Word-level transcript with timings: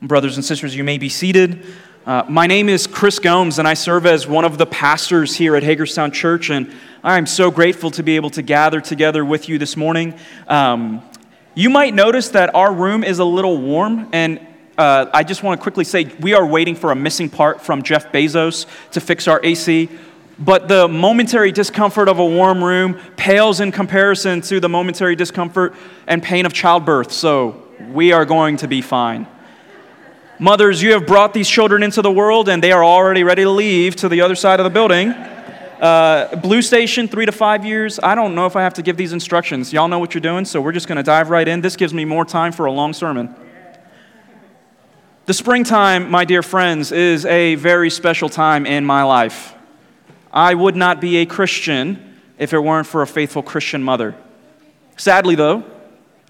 Brothers 0.00 0.36
and 0.36 0.44
sisters, 0.44 0.76
you 0.76 0.84
may 0.84 0.96
be 0.96 1.08
seated. 1.08 1.66
Uh, 2.06 2.22
my 2.28 2.46
name 2.46 2.68
is 2.68 2.86
Chris 2.86 3.18
Gomes, 3.18 3.58
and 3.58 3.66
I 3.66 3.74
serve 3.74 4.06
as 4.06 4.28
one 4.28 4.44
of 4.44 4.56
the 4.56 4.64
pastors 4.64 5.34
here 5.34 5.56
at 5.56 5.64
Hagerstown 5.64 6.12
Church, 6.12 6.50
and 6.50 6.72
I'm 7.02 7.26
so 7.26 7.50
grateful 7.50 7.90
to 7.90 8.04
be 8.04 8.14
able 8.14 8.30
to 8.30 8.42
gather 8.42 8.80
together 8.80 9.24
with 9.24 9.48
you 9.48 9.58
this 9.58 9.76
morning. 9.76 10.14
Um, 10.46 11.02
you 11.56 11.68
might 11.68 11.94
notice 11.94 12.28
that 12.28 12.54
our 12.54 12.72
room 12.72 13.02
is 13.02 13.18
a 13.18 13.24
little 13.24 13.58
warm, 13.58 14.08
and 14.12 14.38
uh, 14.78 15.06
I 15.12 15.24
just 15.24 15.42
want 15.42 15.58
to 15.58 15.62
quickly 15.64 15.82
say 15.82 16.04
we 16.20 16.32
are 16.32 16.46
waiting 16.46 16.76
for 16.76 16.92
a 16.92 16.96
missing 16.96 17.28
part 17.28 17.60
from 17.60 17.82
Jeff 17.82 18.12
Bezos 18.12 18.66
to 18.92 19.00
fix 19.00 19.26
our 19.26 19.40
AC. 19.42 19.88
But 20.38 20.68
the 20.68 20.86
momentary 20.86 21.50
discomfort 21.50 22.08
of 22.08 22.20
a 22.20 22.24
warm 22.24 22.62
room 22.62 23.00
pales 23.16 23.58
in 23.58 23.72
comparison 23.72 24.42
to 24.42 24.60
the 24.60 24.68
momentary 24.68 25.16
discomfort 25.16 25.74
and 26.06 26.22
pain 26.22 26.46
of 26.46 26.52
childbirth, 26.52 27.10
so 27.10 27.64
we 27.90 28.12
are 28.12 28.24
going 28.24 28.58
to 28.58 28.68
be 28.68 28.80
fine. 28.80 29.26
Mothers, 30.40 30.80
you 30.80 30.92
have 30.92 31.04
brought 31.04 31.34
these 31.34 31.48
children 31.48 31.82
into 31.82 32.00
the 32.00 32.12
world 32.12 32.48
and 32.48 32.62
they 32.62 32.70
are 32.70 32.84
already 32.84 33.24
ready 33.24 33.42
to 33.42 33.50
leave 33.50 33.96
to 33.96 34.08
the 34.08 34.20
other 34.20 34.36
side 34.36 34.60
of 34.60 34.64
the 34.64 34.70
building. 34.70 35.10
Uh, 35.10 36.36
Blue 36.40 36.62
Station, 36.62 37.08
three 37.08 37.26
to 37.26 37.32
five 37.32 37.64
years. 37.64 37.98
I 38.00 38.14
don't 38.14 38.36
know 38.36 38.46
if 38.46 38.54
I 38.54 38.62
have 38.62 38.74
to 38.74 38.82
give 38.82 38.96
these 38.96 39.12
instructions. 39.12 39.72
Y'all 39.72 39.88
know 39.88 39.98
what 39.98 40.14
you're 40.14 40.20
doing, 40.20 40.44
so 40.44 40.60
we're 40.60 40.70
just 40.70 40.86
going 40.86 40.96
to 40.96 41.02
dive 41.02 41.30
right 41.30 41.46
in. 41.46 41.60
This 41.60 41.74
gives 41.74 41.92
me 41.92 42.04
more 42.04 42.24
time 42.24 42.52
for 42.52 42.66
a 42.66 42.72
long 42.72 42.92
sermon. 42.92 43.34
The 45.26 45.34
springtime, 45.34 46.08
my 46.08 46.24
dear 46.24 46.44
friends, 46.44 46.92
is 46.92 47.26
a 47.26 47.56
very 47.56 47.90
special 47.90 48.28
time 48.28 48.64
in 48.64 48.84
my 48.84 49.02
life. 49.02 49.56
I 50.32 50.54
would 50.54 50.76
not 50.76 51.00
be 51.00 51.16
a 51.16 51.26
Christian 51.26 52.16
if 52.38 52.52
it 52.52 52.60
weren't 52.60 52.86
for 52.86 53.02
a 53.02 53.08
faithful 53.08 53.42
Christian 53.42 53.82
mother. 53.82 54.14
Sadly, 54.96 55.34
though, 55.34 55.64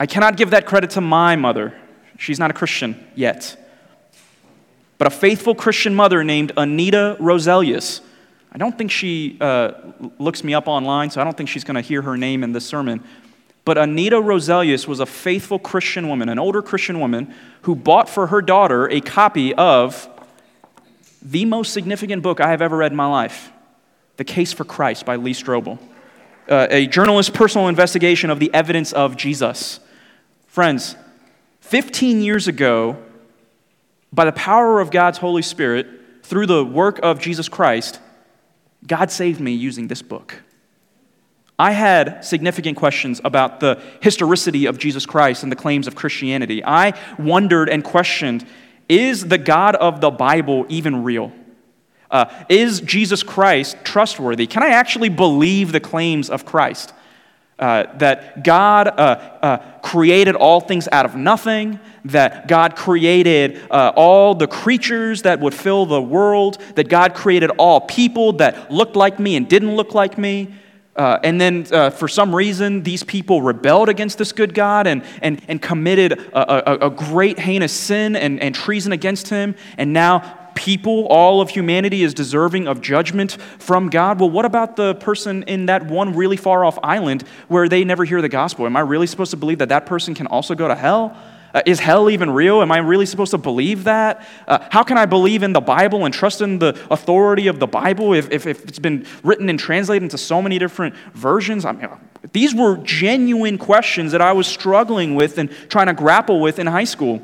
I 0.00 0.06
cannot 0.06 0.38
give 0.38 0.50
that 0.50 0.64
credit 0.64 0.90
to 0.90 1.02
my 1.02 1.36
mother. 1.36 1.78
She's 2.16 2.38
not 2.38 2.50
a 2.50 2.54
Christian 2.54 3.06
yet 3.14 3.56
but 4.98 5.06
a 5.06 5.10
faithful 5.10 5.54
Christian 5.54 5.94
mother 5.94 6.24
named 6.24 6.52
Anita 6.56 7.16
Roselius. 7.20 8.00
I 8.50 8.58
don't 8.58 8.76
think 8.76 8.90
she 8.90 9.38
uh, 9.40 9.72
looks 10.18 10.42
me 10.42 10.54
up 10.54 10.66
online, 10.66 11.10
so 11.10 11.20
I 11.20 11.24
don't 11.24 11.36
think 11.36 11.48
she's 11.48 11.64
going 11.64 11.76
to 11.76 11.80
hear 11.80 12.02
her 12.02 12.16
name 12.16 12.42
in 12.42 12.52
this 12.52 12.66
sermon. 12.66 13.02
But 13.64 13.78
Anita 13.78 14.16
Roselius 14.16 14.88
was 14.88 14.98
a 14.98 15.06
faithful 15.06 15.58
Christian 15.58 16.08
woman, 16.08 16.28
an 16.28 16.38
older 16.38 16.62
Christian 16.62 17.00
woman, 17.00 17.34
who 17.62 17.76
bought 17.76 18.08
for 18.08 18.28
her 18.28 18.42
daughter 18.42 18.88
a 18.88 19.00
copy 19.00 19.54
of 19.54 20.08
the 21.22 21.44
most 21.44 21.72
significant 21.72 22.22
book 22.22 22.40
I 22.40 22.50
have 22.50 22.62
ever 22.62 22.76
read 22.76 22.92
in 22.92 22.96
my 22.96 23.06
life 23.06 23.52
The 24.16 24.24
Case 24.24 24.52
for 24.52 24.64
Christ 24.64 25.04
by 25.04 25.16
Lee 25.16 25.34
Strobel, 25.34 25.78
uh, 26.48 26.66
a 26.70 26.86
journalist's 26.86 27.30
personal 27.30 27.68
investigation 27.68 28.30
of 28.30 28.40
the 28.40 28.52
evidence 28.54 28.92
of 28.92 29.16
Jesus. 29.16 29.80
Friends, 30.46 30.96
15 31.60 32.22
years 32.22 32.48
ago, 32.48 32.96
by 34.12 34.24
the 34.24 34.32
power 34.32 34.80
of 34.80 34.90
God's 34.90 35.18
Holy 35.18 35.42
Spirit, 35.42 35.86
through 36.22 36.46
the 36.46 36.64
work 36.64 37.00
of 37.02 37.18
Jesus 37.18 37.48
Christ, 37.48 38.00
God 38.86 39.10
saved 39.10 39.40
me 39.40 39.52
using 39.52 39.88
this 39.88 40.02
book. 40.02 40.42
I 41.58 41.72
had 41.72 42.24
significant 42.24 42.76
questions 42.76 43.20
about 43.24 43.58
the 43.58 43.82
historicity 44.00 44.66
of 44.66 44.78
Jesus 44.78 45.06
Christ 45.06 45.42
and 45.42 45.50
the 45.50 45.56
claims 45.56 45.86
of 45.88 45.96
Christianity. 45.96 46.64
I 46.64 46.92
wondered 47.18 47.68
and 47.68 47.82
questioned 47.82 48.46
is 48.88 49.26
the 49.26 49.38
God 49.38 49.74
of 49.74 50.00
the 50.00 50.10
Bible 50.10 50.64
even 50.68 51.02
real? 51.02 51.32
Uh, 52.10 52.26
is 52.48 52.80
Jesus 52.80 53.22
Christ 53.22 53.76
trustworthy? 53.84 54.46
Can 54.46 54.62
I 54.62 54.68
actually 54.68 55.10
believe 55.10 55.72
the 55.72 55.80
claims 55.80 56.30
of 56.30 56.46
Christ? 56.46 56.94
Uh, 57.58 57.84
that 57.98 58.44
God 58.44 58.88
uh, 58.88 58.92
uh, 59.42 59.80
created 59.80 60.36
all 60.36 60.60
things 60.60 60.88
out 60.90 61.04
of 61.04 61.16
nothing, 61.16 61.80
that 62.04 62.48
God 62.48 62.76
created 62.76 63.60
uh, 63.70 63.92
all 63.96 64.34
the 64.34 64.46
creatures 64.46 65.22
that 65.22 65.40
would 65.40 65.54
fill 65.54 65.86
the 65.86 66.00
world, 66.00 66.58
that 66.74 66.88
God 66.88 67.14
created 67.14 67.50
all 67.58 67.80
people 67.80 68.34
that 68.34 68.70
looked 68.70 68.96
like 68.96 69.18
me 69.18 69.36
and 69.36 69.48
didn't 69.48 69.74
look 69.76 69.94
like 69.94 70.18
me. 70.18 70.54
Uh, 70.96 71.20
and 71.22 71.40
then, 71.40 71.64
uh, 71.70 71.90
for 71.90 72.08
some 72.08 72.34
reason, 72.34 72.82
these 72.82 73.04
people 73.04 73.40
rebelled 73.40 73.88
against 73.88 74.18
this 74.18 74.32
good 74.32 74.52
God 74.52 74.88
and, 74.88 75.04
and, 75.22 75.40
and 75.46 75.62
committed 75.62 76.12
a, 76.12 76.84
a, 76.84 76.86
a 76.88 76.90
great 76.90 77.38
heinous 77.38 77.72
sin 77.72 78.16
and, 78.16 78.40
and 78.40 78.52
treason 78.52 78.90
against 78.90 79.28
Him. 79.28 79.54
And 79.76 79.92
now 79.92 80.48
people, 80.56 81.06
all 81.06 81.40
of 81.40 81.50
humanity 81.50 82.02
is 82.02 82.14
deserving 82.14 82.66
of 82.66 82.80
judgment 82.80 83.40
from 83.60 83.88
God. 83.88 84.18
Well, 84.18 84.28
what 84.28 84.44
about 84.44 84.74
the 84.74 84.96
person 84.96 85.44
in 85.44 85.66
that 85.66 85.86
one 85.86 86.16
really 86.16 86.36
far 86.36 86.64
off 86.64 86.80
island 86.82 87.22
where 87.46 87.68
they 87.68 87.84
never 87.84 88.04
hear 88.04 88.20
the 88.20 88.28
gospel? 88.28 88.66
Am 88.66 88.76
I 88.76 88.80
really 88.80 89.06
supposed 89.06 89.30
to 89.30 89.36
believe 89.36 89.58
that 89.58 89.68
that 89.68 89.86
person 89.86 90.16
can 90.16 90.26
also 90.26 90.56
go 90.56 90.66
to 90.66 90.74
hell? 90.74 91.16
Uh, 91.54 91.62
is 91.64 91.80
hell 91.80 92.10
even 92.10 92.30
real? 92.30 92.60
Am 92.60 92.70
I 92.70 92.78
really 92.78 93.06
supposed 93.06 93.30
to 93.30 93.38
believe 93.38 93.84
that? 93.84 94.26
Uh, 94.46 94.58
how 94.70 94.82
can 94.82 94.98
I 94.98 95.06
believe 95.06 95.42
in 95.42 95.52
the 95.52 95.60
Bible 95.60 96.04
and 96.04 96.12
trust 96.12 96.40
in 96.40 96.58
the 96.58 96.78
authority 96.90 97.46
of 97.46 97.58
the 97.58 97.66
Bible 97.66 98.12
if, 98.12 98.30
if, 98.30 98.46
if 98.46 98.64
it's 98.64 98.78
been 98.78 99.06
written 99.22 99.48
and 99.48 99.58
translated 99.58 100.02
into 100.02 100.18
so 100.18 100.42
many 100.42 100.58
different 100.58 100.94
versions? 101.14 101.64
I 101.64 101.72
mean, 101.72 101.88
these 102.32 102.54
were 102.54 102.76
genuine 102.78 103.56
questions 103.56 104.12
that 104.12 104.20
I 104.20 104.32
was 104.32 104.46
struggling 104.46 105.14
with 105.14 105.38
and 105.38 105.50
trying 105.68 105.86
to 105.86 105.94
grapple 105.94 106.40
with 106.40 106.58
in 106.58 106.66
high 106.66 106.84
school. 106.84 107.22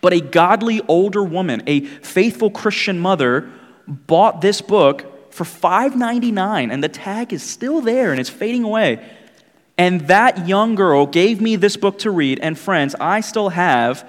But 0.00 0.12
a 0.12 0.20
godly 0.20 0.80
older 0.88 1.22
woman, 1.22 1.62
a 1.66 1.80
faithful 1.84 2.50
Christian 2.50 2.98
mother, 2.98 3.50
bought 3.86 4.40
this 4.40 4.60
book 4.60 5.32
for 5.32 5.44
$5.99, 5.44 6.72
and 6.72 6.82
the 6.82 6.88
tag 6.88 7.32
is 7.32 7.42
still 7.42 7.80
there 7.80 8.10
and 8.10 8.18
it's 8.18 8.30
fading 8.30 8.64
away. 8.64 9.04
And 9.80 10.02
that 10.08 10.46
young 10.46 10.74
girl 10.74 11.06
gave 11.06 11.40
me 11.40 11.56
this 11.56 11.78
book 11.78 12.00
to 12.00 12.10
read, 12.10 12.38
and 12.40 12.58
friends, 12.58 12.94
I 13.00 13.22
still 13.22 13.48
have. 13.48 14.06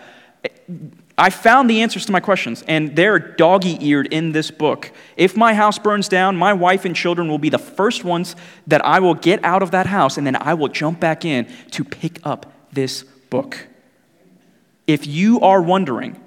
I 1.17 1.29
found 1.29 1.69
the 1.69 1.81
answers 1.81 2.05
to 2.07 2.11
my 2.11 2.19
questions, 2.19 2.61
and 2.67 2.93
they're 2.93 3.17
doggy 3.17 3.77
eared 3.79 4.07
in 4.07 4.33
this 4.33 4.51
book. 4.51 4.91
If 5.15 5.37
my 5.37 5.53
house 5.53 5.79
burns 5.79 6.09
down, 6.09 6.35
my 6.35 6.51
wife 6.51 6.83
and 6.83 6.93
children 6.93 7.29
will 7.29 7.37
be 7.37 7.47
the 7.47 7.57
first 7.57 8.03
ones 8.03 8.35
that 8.67 8.85
I 8.85 8.99
will 8.99 9.13
get 9.13 9.41
out 9.45 9.63
of 9.63 9.71
that 9.71 9.85
house, 9.85 10.17
and 10.17 10.27
then 10.27 10.35
I 10.35 10.55
will 10.55 10.67
jump 10.67 10.99
back 10.99 11.23
in 11.23 11.47
to 11.71 11.85
pick 11.85 12.19
up 12.25 12.51
this 12.73 13.03
book. 13.29 13.65
If 14.87 15.07
you 15.07 15.39
are 15.39 15.61
wondering, 15.61 16.21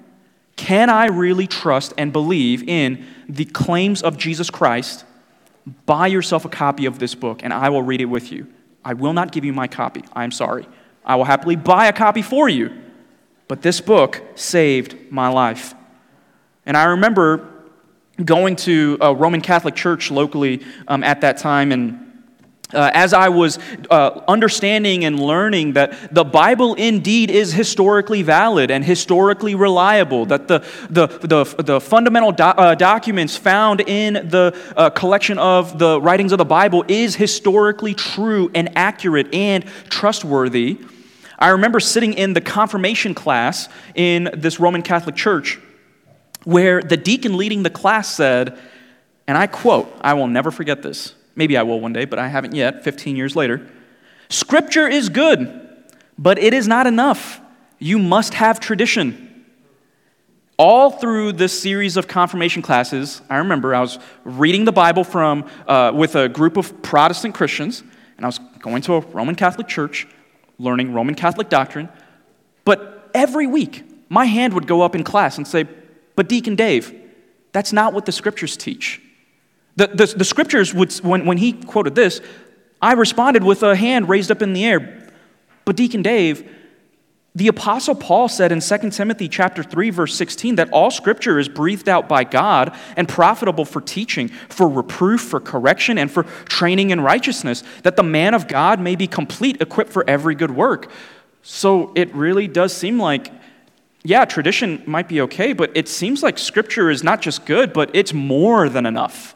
can 0.55 0.89
I 0.89 1.05
really 1.05 1.45
trust 1.45 1.93
and 1.99 2.11
believe 2.11 2.67
in 2.67 3.05
the 3.29 3.45
claims 3.45 4.01
of 4.01 4.17
Jesus 4.17 4.49
Christ? 4.49 5.05
Buy 5.85 6.07
yourself 6.07 6.45
a 6.45 6.49
copy 6.49 6.87
of 6.87 6.97
this 6.97 7.13
book, 7.13 7.41
and 7.43 7.53
I 7.53 7.69
will 7.69 7.83
read 7.83 8.01
it 8.01 8.05
with 8.05 8.31
you. 8.31 8.47
I 8.85 8.93
will 8.93 9.13
not 9.13 9.31
give 9.31 9.43
you 9.43 9.51
my 9.51 9.67
copy. 9.67 10.03
I'm 10.13 10.31
sorry. 10.31 10.67
I 11.03 11.15
will 11.15 11.25
happily 11.25 11.55
buy 11.55 11.87
a 11.87 11.93
copy 11.93 12.21
for 12.21 12.47
you. 12.47 12.71
But 13.47 13.63
this 13.63 13.81
book 13.81 14.21
saved 14.35 15.11
my 15.11 15.27
life. 15.27 15.73
And 16.65 16.77
I 16.77 16.85
remember 16.85 17.49
going 18.23 18.55
to 18.55 18.97
a 19.01 19.13
Roman 19.13 19.41
Catholic 19.41 19.75
church 19.75 20.09
locally 20.09 20.63
um, 20.87 21.03
at 21.03 21.21
that 21.21 21.37
time 21.37 21.71
and 21.71 22.04
uh, 22.73 22.89
as 22.93 23.13
I 23.13 23.29
was 23.29 23.59
uh, 23.91 24.21
understanding 24.27 25.05
and 25.05 25.19
learning 25.19 25.73
that 25.73 26.13
the 26.13 26.23
Bible 26.23 26.73
indeed 26.73 27.29
is 27.29 27.53
historically 27.53 28.23
valid 28.23 28.71
and 28.71 28.83
historically 28.83 29.55
reliable, 29.55 30.25
that 30.25 30.47
the, 30.47 30.59
the, 30.89 31.07
the, 31.07 31.63
the 31.63 31.79
fundamental 31.79 32.31
do, 32.31 32.43
uh, 32.43 32.75
documents 32.75 33.37
found 33.37 33.81
in 33.81 34.13
the 34.13 34.57
uh, 34.75 34.89
collection 34.89 35.37
of 35.37 35.77
the 35.77 36.01
writings 36.01 36.31
of 36.31 36.37
the 36.37 36.45
Bible 36.45 36.83
is 36.87 37.15
historically 37.15 37.93
true 37.93 38.49
and 38.55 38.75
accurate 38.75 39.33
and 39.33 39.65
trustworthy. 39.89 40.79
I 41.37 41.49
remember 41.49 41.79
sitting 41.79 42.13
in 42.13 42.33
the 42.33 42.41
confirmation 42.41 43.13
class 43.13 43.69
in 43.93 44.29
this 44.33 44.59
Roman 44.59 44.81
Catholic 44.81 45.15
church 45.15 45.59
where 46.45 46.81
the 46.81 46.97
deacon 46.97 47.37
leading 47.37 47.63
the 47.63 47.69
class 47.69 48.07
said, 48.07 48.57
and 49.27 49.37
I 49.37 49.47
quote, 49.47 49.91
I 50.01 50.13
will 50.13 50.27
never 50.27 50.51
forget 50.51 50.81
this. 50.81 51.13
Maybe 51.35 51.57
I 51.57 51.63
will 51.63 51.79
one 51.79 51.93
day, 51.93 52.05
but 52.05 52.19
I 52.19 52.27
haven't 52.27 52.55
yet, 52.55 52.83
15 52.83 53.15
years 53.15 53.35
later. 53.35 53.67
Scripture 54.29 54.87
is 54.87 55.09
good, 55.09 55.83
but 56.17 56.39
it 56.39 56.53
is 56.53 56.67
not 56.67 56.87
enough. 56.87 57.41
You 57.77 57.99
must 57.99 58.35
have 58.35 58.59
tradition. 58.59 59.45
All 60.57 60.89
through 60.91 61.33
this 61.33 61.59
series 61.59 61.97
of 61.97 62.07
confirmation 62.07 62.61
classes, 62.61 63.21
I 63.29 63.37
remember 63.37 63.75
I 63.75 63.81
was 63.81 63.99
reading 64.23 64.63
the 64.63 64.71
Bible 64.71 65.03
from, 65.03 65.49
uh, 65.67 65.91
with 65.93 66.15
a 66.15 66.29
group 66.29 66.55
of 66.55 66.81
Protestant 66.81 67.35
Christians, 67.35 67.83
and 68.15 68.25
I 68.25 68.27
was 68.27 68.39
going 68.59 68.81
to 68.83 68.95
a 68.95 68.99
Roman 69.01 69.35
Catholic 69.35 69.67
church, 69.67 70.07
learning 70.57 70.93
Roman 70.93 71.15
Catholic 71.15 71.49
doctrine. 71.49 71.89
But 72.63 73.11
every 73.13 73.47
week, 73.47 73.83
my 74.07 74.25
hand 74.25 74.53
would 74.53 74.65
go 74.65 74.81
up 74.81 74.95
in 74.95 75.03
class 75.03 75.37
and 75.37 75.45
say, 75.45 75.67
But 76.15 76.29
Deacon 76.29 76.55
Dave, 76.55 76.93
that's 77.51 77.73
not 77.73 77.93
what 77.93 78.05
the 78.05 78.13
scriptures 78.13 78.55
teach. 78.55 79.01
The, 79.75 79.87
the, 79.87 80.05
the 80.17 80.25
scriptures, 80.25 80.73
would, 80.73 80.93
when, 80.97 81.25
when 81.25 81.37
he 81.37 81.53
quoted 81.53 81.95
this, 81.95 82.21
I 82.81 82.93
responded 82.93 83.43
with 83.43 83.63
a 83.63 83.75
hand 83.75 84.09
raised 84.09 84.31
up 84.31 84.41
in 84.41 84.53
the 84.53 84.65
air. 84.65 85.11
But 85.65 85.75
Deacon 85.75 86.01
Dave, 86.01 86.49
the 87.33 87.49
apostle 87.49 87.95
Paul 87.95 88.29
said 88.29 88.53
in 88.53 88.61
2 88.61 88.91
Timothy 88.91 89.27
chapter 89.27 89.61
3 89.61 89.89
verse 89.89 90.15
16 90.15 90.55
that 90.55 90.69
all 90.71 90.89
scripture 90.89 91.37
is 91.37 91.49
breathed 91.49 91.89
out 91.89 92.07
by 92.07 92.23
God 92.23 92.73
and 92.95 93.09
profitable 93.09 93.65
for 93.65 93.81
teaching, 93.81 94.29
for 94.29 94.69
reproof, 94.69 95.21
for 95.21 95.41
correction 95.41 95.97
and 95.97 96.09
for 96.09 96.23
training 96.45 96.91
in 96.91 97.01
righteousness, 97.01 97.63
that 97.83 97.97
the 97.97 98.03
man 98.03 98.33
of 98.33 98.47
God 98.47 98.79
may 98.79 98.95
be 98.95 99.07
complete, 99.07 99.61
equipped 99.61 99.91
for 99.91 100.09
every 100.09 100.35
good 100.35 100.51
work. 100.51 100.89
So 101.41 101.91
it 101.95 102.13
really 102.15 102.47
does 102.47 102.71
seem 102.71 102.99
like 102.99 103.31
yeah, 104.05 104.23
tradition 104.25 104.83
might 104.85 105.07
be 105.07 105.21
okay, 105.21 105.51
but 105.53 105.71
it 105.73 105.89
seems 105.89 106.21
like 106.21 106.37
Scripture 106.37 106.91
is 106.91 107.03
not 107.03 107.21
just 107.21 107.43
good, 107.45 107.73
but 107.73 107.89
it's 107.95 108.13
more 108.13 108.69
than 108.69 108.85
enough. 108.85 109.34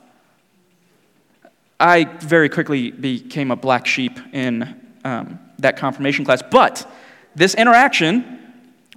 I 1.79 2.03
very 2.03 2.49
quickly 2.49 2.91
became 2.91 3.51
a 3.51 3.55
black 3.55 3.85
sheep 3.85 4.19
in 4.33 4.75
um, 5.05 5.39
that 5.59 5.77
confirmation 5.77 6.25
class, 6.25 6.41
but 6.41 6.89
this 7.35 7.55
interaction 7.55 8.37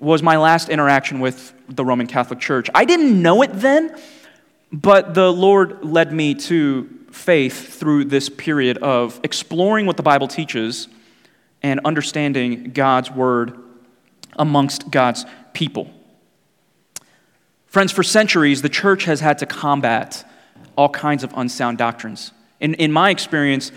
was 0.00 0.22
my 0.22 0.36
last 0.36 0.68
interaction 0.68 1.20
with 1.20 1.54
the 1.68 1.84
Roman 1.84 2.08
Catholic 2.08 2.40
Church. 2.40 2.68
I 2.74 2.84
didn't 2.84 3.22
know 3.22 3.42
it 3.42 3.52
then, 3.52 3.96
but 4.72 5.14
the 5.14 5.32
Lord 5.32 5.84
led 5.84 6.12
me 6.12 6.34
to 6.34 6.88
faith 7.12 7.78
through 7.78 8.06
this 8.06 8.28
period 8.28 8.78
of 8.78 9.20
exploring 9.22 9.86
what 9.86 9.96
the 9.96 10.02
Bible 10.02 10.26
teaches 10.26 10.88
and 11.62 11.78
understanding 11.84 12.72
God's 12.72 13.10
word 13.10 13.56
amongst 14.32 14.90
God's 14.90 15.24
people. 15.52 15.90
Friends, 17.66 17.92
for 17.92 18.02
centuries, 18.02 18.62
the 18.62 18.68
church 18.68 19.04
has 19.04 19.20
had 19.20 19.38
to 19.38 19.46
combat 19.46 20.28
all 20.76 20.88
kinds 20.88 21.22
of 21.22 21.32
unsound 21.36 21.78
doctrines. 21.78 22.32
In, 22.62 22.74
in 22.74 22.92
my 22.92 23.10
experience, 23.10 23.72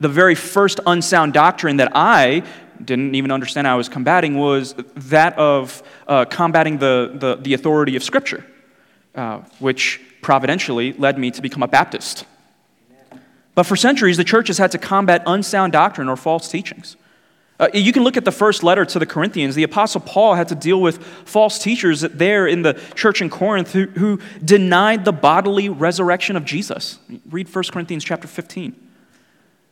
the 0.00 0.08
very 0.08 0.34
first 0.34 0.80
unsound 0.86 1.34
doctrine 1.34 1.76
that 1.76 1.92
I 1.94 2.42
didn't 2.82 3.14
even 3.14 3.30
understand 3.30 3.68
I 3.68 3.74
was 3.74 3.90
combating 3.90 4.38
was 4.38 4.74
that 4.96 5.38
of 5.38 5.82
uh, 6.08 6.24
combating 6.24 6.78
the, 6.78 7.12
the, 7.14 7.36
the, 7.36 7.52
authority 7.52 7.96
of 7.96 8.02
Scripture, 8.02 8.44
uh, 9.14 9.42
which 9.58 10.00
providentially 10.22 10.94
led 10.94 11.18
me 11.18 11.30
to 11.30 11.42
become 11.42 11.62
a 11.62 11.68
Baptist. 11.68 12.24
But 13.54 13.64
for 13.64 13.76
centuries, 13.76 14.16
the 14.16 14.24
church 14.24 14.48
has 14.48 14.56
had 14.56 14.72
to 14.72 14.78
combat 14.78 15.22
unsound 15.26 15.74
doctrine 15.74 16.08
or 16.08 16.16
false 16.16 16.48
teachings. 16.48 16.96
Uh, 17.60 17.68
you 17.74 17.92
can 17.92 18.02
look 18.02 18.16
at 18.16 18.24
the 18.24 18.32
first 18.32 18.62
letter 18.62 18.86
to 18.86 18.98
the 18.98 19.04
Corinthians. 19.04 19.54
The 19.54 19.64
Apostle 19.64 20.00
Paul 20.00 20.34
had 20.34 20.48
to 20.48 20.54
deal 20.54 20.80
with 20.80 21.04
false 21.26 21.58
teachers 21.58 22.00
there 22.00 22.46
in 22.46 22.62
the 22.62 22.72
church 22.94 23.20
in 23.20 23.28
Corinth 23.28 23.72
who, 23.72 23.84
who 23.84 24.18
denied 24.42 25.04
the 25.04 25.12
bodily 25.12 25.68
resurrection 25.68 26.36
of 26.36 26.46
Jesus. 26.46 26.98
Read 27.30 27.54
1 27.54 27.64
Corinthians 27.70 28.02
chapter 28.02 28.26
15. 28.26 28.88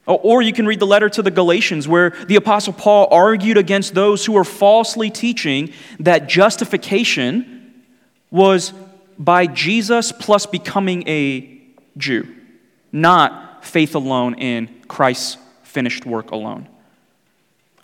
Or 0.04 0.42
you 0.42 0.52
can 0.52 0.66
read 0.66 0.80
the 0.80 0.86
letter 0.86 1.08
to 1.08 1.22
the 1.22 1.30
Galatians, 1.30 1.88
where 1.88 2.10
the 2.10 2.36
Apostle 2.36 2.74
Paul 2.74 3.08
argued 3.10 3.56
against 3.56 3.94
those 3.94 4.24
who 4.24 4.32
were 4.32 4.44
falsely 4.44 5.10
teaching 5.10 5.72
that 6.00 6.28
justification 6.28 7.84
was 8.30 8.72
by 9.18 9.46
Jesus 9.46 10.12
plus 10.12 10.44
becoming 10.46 11.06
a 11.08 11.60
Jew, 11.96 12.26
not 12.92 13.64
faith 13.64 13.94
alone 13.94 14.34
in 14.34 14.68
Christ's 14.88 15.38
finished 15.62 16.06
work 16.06 16.30
alone. 16.30 16.68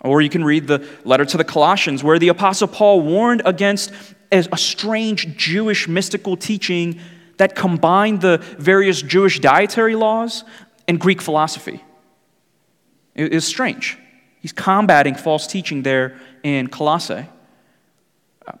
Or 0.05 0.21
you 0.21 0.29
can 0.29 0.43
read 0.43 0.67
the 0.67 0.87
letter 1.03 1.25
to 1.25 1.37
the 1.37 1.43
Colossians, 1.43 2.03
where 2.03 2.19
the 2.19 2.29
Apostle 2.29 2.67
Paul 2.67 3.01
warned 3.01 3.41
against 3.43 3.91
a 4.31 4.57
strange 4.57 5.35
Jewish 5.35 5.87
mystical 5.87 6.37
teaching 6.37 6.99
that 7.37 7.55
combined 7.55 8.21
the 8.21 8.37
various 8.57 9.01
Jewish 9.01 9.39
dietary 9.39 9.95
laws 9.95 10.43
and 10.87 10.99
Greek 10.99 11.21
philosophy. 11.21 11.83
It 13.15 13.33
is 13.33 13.45
strange. 13.45 13.97
He's 14.41 14.53
combating 14.53 15.15
false 15.15 15.47
teaching 15.47 15.83
there 15.83 16.17
in 16.43 16.67
Colossae. 16.67 17.25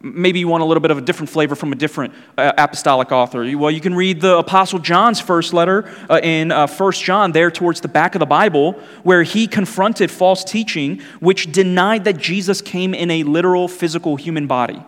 Maybe 0.01 0.39
you 0.39 0.47
want 0.47 0.63
a 0.63 0.65
little 0.65 0.81
bit 0.81 0.89
of 0.89 0.97
a 0.97 1.01
different 1.01 1.29
flavor 1.29 1.53
from 1.53 1.71
a 1.71 1.75
different 1.75 2.13
uh, 2.37 2.53
apostolic 2.57 3.11
author. 3.11 3.45
Well, 3.55 3.69
you 3.69 3.81
can 3.81 3.93
read 3.93 4.19
the 4.19 4.37
Apostle 4.37 4.79
John's 4.79 5.19
first 5.19 5.53
letter 5.53 5.87
uh, 6.09 6.19
in 6.23 6.51
uh, 6.51 6.67
1 6.67 6.91
John, 6.93 7.31
there 7.31 7.51
towards 7.51 7.81
the 7.81 7.87
back 7.87 8.15
of 8.15 8.19
the 8.19 8.25
Bible, 8.25 8.73
where 9.03 9.21
he 9.21 9.45
confronted 9.45 10.09
false 10.09 10.43
teaching 10.43 11.01
which 11.19 11.51
denied 11.51 12.05
that 12.05 12.17
Jesus 12.17 12.61
came 12.61 12.95
in 12.95 13.11
a 13.11 13.23
literal 13.23 13.67
physical 13.67 14.15
human 14.15 14.47
body. 14.47 14.83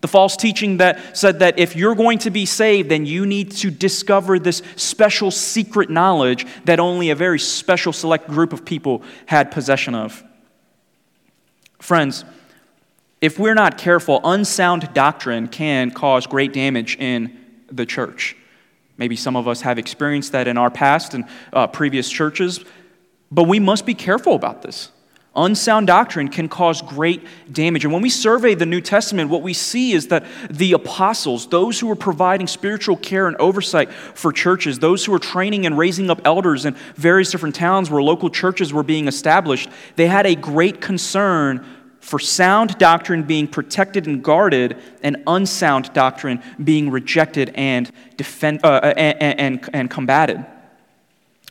The 0.00 0.08
false 0.08 0.36
teaching 0.36 0.78
that 0.78 1.16
said 1.16 1.38
that 1.38 1.60
if 1.60 1.76
you're 1.76 1.94
going 1.94 2.18
to 2.18 2.30
be 2.30 2.44
saved, 2.44 2.88
then 2.88 3.06
you 3.06 3.24
need 3.24 3.52
to 3.58 3.70
discover 3.70 4.40
this 4.40 4.60
special 4.74 5.30
secret 5.30 5.88
knowledge 5.88 6.44
that 6.64 6.80
only 6.80 7.10
a 7.10 7.14
very 7.14 7.38
special 7.38 7.92
select 7.92 8.26
group 8.26 8.52
of 8.52 8.64
people 8.64 9.04
had 9.26 9.52
possession 9.52 9.94
of. 9.94 10.24
Friends, 11.78 12.24
if 13.22 13.38
we're 13.38 13.54
not 13.54 13.78
careful, 13.78 14.20
unsound 14.24 14.92
doctrine 14.92 15.46
can 15.46 15.92
cause 15.92 16.26
great 16.26 16.52
damage 16.52 16.96
in 16.98 17.38
the 17.70 17.86
church. 17.86 18.36
Maybe 18.98 19.16
some 19.16 19.36
of 19.36 19.46
us 19.48 19.62
have 19.62 19.78
experienced 19.78 20.32
that 20.32 20.48
in 20.48 20.58
our 20.58 20.70
past 20.70 21.14
and 21.14 21.24
uh, 21.52 21.68
previous 21.68 22.10
churches, 22.10 22.64
but 23.30 23.44
we 23.44 23.60
must 23.60 23.86
be 23.86 23.94
careful 23.94 24.34
about 24.34 24.62
this. 24.62 24.90
Unsound 25.34 25.86
doctrine 25.86 26.28
can 26.28 26.46
cause 26.46 26.82
great 26.82 27.26
damage. 27.50 27.84
And 27.84 27.92
when 27.92 28.02
we 28.02 28.10
survey 28.10 28.54
the 28.54 28.66
New 28.66 28.82
Testament, 28.82 29.30
what 29.30 29.40
we 29.40 29.54
see 29.54 29.92
is 29.92 30.08
that 30.08 30.26
the 30.50 30.72
apostles, 30.72 31.46
those 31.46 31.80
who 31.80 31.86
were 31.86 31.96
providing 31.96 32.46
spiritual 32.46 32.96
care 32.96 33.28
and 33.28 33.36
oversight 33.38 33.90
for 33.90 34.30
churches, 34.30 34.80
those 34.80 35.06
who 35.06 35.12
were 35.12 35.18
training 35.18 35.64
and 35.64 35.78
raising 35.78 36.10
up 36.10 36.20
elders 36.26 36.66
in 36.66 36.74
various 36.96 37.30
different 37.30 37.54
towns 37.54 37.88
where 37.88 38.02
local 38.02 38.28
churches 38.28 38.74
were 38.74 38.82
being 38.82 39.08
established, 39.08 39.70
they 39.96 40.06
had 40.06 40.26
a 40.26 40.34
great 40.34 40.82
concern 40.82 41.64
for 42.02 42.18
sound 42.18 42.76
doctrine 42.78 43.22
being 43.22 43.46
protected 43.46 44.06
and 44.08 44.22
guarded, 44.22 44.76
and 45.02 45.22
unsound 45.28 45.92
doctrine 45.94 46.42
being 46.62 46.90
rejected 46.90 47.52
and, 47.54 47.90
defend, 48.16 48.60
uh, 48.64 48.68
uh 48.68 48.94
and, 48.96 49.40
and, 49.40 49.70
and 49.72 49.90
combated. 49.90 50.44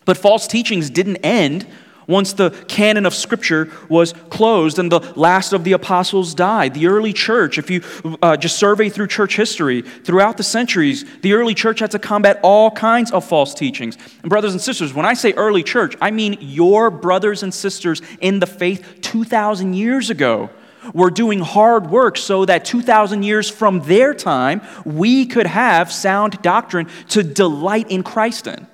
But 0.03 0.18
false 0.18 0.48
teachings 0.48 0.89
didn't 0.89 1.18
end 1.18 1.65
once 2.07 2.33
the 2.33 2.50
canon 2.68 3.06
of 3.06 3.13
Scripture 3.13 3.71
was 3.89 4.13
closed 4.30 4.80
and 4.80 4.92
the 4.92 5.00
last 5.15 5.53
of 5.53 5.63
the 5.63 5.74
apostles 5.74 6.33
died. 6.33 6.74
The 6.74 6.88
early 6.88 7.13
church, 7.13 7.57
if 7.57 7.69
you 7.69 7.81
uh, 8.21 8.38
just 8.38 8.57
survey 8.57 8.89
through 8.89 9.07
church 9.07 9.36
history, 9.36 9.81
throughout 9.81 10.38
the 10.38 10.44
centuries, 10.44 11.06
the 11.21 11.33
early 11.33 11.53
church 11.53 11.80
had 11.80 11.92
to 11.92 12.00
combat 12.00 12.39
all 12.44 12.71
kinds 12.71 13.12
of 13.12 13.25
false 13.25 13.53
teachings. 13.53 13.98
And, 14.21 14.30
brothers 14.30 14.53
and 14.53 14.62
sisters, 14.62 14.94
when 14.94 15.06
I 15.06 15.13
say 15.13 15.33
early 15.33 15.63
church, 15.63 15.95
I 16.01 16.12
mean 16.12 16.38
your 16.39 16.89
brothers 16.89 17.44
and 17.44 17.53
sisters 17.53 18.01
in 18.19 18.39
the 18.39 18.47
faith 18.47 19.00
2,000 19.01 19.74
years 19.74 20.09
ago 20.09 20.50
were 20.94 21.12
doing 21.12 21.39
hard 21.39 21.89
work 21.89 22.18
so 22.18 22.45
that 22.45 22.65
2,000 22.65 23.24
years 23.24 23.50
from 23.50 23.81
their 23.81 24.13
time, 24.13 24.62
we 24.86 25.25
could 25.25 25.47
have 25.47 25.92
sound 25.92 26.42
doctrine 26.42 26.88
to 27.09 27.24
delight 27.24 27.89
in 27.92 28.04
Christ 28.04 28.47
in. 28.47 28.68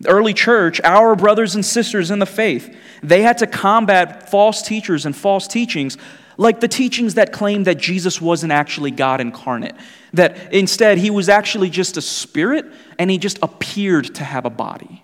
The 0.00 0.10
early 0.10 0.34
church, 0.34 0.80
our 0.84 1.16
brothers 1.16 1.54
and 1.54 1.64
sisters 1.64 2.10
in 2.10 2.20
the 2.20 2.26
faith, 2.26 2.74
they 3.02 3.22
had 3.22 3.38
to 3.38 3.46
combat 3.46 4.30
false 4.30 4.62
teachers 4.62 5.04
and 5.04 5.16
false 5.16 5.48
teachings, 5.48 5.96
like 6.36 6.60
the 6.60 6.68
teachings 6.68 7.14
that 7.14 7.32
claimed 7.32 7.66
that 7.66 7.78
Jesus 7.78 8.20
wasn't 8.20 8.52
actually 8.52 8.92
God 8.92 9.20
incarnate, 9.20 9.74
that 10.12 10.52
instead 10.52 10.98
he 10.98 11.10
was 11.10 11.28
actually 11.28 11.68
just 11.68 11.96
a 11.96 12.02
spirit 12.02 12.64
and 12.98 13.10
he 13.10 13.18
just 13.18 13.38
appeared 13.42 14.14
to 14.14 14.24
have 14.24 14.44
a 14.44 14.50
body. 14.50 15.02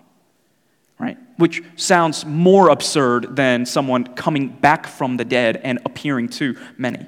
Right? 0.97 1.17
Which 1.35 1.61
sounds 1.75 2.25
more 2.25 2.69
absurd 2.69 3.35
than 3.35 3.65
someone 3.65 4.05
coming 4.15 4.47
back 4.47 4.87
from 4.87 5.17
the 5.17 5.25
dead 5.25 5.57
and 5.57 5.79
appearing 5.83 6.29
to 6.29 6.55
many. 6.77 7.05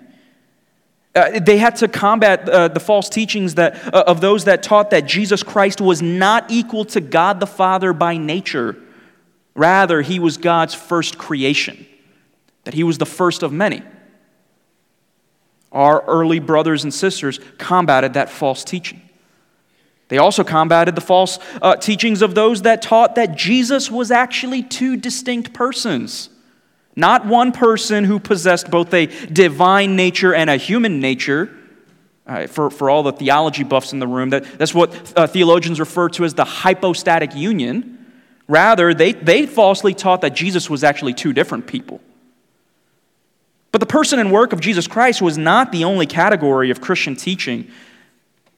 Uh, 1.18 1.40
they 1.40 1.58
had 1.58 1.76
to 1.76 1.88
combat 1.88 2.48
uh, 2.48 2.68
the 2.68 2.80
false 2.80 3.10
teachings 3.10 3.56
that, 3.56 3.92
uh, 3.92 4.04
of 4.06 4.22
those 4.22 4.46
that 4.46 4.62
taught 4.62 4.92
that 4.92 5.08
Jesus 5.08 5.42
Christ 5.42 5.82
was 5.82 6.00
not 6.00 6.52
equal 6.52 6.86
to 6.86 7.02
God 7.02 7.40
the 7.40 7.48
Father 7.48 7.92
by 7.92 8.18
nature. 8.18 8.78
Rather, 9.56 10.04
he 10.04 10.20
was 10.20 10.38
God's 10.38 10.76
first 10.76 11.18
creation, 11.18 11.88
that 12.66 12.76
he 12.76 12.84
was 12.84 13.00
the 13.00 13.06
first 13.06 13.42
of 13.42 13.52
many. 13.52 13.82
Our 15.72 16.04
early 16.06 16.38
brothers 16.38 16.84
and 16.84 16.94
sisters 16.94 17.40
combated 17.58 18.14
that 18.14 18.30
false 18.30 18.64
teaching. 18.64 19.02
They 20.10 20.20
also 20.20 20.44
combated 20.44 20.94
the 20.94 21.02
false 21.02 21.40
uh, 21.62 21.78
teachings 21.78 22.22
of 22.22 22.36
those 22.36 22.62
that 22.62 22.84
taught 22.84 23.16
that 23.16 23.36
Jesus 23.36 23.90
was 23.90 24.12
actually 24.12 24.62
two 24.62 24.96
distinct 24.96 25.52
persons. 25.52 26.30
Not 26.98 27.28
one 27.28 27.52
person 27.52 28.04
who 28.04 28.20
possessed 28.20 28.72
both 28.72 28.92
a 28.92 29.06
divine 29.06 29.96
nature 29.96 30.34
and 30.34 30.50
a 30.50 30.58
human 30.58 31.00
nature. 31.00 31.54
Uh, 32.26 32.48
for, 32.48 32.70
for 32.70 32.90
all 32.90 33.04
the 33.04 33.14
theology 33.14 33.64
buffs 33.64 33.94
in 33.94 34.00
the 34.00 34.08
room, 34.08 34.32
that, 34.32 34.44
that's 34.58 34.74
what 34.74 35.14
uh, 35.16 35.28
theologians 35.28 35.80
refer 35.80 36.10
to 36.10 36.26
as 36.26 36.34
the 36.34 36.44
hypostatic 36.44 37.34
union. 37.34 38.06
Rather, 38.50 38.94
they, 38.94 39.14
they 39.14 39.46
falsely 39.46 39.94
taught 39.94 40.20
that 40.22 40.36
Jesus 40.36 40.70
was 40.70 40.84
actually 40.84 41.14
two 41.14 41.32
different 41.32 41.68
people. 41.68 42.02
But 43.72 43.80
the 43.80 43.86
person 43.86 44.20
and 44.20 44.30
work 44.30 44.52
of 44.52 44.60
Jesus 44.60 44.88
Christ 44.88 45.22
was 45.22 45.38
not 45.38 45.72
the 45.72 45.86
only 45.86 46.06
category 46.06 46.70
of 46.70 46.82
Christian 46.82 47.16
teaching 47.16 47.70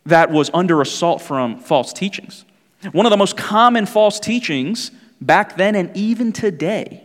that 0.05 0.31
was 0.31 0.49
under 0.51 0.81
assault 0.81 1.21
from 1.21 1.59
false 1.59 1.93
teachings. 1.93 2.45
One 2.91 3.05
of 3.05 3.11
the 3.11 3.17
most 3.17 3.37
common 3.37 3.85
false 3.85 4.19
teachings 4.19 4.89
back 5.21 5.57
then 5.57 5.75
and 5.75 5.95
even 5.95 6.31
today 6.31 7.03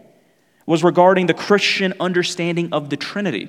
was 0.67 0.83
regarding 0.83 1.27
the 1.27 1.35
Christian 1.35 1.95
understanding 2.01 2.69
of 2.73 2.91
the 2.91 2.97
Trinity. 2.97 3.49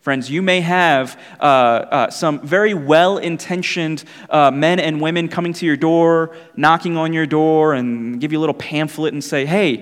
Friends, 0.00 0.30
you 0.30 0.42
may 0.42 0.60
have 0.60 1.20
uh, 1.40 1.42
uh, 1.42 2.10
some 2.10 2.40
very 2.40 2.72
well 2.72 3.18
intentioned 3.18 4.04
uh, 4.30 4.50
men 4.50 4.78
and 4.80 5.00
women 5.00 5.28
coming 5.28 5.52
to 5.54 5.66
your 5.66 5.76
door, 5.76 6.36
knocking 6.56 6.96
on 6.96 7.12
your 7.12 7.26
door, 7.26 7.74
and 7.74 8.20
give 8.20 8.32
you 8.32 8.38
a 8.38 8.40
little 8.40 8.54
pamphlet 8.54 9.12
and 9.12 9.22
say, 9.22 9.44
Hey, 9.44 9.76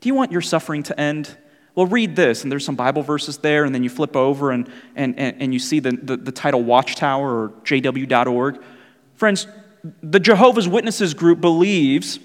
do 0.00 0.08
you 0.08 0.14
want 0.14 0.32
your 0.32 0.40
suffering 0.40 0.82
to 0.84 1.00
end? 1.00 1.36
Well, 1.74 1.86
read 1.86 2.16
this, 2.16 2.42
and 2.42 2.52
there's 2.52 2.66
some 2.66 2.74
Bible 2.74 3.02
verses 3.02 3.38
there, 3.38 3.64
and 3.64 3.74
then 3.74 3.82
you 3.82 3.88
flip 3.88 4.14
over 4.14 4.50
and, 4.50 4.70
and, 4.94 5.18
and, 5.18 5.40
and 5.40 5.54
you 5.54 5.58
see 5.58 5.80
the, 5.80 5.92
the, 5.92 6.16
the 6.18 6.32
title 6.32 6.62
Watchtower 6.62 7.44
or 7.44 7.48
jw.org. 7.64 8.62
Friends, 9.14 9.46
the 10.02 10.20
Jehovah's 10.20 10.68
Witnesses 10.68 11.14
group 11.14 11.40
believes 11.40 12.18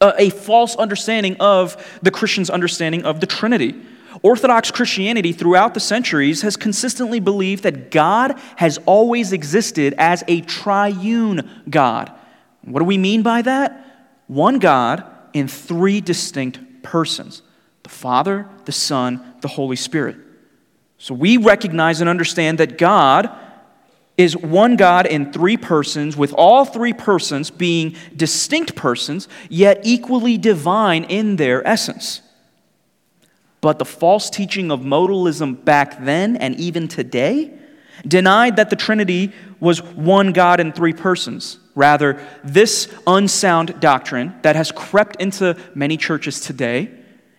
a, 0.00 0.14
a 0.18 0.30
false 0.30 0.76
understanding 0.76 1.36
of 1.40 1.98
the 2.02 2.10
Christian's 2.10 2.50
understanding 2.50 3.04
of 3.04 3.20
the 3.20 3.26
Trinity. 3.26 3.74
Orthodox 4.22 4.70
Christianity 4.70 5.32
throughout 5.32 5.74
the 5.74 5.80
centuries 5.80 6.42
has 6.42 6.56
consistently 6.56 7.20
believed 7.20 7.62
that 7.64 7.90
God 7.90 8.38
has 8.56 8.78
always 8.86 9.32
existed 9.32 9.94
as 9.98 10.24
a 10.26 10.40
triune 10.42 11.48
God. 11.68 12.12
What 12.62 12.80
do 12.80 12.86
we 12.86 12.98
mean 12.98 13.22
by 13.22 13.42
that? 13.42 13.84
One 14.26 14.58
God 14.58 15.04
in 15.32 15.48
three 15.48 16.00
distinct 16.00 16.60
persons 16.82 17.42
the 17.82 17.90
Father, 17.90 18.48
the 18.64 18.72
Son, 18.72 19.34
the 19.42 19.48
Holy 19.48 19.76
Spirit. 19.76 20.16
So 20.98 21.14
we 21.14 21.36
recognize 21.36 22.00
and 22.00 22.10
understand 22.10 22.58
that 22.58 22.78
God 22.78 23.30
is 24.16 24.36
one 24.36 24.76
God 24.76 25.06
in 25.06 25.32
three 25.32 25.56
persons, 25.56 26.16
with 26.16 26.32
all 26.32 26.64
three 26.64 26.92
persons 26.92 27.50
being 27.50 27.96
distinct 28.14 28.74
persons, 28.74 29.28
yet 29.50 29.80
equally 29.84 30.38
divine 30.38 31.04
in 31.04 31.36
their 31.36 31.66
essence. 31.66 32.22
But 33.60 33.78
the 33.78 33.84
false 33.84 34.30
teaching 34.30 34.70
of 34.70 34.80
modalism 34.80 35.64
back 35.64 36.04
then 36.04 36.36
and 36.36 36.58
even 36.58 36.88
today 36.88 37.52
denied 38.06 38.56
that 38.56 38.70
the 38.70 38.76
Trinity 38.76 39.32
was 39.60 39.82
one 39.82 40.32
God 40.32 40.60
in 40.60 40.72
three 40.72 40.92
persons. 40.92 41.58
Rather, 41.74 42.24
this 42.42 42.92
unsound 43.06 43.80
doctrine 43.80 44.34
that 44.42 44.56
has 44.56 44.72
crept 44.72 45.20
into 45.20 45.56
many 45.74 45.96
churches 45.96 46.40
today 46.40 46.90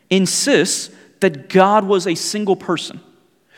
insists 0.10 0.94
that 1.22 1.50
God 1.50 1.86
was 1.86 2.06
a 2.06 2.16
single 2.16 2.56
person 2.56 3.00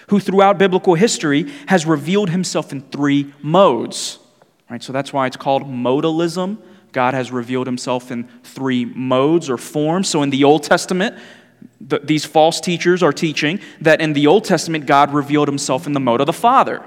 who, 0.10 0.20
throughout 0.20 0.58
biblical 0.58 0.96
history, 0.96 1.52
has 1.68 1.86
revealed 1.86 2.30
himself 2.30 2.72
in 2.72 2.82
three 2.82 3.34
modes. 3.42 4.20
Right, 4.70 4.84
so 4.84 4.94
that's 4.94 5.12
why 5.12 5.26
it's 5.26 5.38
called 5.38 5.64
modalism. 5.64 6.58
God 6.92 7.14
has 7.14 7.32
revealed 7.32 7.68
himself 7.68 8.12
in 8.12 8.26
three 8.44 8.86
modes 8.86 9.50
or 9.50 9.58
forms. 9.58 10.10
So 10.10 10.22
in 10.22 10.30
the 10.30 10.44
Old 10.44 10.64
Testament, 10.64 11.18
the, 11.82 12.00
these 12.00 12.26
false 12.26 12.60
teachers 12.60 13.02
are 13.02 13.14
teaching 13.14 13.60
that 13.82 14.02
in 14.02 14.14
the 14.14 14.28
Old 14.28 14.46
Testament, 14.46 14.86
God 14.86 15.14
revealed 15.14 15.48
himself 15.48 15.88
in 15.88 15.94
the 15.94 16.00
mode 16.00 16.22
of 16.22 16.28
the 16.28 16.34
Father. 16.34 16.84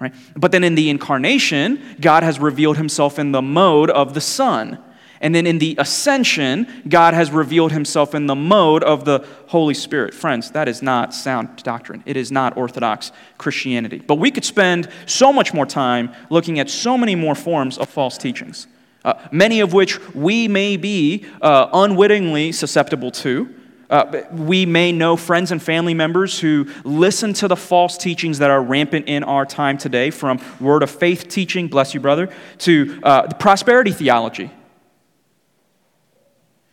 Right? 0.00 0.14
But 0.36 0.52
then 0.52 0.64
in 0.64 0.74
the 0.74 0.90
incarnation, 0.90 1.82
God 2.00 2.22
has 2.22 2.38
revealed 2.38 2.76
himself 2.76 3.18
in 3.18 3.32
the 3.32 3.42
mode 3.42 3.90
of 3.90 4.14
the 4.14 4.20
Son. 4.20 4.82
And 5.20 5.34
then 5.34 5.46
in 5.46 5.58
the 5.58 5.74
ascension, 5.78 6.66
God 6.88 7.14
has 7.14 7.30
revealed 7.30 7.72
himself 7.72 8.14
in 8.14 8.26
the 8.26 8.36
mode 8.36 8.84
of 8.84 9.04
the 9.04 9.26
Holy 9.48 9.74
Spirit. 9.74 10.14
Friends, 10.14 10.52
that 10.52 10.68
is 10.68 10.82
not 10.82 11.12
sound 11.12 11.62
doctrine. 11.62 12.02
It 12.06 12.16
is 12.16 12.30
not 12.30 12.56
Orthodox 12.56 13.10
Christianity. 13.36 13.98
But 13.98 14.16
we 14.16 14.30
could 14.30 14.44
spend 14.44 14.88
so 15.06 15.32
much 15.32 15.52
more 15.52 15.66
time 15.66 16.12
looking 16.30 16.58
at 16.60 16.70
so 16.70 16.96
many 16.96 17.14
more 17.14 17.34
forms 17.34 17.78
of 17.78 17.88
false 17.88 18.16
teachings, 18.16 18.68
uh, 19.04 19.14
many 19.32 19.60
of 19.60 19.72
which 19.72 19.98
we 20.14 20.46
may 20.48 20.76
be 20.76 21.26
uh, 21.42 21.68
unwittingly 21.72 22.52
susceptible 22.52 23.10
to. 23.10 23.54
Uh, 23.90 24.22
we 24.32 24.66
may 24.66 24.92
know 24.92 25.16
friends 25.16 25.50
and 25.50 25.62
family 25.62 25.94
members 25.94 26.38
who 26.38 26.66
listen 26.84 27.32
to 27.32 27.48
the 27.48 27.56
false 27.56 27.96
teachings 27.96 28.38
that 28.38 28.50
are 28.50 28.62
rampant 28.62 29.08
in 29.08 29.24
our 29.24 29.46
time 29.46 29.78
today, 29.78 30.10
from 30.10 30.38
word 30.60 30.82
of 30.82 30.90
faith 30.90 31.26
teaching, 31.26 31.68
bless 31.68 31.94
you, 31.94 32.00
brother, 32.00 32.28
to 32.58 33.00
uh, 33.02 33.26
the 33.26 33.34
prosperity 33.34 33.90
theology. 33.90 34.50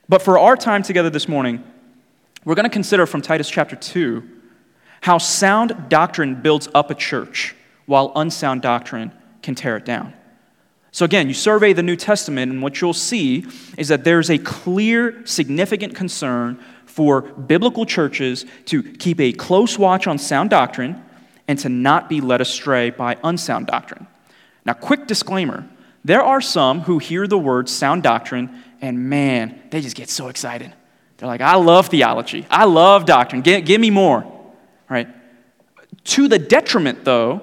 But 0.07 0.21
for 0.21 0.37
our 0.37 0.55
time 0.55 0.83
together 0.83 1.09
this 1.09 1.27
morning, 1.27 1.63
we're 2.43 2.55
going 2.55 2.65
to 2.65 2.69
consider 2.69 3.05
from 3.07 3.21
Titus 3.21 3.49
chapter 3.49 3.75
2 3.75 4.23
how 5.01 5.17
sound 5.17 5.89
doctrine 5.89 6.41
builds 6.41 6.67
up 6.75 6.91
a 6.91 6.95
church 6.95 7.55
while 7.87 8.11
unsound 8.15 8.61
doctrine 8.61 9.11
can 9.41 9.55
tear 9.55 9.77
it 9.77 9.85
down. 9.85 10.13
So, 10.91 11.05
again, 11.05 11.27
you 11.27 11.33
survey 11.33 11.73
the 11.73 11.83
New 11.83 11.95
Testament, 11.95 12.51
and 12.51 12.61
what 12.61 12.79
you'll 12.79 12.93
see 12.93 13.45
is 13.77 13.89
that 13.89 14.03
there's 14.03 14.29
a 14.29 14.37
clear, 14.37 15.25
significant 15.25 15.93
concern 15.93 16.63
for 16.85 17.21
biblical 17.21 17.85
churches 17.85 18.45
to 18.65 18.81
keep 18.81 19.19
a 19.19 19.33
close 19.33 19.77
watch 19.77 20.07
on 20.07 20.17
sound 20.17 20.51
doctrine 20.51 21.03
and 21.47 21.59
to 21.59 21.69
not 21.69 22.09
be 22.09 22.21
led 22.21 22.41
astray 22.41 22.91
by 22.91 23.17
unsound 23.23 23.67
doctrine. 23.67 24.07
Now, 24.65 24.73
quick 24.73 25.07
disclaimer 25.07 25.67
there 26.05 26.23
are 26.23 26.39
some 26.39 26.81
who 26.81 26.99
hear 26.99 27.25
the 27.25 27.37
word 27.37 27.67
sound 27.67 28.03
doctrine 28.03 28.63
and 28.85 29.09
man, 29.09 29.61
they 29.71 29.81
just 29.81 29.95
get 29.95 30.09
so 30.09 30.27
excited. 30.27 30.71
They're 31.17 31.27
like, 31.27 31.41
I 31.41 31.55
love 31.55 31.87
theology. 31.87 32.45
I 32.49 32.65
love 32.65 33.05
doctrine. 33.05 33.41
Give, 33.41 33.65
give 33.65 33.81
me 33.81 33.89
more. 33.89 34.31
Right? 34.89 35.07
To 36.05 36.27
the 36.27 36.37
detriment, 36.37 37.03
though, 37.03 37.41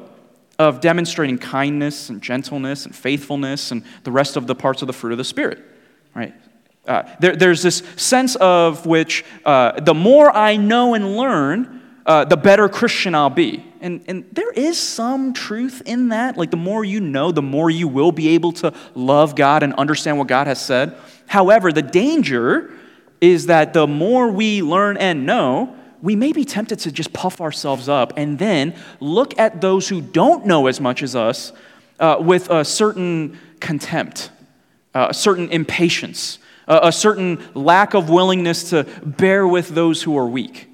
of 0.58 0.80
demonstrating 0.80 1.38
kindness 1.38 2.08
and 2.08 2.22
gentleness 2.22 2.86
and 2.86 2.94
faithfulness 2.94 3.72
and 3.72 3.82
the 4.04 4.12
rest 4.12 4.36
of 4.36 4.46
the 4.46 4.54
parts 4.54 4.82
of 4.82 4.86
the 4.86 4.92
fruit 4.92 5.12
of 5.12 5.18
the 5.18 5.24
Spirit. 5.24 5.58
Right? 6.14 6.34
Uh, 6.86 7.02
there, 7.18 7.34
there's 7.34 7.62
this 7.62 7.82
sense 7.96 8.36
of 8.36 8.86
which 8.86 9.24
uh, 9.44 9.80
the 9.80 9.94
more 9.94 10.34
I 10.34 10.56
know 10.56 10.94
and 10.94 11.16
learn, 11.16 11.80
uh, 12.04 12.24
the 12.24 12.36
better 12.36 12.68
Christian 12.68 13.14
I'll 13.14 13.30
be. 13.30 13.64
And, 13.80 14.04
and 14.06 14.26
there 14.32 14.50
is 14.52 14.78
some 14.78 15.32
truth 15.32 15.82
in 15.86 16.10
that. 16.10 16.36
Like, 16.36 16.50
the 16.50 16.56
more 16.56 16.84
you 16.84 17.00
know, 17.00 17.32
the 17.32 17.42
more 17.42 17.70
you 17.70 17.88
will 17.88 18.12
be 18.12 18.28
able 18.28 18.52
to 18.52 18.72
love 18.94 19.34
God 19.34 19.62
and 19.62 19.72
understand 19.74 20.18
what 20.18 20.28
God 20.28 20.46
has 20.46 20.64
said. 20.64 20.96
However, 21.26 21.72
the 21.72 21.82
danger 21.82 22.70
is 23.20 23.46
that 23.46 23.72
the 23.72 23.86
more 23.86 24.30
we 24.30 24.62
learn 24.62 24.96
and 24.96 25.24
know, 25.26 25.76
we 26.00 26.16
may 26.16 26.32
be 26.32 26.44
tempted 26.44 26.80
to 26.80 26.92
just 26.92 27.12
puff 27.12 27.40
ourselves 27.40 27.88
up 27.88 28.12
and 28.16 28.38
then 28.38 28.74
look 29.00 29.38
at 29.38 29.60
those 29.60 29.88
who 29.88 30.00
don't 30.00 30.46
know 30.46 30.66
as 30.66 30.80
much 30.80 31.02
as 31.02 31.14
us 31.14 31.52
uh, 32.00 32.16
with 32.18 32.50
a 32.50 32.64
certain 32.64 33.38
contempt, 33.60 34.30
uh, 34.94 35.08
a 35.10 35.14
certain 35.14 35.48
impatience 35.50 36.38
a 36.68 36.92
certain 36.92 37.42
lack 37.54 37.94
of 37.94 38.08
willingness 38.08 38.70
to 38.70 38.84
bear 39.04 39.46
with 39.46 39.68
those 39.70 40.02
who 40.02 40.16
are 40.16 40.26
weak. 40.26 40.68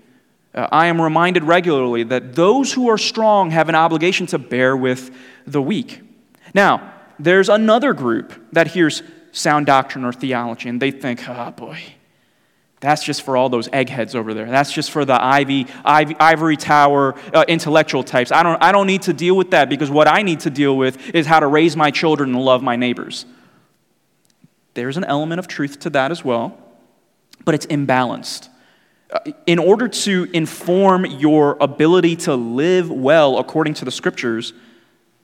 Uh, 0.54 0.68
I 0.70 0.86
am 0.86 1.00
reminded 1.00 1.44
regularly 1.44 2.02
that 2.04 2.34
those 2.34 2.72
who 2.72 2.88
are 2.88 2.98
strong 2.98 3.50
have 3.50 3.68
an 3.68 3.74
obligation 3.74 4.26
to 4.26 4.38
bear 4.38 4.76
with 4.76 5.14
the 5.46 5.62
weak. 5.62 6.00
Now, 6.54 6.94
there's 7.18 7.48
another 7.48 7.92
group 7.92 8.32
that 8.52 8.68
hears 8.68 9.02
sound 9.32 9.66
doctrine 9.66 10.04
or 10.04 10.12
theology, 10.12 10.68
and 10.68 10.80
they 10.80 10.90
think, 10.90 11.28
oh 11.28 11.50
boy, 11.50 11.78
that's 12.80 13.02
just 13.02 13.22
for 13.22 13.36
all 13.36 13.48
those 13.48 13.68
eggheads 13.72 14.14
over 14.14 14.34
there. 14.34 14.46
That's 14.46 14.72
just 14.72 14.90
for 14.90 15.04
the 15.04 15.20
ivy, 15.22 15.66
ivy 15.84 16.14
ivory 16.20 16.56
tower 16.56 17.14
uh, 17.34 17.44
intellectual 17.48 18.04
types. 18.04 18.30
I 18.30 18.42
don't, 18.42 18.62
I 18.62 18.70
don't 18.70 18.86
need 18.86 19.02
to 19.02 19.12
deal 19.12 19.36
with 19.36 19.50
that 19.50 19.68
because 19.68 19.90
what 19.90 20.06
I 20.06 20.22
need 20.22 20.40
to 20.40 20.50
deal 20.50 20.76
with 20.76 21.14
is 21.14 21.26
how 21.26 21.40
to 21.40 21.46
raise 21.46 21.76
my 21.76 21.90
children 21.90 22.34
and 22.34 22.44
love 22.44 22.62
my 22.62 22.76
neighbors. 22.76 23.26
There's 24.74 24.96
an 24.96 25.04
element 25.04 25.40
of 25.40 25.48
truth 25.48 25.80
to 25.80 25.90
that 25.90 26.12
as 26.12 26.24
well, 26.24 26.56
but 27.44 27.54
it's 27.54 27.66
imbalanced. 27.66 28.48
Uh, 29.10 29.32
in 29.46 29.58
order 29.58 29.88
to 29.88 30.28
inform 30.32 31.04
your 31.04 31.56
ability 31.60 32.14
to 32.14 32.36
live 32.36 32.90
well 32.90 33.38
according 33.38 33.74
to 33.74 33.84
the 33.84 33.90
scriptures, 33.90 34.52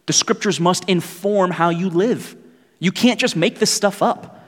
the 0.07 0.13
scriptures 0.13 0.59
must 0.59 0.89
inform 0.89 1.53
how 1.53 1.69
you 1.69 1.89
live. 1.89 2.35
You 2.79 2.93
can't 2.93 3.21
just 3.21 3.37
make 3.37 3.59
this 3.59 3.71
stuff 3.71 4.03
up. 4.03 4.41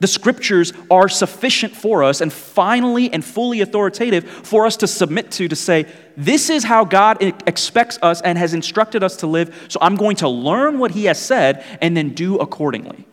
The 0.00 0.06
scriptures 0.06 0.72
are 0.90 1.10
sufficient 1.10 1.76
for 1.76 2.02
us 2.02 2.22
and 2.22 2.32
finally 2.32 3.12
and 3.12 3.22
fully 3.22 3.60
authoritative 3.60 4.24
for 4.24 4.64
us 4.64 4.78
to 4.78 4.86
submit 4.86 5.30
to, 5.32 5.48
to 5.48 5.56
say, 5.56 5.86
this 6.16 6.48
is 6.48 6.64
how 6.64 6.86
God 6.86 7.22
expects 7.46 7.98
us 8.00 8.22
and 8.22 8.38
has 8.38 8.54
instructed 8.54 9.02
us 9.02 9.16
to 9.16 9.26
live, 9.26 9.66
so 9.68 9.78
I'm 9.82 9.96
going 9.96 10.16
to 10.16 10.28
learn 10.28 10.78
what 10.78 10.92
He 10.92 11.04
has 11.04 11.20
said 11.20 11.64
and 11.82 11.94
then 11.94 12.10
do 12.10 12.38
accordingly. 12.38 13.06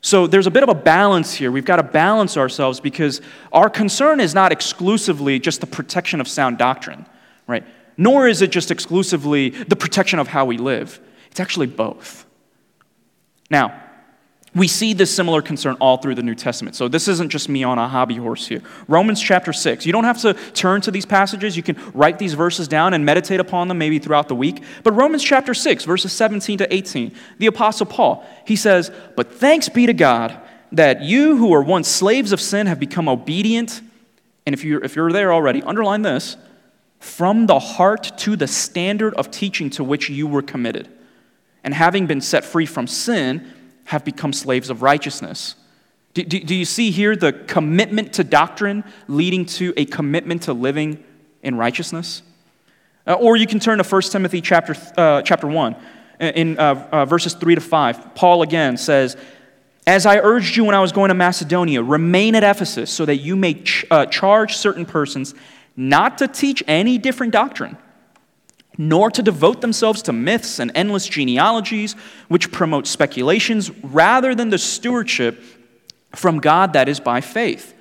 So 0.00 0.26
there's 0.26 0.46
a 0.46 0.50
bit 0.50 0.62
of 0.62 0.68
a 0.68 0.74
balance 0.74 1.34
here. 1.34 1.50
We've 1.50 1.64
got 1.64 1.76
to 1.76 1.82
balance 1.82 2.36
ourselves 2.36 2.78
because 2.78 3.20
our 3.52 3.68
concern 3.68 4.20
is 4.20 4.34
not 4.34 4.52
exclusively 4.52 5.40
just 5.40 5.60
the 5.60 5.66
protection 5.66 6.20
of 6.20 6.28
sound 6.28 6.56
doctrine, 6.56 7.04
right? 7.46 7.64
Nor 7.96 8.28
is 8.28 8.40
it 8.40 8.52
just 8.52 8.70
exclusively 8.70 9.50
the 9.50 9.74
protection 9.74 10.18
of 10.18 10.28
how 10.28 10.44
we 10.44 10.56
live. 10.56 11.00
It's 11.30 11.40
actually 11.40 11.66
both. 11.66 12.24
Now, 13.50 13.82
we 14.54 14.66
see 14.66 14.94
this 14.94 15.14
similar 15.14 15.42
concern 15.42 15.76
all 15.80 15.98
through 15.98 16.14
the 16.14 16.22
New 16.22 16.34
Testament. 16.34 16.74
So 16.74 16.88
this 16.88 17.06
isn't 17.06 17.28
just 17.28 17.48
me 17.48 17.62
on 17.64 17.78
a 17.78 17.86
hobby 17.86 18.16
horse 18.16 18.46
here. 18.46 18.62
Romans 18.88 19.20
chapter 19.20 19.52
6. 19.52 19.84
You 19.84 19.92
don't 19.92 20.04
have 20.04 20.20
to 20.22 20.34
turn 20.54 20.80
to 20.82 20.90
these 20.90 21.04
passages. 21.04 21.56
You 21.56 21.62
can 21.62 21.76
write 21.92 22.18
these 22.18 22.34
verses 22.34 22.66
down 22.66 22.94
and 22.94 23.04
meditate 23.04 23.40
upon 23.40 23.68
them 23.68 23.78
maybe 23.78 23.98
throughout 23.98 24.28
the 24.28 24.34
week. 24.34 24.62
But 24.82 24.92
Romans 24.92 25.22
chapter 25.22 25.52
6, 25.54 25.84
verses 25.84 26.12
17 26.12 26.58
to 26.58 26.74
18, 26.74 27.14
the 27.38 27.46
Apostle 27.46 27.86
Paul, 27.86 28.26
he 28.46 28.56
says, 28.56 28.90
But 29.16 29.32
thanks 29.32 29.68
be 29.68 29.86
to 29.86 29.92
God 29.92 30.40
that 30.72 31.02
you 31.02 31.36
who 31.36 31.48
were 31.48 31.62
once 31.62 31.88
slaves 31.88 32.32
of 32.32 32.40
sin 32.40 32.66
have 32.66 32.80
become 32.80 33.08
obedient. 33.08 33.80
And 34.46 34.54
if 34.54 34.64
you're, 34.64 34.82
if 34.82 34.96
you're 34.96 35.12
there 35.12 35.32
already, 35.32 35.62
underline 35.62 36.02
this 36.02 36.36
from 37.00 37.46
the 37.46 37.58
heart 37.58 38.10
to 38.18 38.34
the 38.34 38.48
standard 38.48 39.14
of 39.14 39.30
teaching 39.30 39.70
to 39.70 39.84
which 39.84 40.08
you 40.08 40.26
were 40.26 40.42
committed. 40.42 40.88
And 41.64 41.74
having 41.74 42.06
been 42.06 42.20
set 42.20 42.44
free 42.44 42.66
from 42.66 42.86
sin, 42.86 43.52
have 43.88 44.04
become 44.04 44.34
slaves 44.34 44.68
of 44.68 44.82
righteousness. 44.82 45.54
Do, 46.12 46.22
do, 46.22 46.40
do, 46.40 46.54
you 46.54 46.66
see 46.66 46.90
here 46.90 47.16
the 47.16 47.32
commitment 47.32 48.12
to 48.14 48.24
doctrine 48.24 48.84
leading 49.06 49.46
to 49.46 49.72
a 49.78 49.86
commitment 49.86 50.42
to 50.42 50.52
living 50.52 51.02
in 51.42 51.56
righteousness? 51.56 52.22
Uh, 53.06 53.14
or 53.14 53.36
you 53.36 53.46
can 53.46 53.60
turn 53.60 53.78
to 53.78 53.84
1 53.84 54.02
Timothy 54.02 54.42
chapter, 54.42 54.76
uh, 54.98 55.22
chapter 55.22 55.46
1, 55.46 55.76
in 56.20 56.58
uh, 56.58 56.86
uh, 56.92 57.04
verses 57.06 57.32
3 57.32 57.54
to 57.54 57.60
5. 57.62 58.14
Paul 58.14 58.42
again 58.42 58.76
says, 58.76 59.16
As 59.86 60.04
I 60.04 60.18
urged 60.18 60.54
you 60.54 60.64
when 60.64 60.74
I 60.74 60.80
was 60.80 60.92
going 60.92 61.08
to 61.08 61.14
Macedonia, 61.14 61.82
remain 61.82 62.34
at 62.34 62.44
Ephesus 62.44 62.90
so 62.90 63.06
that 63.06 63.16
you 63.16 63.36
may 63.36 63.54
ch- 63.54 63.86
uh, 63.90 64.04
charge 64.04 64.54
certain 64.54 64.84
persons 64.84 65.34
not 65.76 66.18
to 66.18 66.28
teach 66.28 66.62
any 66.66 66.98
different 66.98 67.32
doctrine 67.32 67.78
nor 68.78 69.10
to 69.10 69.22
devote 69.22 69.60
themselves 69.60 70.02
to 70.02 70.12
myths 70.12 70.60
and 70.60 70.70
endless 70.76 71.06
genealogies, 71.06 71.94
which 72.28 72.52
promote 72.52 72.86
speculations 72.86 73.70
rather 73.82 74.36
than 74.36 74.50
the 74.50 74.58
stewardship 74.58 75.42
from 76.14 76.38
God 76.38 76.72
that 76.74 76.88
is 76.88 77.00
by 77.00 77.20
faith. 77.20 77.74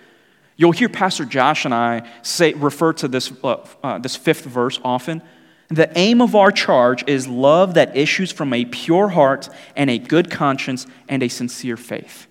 You'll 0.58 0.72
hear 0.72 0.89
Pastor 0.89 1.24
Josh 1.24 1.66
and 1.66 1.74
I 1.74 2.10
say, 2.24 2.54
refer 2.54 2.94
to 2.94 3.08
this, 3.08 3.32
uh, 3.44 3.58
uh, 3.84 4.00
this 4.00 4.16
fifth 4.16 4.46
verse 4.46 4.80
often. 4.84 5.22
The 5.70 5.96
aim 5.98 6.20
of 6.20 6.36
our 6.36 6.51
charge 6.51 7.08
is 7.08 7.27
love 7.27 7.75
that 7.75 7.96
issues 7.96 8.32
from 8.32 8.51
a 8.51 8.66
pure 8.66 9.10
heart 9.10 9.50
and 9.75 9.89
a 9.92 10.00
good 10.00 10.32
conscience 10.32 10.88
and 11.08 11.22
a 11.22 11.27
sincere 11.27 11.77
faith. 11.77 12.25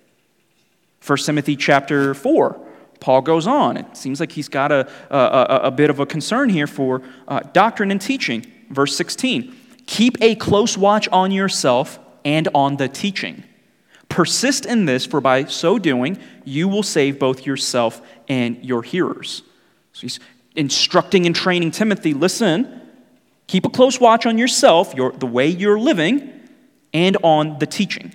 1 1.05 1.17
Timothy 1.19 1.55
chapter 1.55 2.13
4, 2.13 2.59
Paul 2.99 3.21
goes 3.21 3.47
on. 3.47 3.77
It 3.77 3.95
seems 3.95 4.19
like 4.19 4.33
he's 4.33 4.49
got 4.49 4.73
a, 4.73 4.89
a, 5.09 5.67
a 5.67 5.71
bit 5.71 5.89
of 5.89 5.99
a 6.01 6.05
concern 6.05 6.49
here 6.49 6.67
for 6.67 7.01
uh, 7.29 7.39
doctrine 7.53 7.91
and 7.91 8.01
teaching. 8.01 8.45
Verse 8.69 8.95
16 8.95 9.55
Keep 9.85 10.21
a 10.21 10.35
close 10.35 10.77
watch 10.77 11.07
on 11.09 11.31
yourself 11.31 11.99
and 12.25 12.47
on 12.53 12.77
the 12.77 12.87
teaching. 12.87 13.43
Persist 14.09 14.65
in 14.65 14.85
this, 14.85 15.05
for 15.05 15.21
by 15.21 15.45
so 15.45 15.77
doing, 15.77 16.17
you 16.45 16.67
will 16.67 16.83
save 16.83 17.19
both 17.19 17.45
yourself 17.45 18.01
and 18.27 18.63
your 18.63 18.83
hearers. 18.83 19.43
So 19.93 20.01
he's 20.01 20.19
instructing 20.55 21.25
and 21.25 21.35
training 21.35 21.71
Timothy 21.71 22.13
listen, 22.13 22.81
keep 23.47 23.65
a 23.65 23.69
close 23.69 23.99
watch 23.99 24.25
on 24.25 24.37
yourself, 24.37 24.93
your, 24.93 25.11
the 25.11 25.25
way 25.25 25.47
you're 25.47 25.79
living, 25.79 26.33
and 26.93 27.17
on 27.23 27.59
the 27.59 27.65
teaching. 27.65 28.13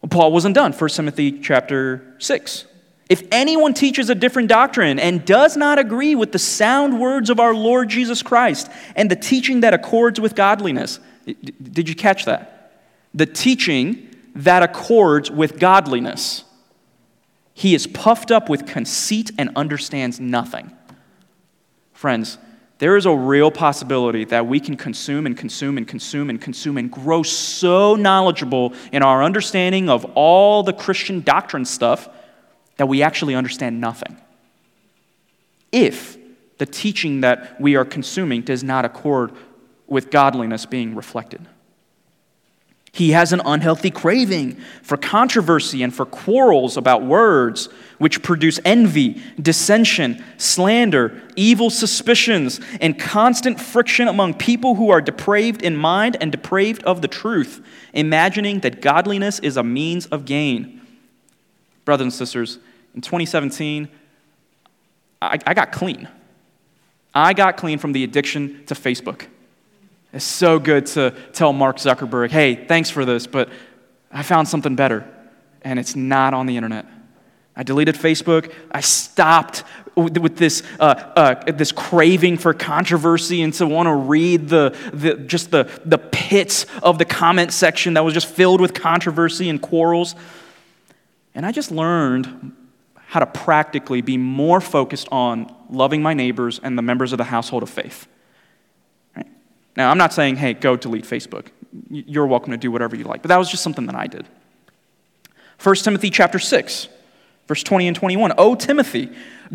Well, 0.00 0.08
Paul 0.08 0.32
wasn't 0.32 0.54
done. 0.54 0.72
1 0.72 0.90
Timothy 0.90 1.40
chapter 1.40 2.14
6. 2.18 2.66
If 3.10 3.22
anyone 3.30 3.74
teaches 3.74 4.08
a 4.08 4.14
different 4.14 4.48
doctrine 4.48 4.98
and 4.98 5.24
does 5.24 5.56
not 5.56 5.78
agree 5.78 6.14
with 6.14 6.32
the 6.32 6.38
sound 6.38 6.98
words 6.98 7.28
of 7.28 7.38
our 7.38 7.54
Lord 7.54 7.90
Jesus 7.90 8.22
Christ 8.22 8.70
and 8.96 9.10
the 9.10 9.16
teaching 9.16 9.60
that 9.60 9.74
accords 9.74 10.20
with 10.20 10.34
godliness, 10.34 11.00
did 11.26 11.88
you 11.88 11.94
catch 11.94 12.24
that? 12.24 12.80
The 13.12 13.26
teaching 13.26 14.08
that 14.36 14.62
accords 14.62 15.30
with 15.30 15.58
godliness. 15.58 16.44
He 17.52 17.74
is 17.74 17.86
puffed 17.86 18.30
up 18.30 18.48
with 18.48 18.66
conceit 18.66 19.30
and 19.38 19.50
understands 19.54 20.18
nothing. 20.18 20.72
Friends, 21.92 22.38
there 22.78 22.96
is 22.96 23.06
a 23.06 23.14
real 23.14 23.50
possibility 23.50 24.24
that 24.24 24.46
we 24.46 24.58
can 24.58 24.76
consume 24.76 25.26
and 25.26 25.36
consume 25.36 25.76
and 25.76 25.86
consume 25.86 26.28
and 26.30 26.40
consume 26.40 26.78
and 26.78 26.90
grow 26.90 27.22
so 27.22 27.94
knowledgeable 27.94 28.74
in 28.92 29.02
our 29.02 29.22
understanding 29.22 29.88
of 29.88 30.04
all 30.14 30.62
the 30.62 30.72
Christian 30.72 31.20
doctrine 31.20 31.64
stuff 31.64 32.08
that 32.76 32.86
we 32.86 33.02
actually 33.02 33.34
understand 33.34 33.80
nothing. 33.80 34.16
If 35.72 36.16
the 36.58 36.66
teaching 36.66 37.22
that 37.22 37.60
we 37.60 37.76
are 37.76 37.84
consuming 37.84 38.42
does 38.42 38.62
not 38.62 38.84
accord 38.84 39.32
with 39.86 40.10
godliness 40.10 40.66
being 40.66 40.94
reflected. 40.94 41.46
He 42.92 43.10
has 43.10 43.32
an 43.32 43.42
unhealthy 43.44 43.90
craving 43.90 44.54
for 44.82 44.96
controversy 44.96 45.82
and 45.82 45.92
for 45.92 46.06
quarrels 46.06 46.76
about 46.76 47.02
words, 47.02 47.68
which 47.98 48.22
produce 48.22 48.60
envy, 48.64 49.20
dissension, 49.42 50.22
slander, 50.36 51.20
evil 51.34 51.70
suspicions, 51.70 52.60
and 52.80 52.96
constant 52.96 53.60
friction 53.60 54.06
among 54.06 54.34
people 54.34 54.76
who 54.76 54.90
are 54.90 55.00
depraved 55.00 55.60
in 55.60 55.76
mind 55.76 56.16
and 56.20 56.30
depraved 56.30 56.84
of 56.84 57.02
the 57.02 57.08
truth, 57.08 57.66
imagining 57.92 58.60
that 58.60 58.80
godliness 58.80 59.40
is 59.40 59.56
a 59.56 59.64
means 59.64 60.06
of 60.06 60.24
gain. 60.24 60.80
Brothers 61.84 62.04
and 62.04 62.12
sisters, 62.12 62.58
in 62.94 63.00
2017, 63.00 63.88
I, 65.20 65.38
I 65.46 65.54
got 65.54 65.72
clean. 65.72 66.08
I 67.14 67.32
got 67.32 67.56
clean 67.56 67.78
from 67.78 67.92
the 67.92 68.04
addiction 68.04 68.64
to 68.66 68.74
Facebook. 68.74 69.26
It's 70.12 70.24
so 70.24 70.58
good 70.58 70.86
to 70.86 71.12
tell 71.32 71.52
Mark 71.52 71.76
Zuckerberg, 71.76 72.30
hey, 72.30 72.54
thanks 72.66 72.90
for 72.90 73.04
this, 73.04 73.26
but 73.26 73.48
I 74.12 74.22
found 74.22 74.48
something 74.48 74.76
better, 74.76 75.04
and 75.62 75.78
it's 75.78 75.96
not 75.96 76.34
on 76.34 76.46
the 76.46 76.56
internet. 76.56 76.86
I 77.56 77.62
deleted 77.62 77.94
Facebook. 77.94 78.52
I 78.70 78.80
stopped 78.80 79.62
with 79.96 80.36
this, 80.36 80.62
uh, 80.80 80.84
uh, 81.16 81.52
this 81.52 81.70
craving 81.70 82.38
for 82.38 82.52
controversy 82.52 83.42
and 83.42 83.54
to 83.54 83.66
want 83.66 83.86
to 83.86 83.94
read 83.94 84.48
the, 84.48 84.76
the, 84.92 85.14
just 85.14 85.52
the, 85.52 85.70
the 85.84 85.98
pits 85.98 86.66
of 86.82 86.98
the 86.98 87.04
comment 87.04 87.52
section 87.52 87.94
that 87.94 88.04
was 88.04 88.12
just 88.12 88.26
filled 88.26 88.60
with 88.60 88.74
controversy 88.74 89.48
and 89.48 89.62
quarrels. 89.62 90.16
And 91.34 91.44
I 91.44 91.52
just 91.52 91.70
learned 91.70 92.52
how 93.06 93.20
to 93.20 93.26
practically 93.26 94.00
be 94.00 94.16
more 94.16 94.60
focused 94.60 95.08
on 95.12 95.54
loving 95.68 96.02
my 96.02 96.14
neighbors 96.14 96.60
and 96.62 96.78
the 96.78 96.82
members 96.82 97.12
of 97.12 97.18
the 97.18 97.24
household 97.24 97.62
of 97.62 97.70
faith. 97.70 98.06
Right? 99.16 99.26
Now, 99.76 99.90
I'm 99.90 99.98
not 99.98 100.12
saying, 100.12 100.36
hey, 100.36 100.54
go 100.54 100.76
delete 100.76 101.04
Facebook. 101.04 101.46
You're 101.90 102.26
welcome 102.26 102.52
to 102.52 102.56
do 102.56 102.70
whatever 102.70 102.96
you 102.96 103.04
like, 103.04 103.22
but 103.22 103.28
that 103.28 103.36
was 103.36 103.50
just 103.50 103.62
something 103.62 103.86
that 103.86 103.94
I 103.94 104.06
did. 104.06 104.26
1 105.62 105.74
Timothy 105.76 106.10
chapter 106.10 106.38
6, 106.38 106.88
verse 107.46 107.62
20 107.62 107.88
and 107.88 107.96
21. 107.96 108.32
O 108.38 108.54
Timothy, 108.54 109.10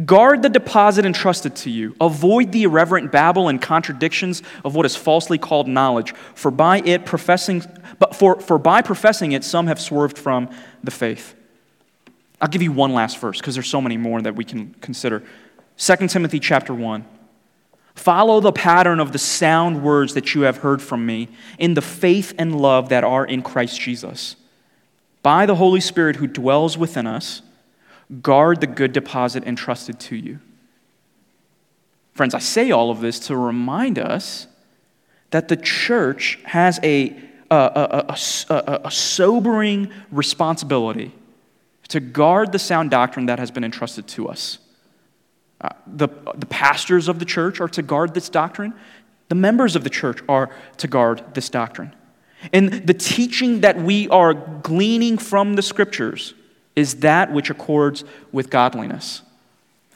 guard 0.06 0.42
the 0.42 0.50
deposit 0.50 1.06
entrusted 1.06 1.56
to 1.58 1.70
you. 1.70 1.96
Avoid 2.00 2.52
the 2.52 2.64
irreverent 2.64 3.12
babble 3.12 3.48
and 3.48 3.62
contradictions 3.62 4.42
of 4.64 4.76
what 4.76 4.86
is 4.86 4.96
falsely 4.96 5.38
called 5.38 5.68
knowledge, 5.68 6.14
for 6.36 6.52
by 6.52 6.80
it 6.80 7.06
professing 7.06 7.64
but 8.00 8.16
for, 8.16 8.40
for 8.40 8.58
by 8.58 8.82
professing 8.82 9.34
it 9.34 9.44
some 9.44 9.68
have 9.68 9.80
swerved 9.80 10.18
from 10.18 10.50
the 10.84 10.92
faith. 10.92 11.36
I'll 12.42 12.48
give 12.48 12.62
you 12.62 12.72
one 12.72 12.94
last 12.94 13.20
verse 13.20 13.40
because 13.40 13.56
there's 13.56 13.70
so 13.70 13.82
many 13.82 13.98
more 13.98 14.22
that 14.22 14.36
we 14.36 14.46
can 14.46 14.74
consider. 14.82 15.24
2 15.78 16.08
Timothy 16.08 16.40
chapter 16.40 16.74
1. 16.74 17.06
Follow 17.96 18.40
the 18.40 18.54
pattern 18.54 19.00
of 19.00 19.12
the 19.12 19.20
sound 19.20 19.84
words 19.84 20.14
that 20.14 20.34
you 20.34 20.42
have 20.42 20.58
heard 20.58 20.82
from 20.82 21.06
me 21.06 21.28
in 21.58 21.74
the 21.74 21.82
faith 21.82 22.34
and 22.38 22.60
love 22.60 22.90
that 22.90 23.04
are 23.04 23.26
in 23.26 23.42
Christ 23.42 23.80
Jesus. 23.80 24.38
By 25.22 25.46
the 25.46 25.56
Holy 25.56 25.82
Spirit 25.82 26.16
who 26.16 26.28
dwells 26.28 26.78
within 26.78 27.06
us, 27.06 27.42
guard 28.22 28.62
the 28.62 28.68
good 28.68 28.94
deposit 28.94 29.44
entrusted 29.44 30.00
to 30.00 30.16
you. 30.16 30.40
Friends, 32.14 32.34
I 32.34 32.40
say 32.40 32.72
all 32.72 32.90
of 32.90 33.02
this 33.02 33.20
to 33.28 33.36
remind 33.36 34.00
us 34.00 34.48
that 35.32 35.50
the 35.50 35.58
church 35.58 36.40
has 36.46 36.80
a, 36.84 37.16
a, 37.52 37.56
a, 37.56 38.16
a, 38.50 38.82
a 38.86 38.92
sobering 38.92 39.92
responsibility 40.10 41.14
to 41.90 42.00
guard 42.00 42.52
the 42.52 42.60
sound 42.60 42.92
doctrine 42.92 43.26
that 43.28 43.40
has 43.40 43.52
been 43.52 43.64
entrusted 43.64 44.08
to 44.08 44.28
us. 44.30 44.60
Uh, 45.62 45.70
the, 45.86 46.08
the 46.36 46.46
pastors 46.46 47.08
of 47.08 47.20
the 47.20 47.26
church 47.26 47.60
are 47.60 47.68
to 47.68 47.82
guard 47.82 48.14
this 48.14 48.30
doctrine. 48.30 48.74
The 49.28 49.36
members 49.36 49.76
of 49.76 49.84
the 49.84 49.90
church 49.90 50.20
are 50.30 50.50
to 50.78 50.88
guard 50.88 51.24
this 51.34 51.50
doctrine. 51.50 51.94
And 52.54 52.72
the 52.88 52.94
teaching 52.94 53.62
that 53.62 53.78
we 53.78 54.08
are 54.10 54.34
gleaning 54.34 55.18
from 55.18 55.56
the 55.56 55.62
scriptures 55.62 56.34
is 56.76 57.02
that 57.02 57.34
which 57.34 57.50
accords 57.50 58.06
with 58.32 58.50
godliness. 58.50 59.22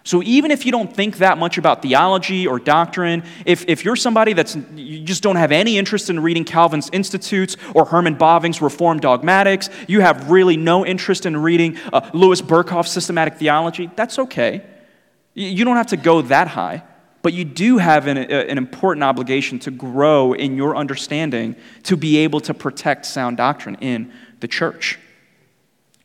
So 0.05 0.21
even 0.23 0.51
if 0.51 0.65
you 0.65 0.71
don't 0.71 0.93
think 0.93 1.17
that 1.17 1.37
much 1.37 1.57
about 1.57 1.81
theology 1.81 2.45
or 2.45 2.59
doctrine, 2.59 3.23
if, 3.45 3.63
if 3.69 3.85
you're 3.85 3.95
somebody 3.95 4.33
that's 4.33 4.57
you 4.75 4.99
just 4.99 5.23
don't 5.23 5.37
have 5.37 5.53
any 5.53 5.77
interest 5.77 6.09
in 6.09 6.19
reading 6.19 6.43
Calvin's 6.43 6.89
Institutes 6.91 7.55
or 7.73 7.85
Herman 7.85 8.17
Bavinck's 8.17 8.61
Reformed 8.61 8.99
Dogmatics, 8.99 9.69
you 9.87 10.01
have 10.01 10.29
really 10.29 10.57
no 10.57 10.85
interest 10.85 11.25
in 11.25 11.37
reading 11.37 11.77
uh, 11.93 12.09
Louis 12.13 12.41
Berkhof's 12.41 12.91
Systematic 12.91 13.35
Theology, 13.35 13.89
that's 13.95 14.19
okay. 14.19 14.63
You 15.35 15.63
don't 15.63 15.77
have 15.77 15.87
to 15.87 15.97
go 15.97 16.21
that 16.23 16.49
high, 16.49 16.83
but 17.21 17.31
you 17.31 17.45
do 17.45 17.77
have 17.77 18.05
an, 18.07 18.17
an 18.17 18.57
important 18.57 19.05
obligation 19.05 19.57
to 19.59 19.71
grow 19.71 20.33
in 20.33 20.57
your 20.57 20.75
understanding 20.75 21.55
to 21.83 21.95
be 21.95 22.17
able 22.17 22.41
to 22.41 22.53
protect 22.53 23.05
sound 23.05 23.37
doctrine 23.37 23.75
in 23.75 24.11
the 24.41 24.49
church. 24.49 24.99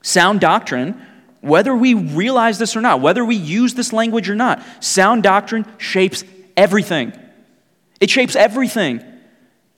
Sound 0.02 0.40
doctrine 0.40 1.04
whether 1.40 1.74
we 1.74 1.94
realize 1.94 2.58
this 2.58 2.76
or 2.76 2.80
not, 2.80 3.00
whether 3.00 3.24
we 3.24 3.36
use 3.36 3.74
this 3.74 3.92
language 3.92 4.28
or 4.28 4.34
not, 4.34 4.62
sound 4.80 5.22
doctrine 5.22 5.66
shapes 5.78 6.24
everything. 6.56 7.12
It 8.00 8.10
shapes 8.10 8.36
everything. 8.36 9.04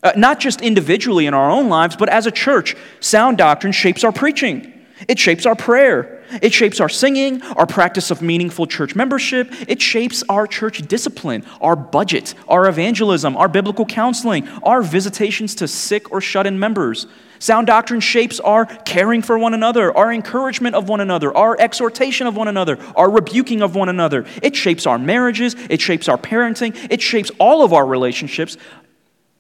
Uh, 0.03 0.13
not 0.17 0.41
just 0.41 0.63
individually 0.63 1.27
in 1.27 1.35
our 1.35 1.51
own 1.51 1.69
lives, 1.69 1.97
but 1.97 2.09
as 2.09 2.27
a 2.27 2.31
church, 2.31 2.75
sound 3.01 3.37
doctrine 3.37 3.73
shapes 3.73 4.03
our 4.03 4.13
preaching. 4.13 4.73
It 5.09 5.19
shapes 5.19 5.45
our 5.47 5.55
prayer. 5.55 6.23
It 6.43 6.53
shapes 6.53 6.81
our 6.81 6.89
singing, 6.89 7.43
our 7.43 7.67
practice 7.67 8.11
of 8.11 8.23
meaningful 8.23 8.67
church 8.67 8.95
membership. 8.95 9.49
It 9.69 9.83
shapes 9.83 10.23
our 10.29 10.47
church 10.47 10.87
discipline, 10.87 11.45
our 11.61 11.75
budget, 11.77 12.35
our 12.49 12.69
evangelism, 12.69 13.37
our 13.37 13.49
biblical 13.49 13.85
counseling, 13.85 14.49
our 14.63 14.83
visitations 14.83 15.55
to 15.57 15.69
sick 15.69 16.13
or 16.13 16.21
shut 16.21 16.47
in 16.47 16.59
members. 16.59 17.07
Sound 17.41 17.67
doctrine 17.67 18.01
shapes 18.01 18.39
our 18.39 18.67
caring 18.67 19.23
for 19.23 19.39
one 19.39 19.55
another, 19.55 19.97
our 19.97 20.13
encouragement 20.13 20.75
of 20.75 20.91
one 20.91 21.01
another, 21.01 21.35
our 21.35 21.59
exhortation 21.59 22.27
of 22.27 22.37
one 22.37 22.49
another, 22.49 22.79
our 22.95 23.11
rebuking 23.11 23.63
of 23.63 23.75
one 23.75 23.89
another. 23.89 24.27
It 24.43 24.55
shapes 24.55 24.87
our 24.87 24.99
marriages, 24.99 25.57
it 25.71 25.81
shapes 25.81 26.07
our 26.07 26.19
parenting, 26.19 26.77
it 26.91 27.01
shapes 27.01 27.31
all 27.39 27.65
of 27.65 27.73
our 27.73 27.87
relationships, 27.87 28.59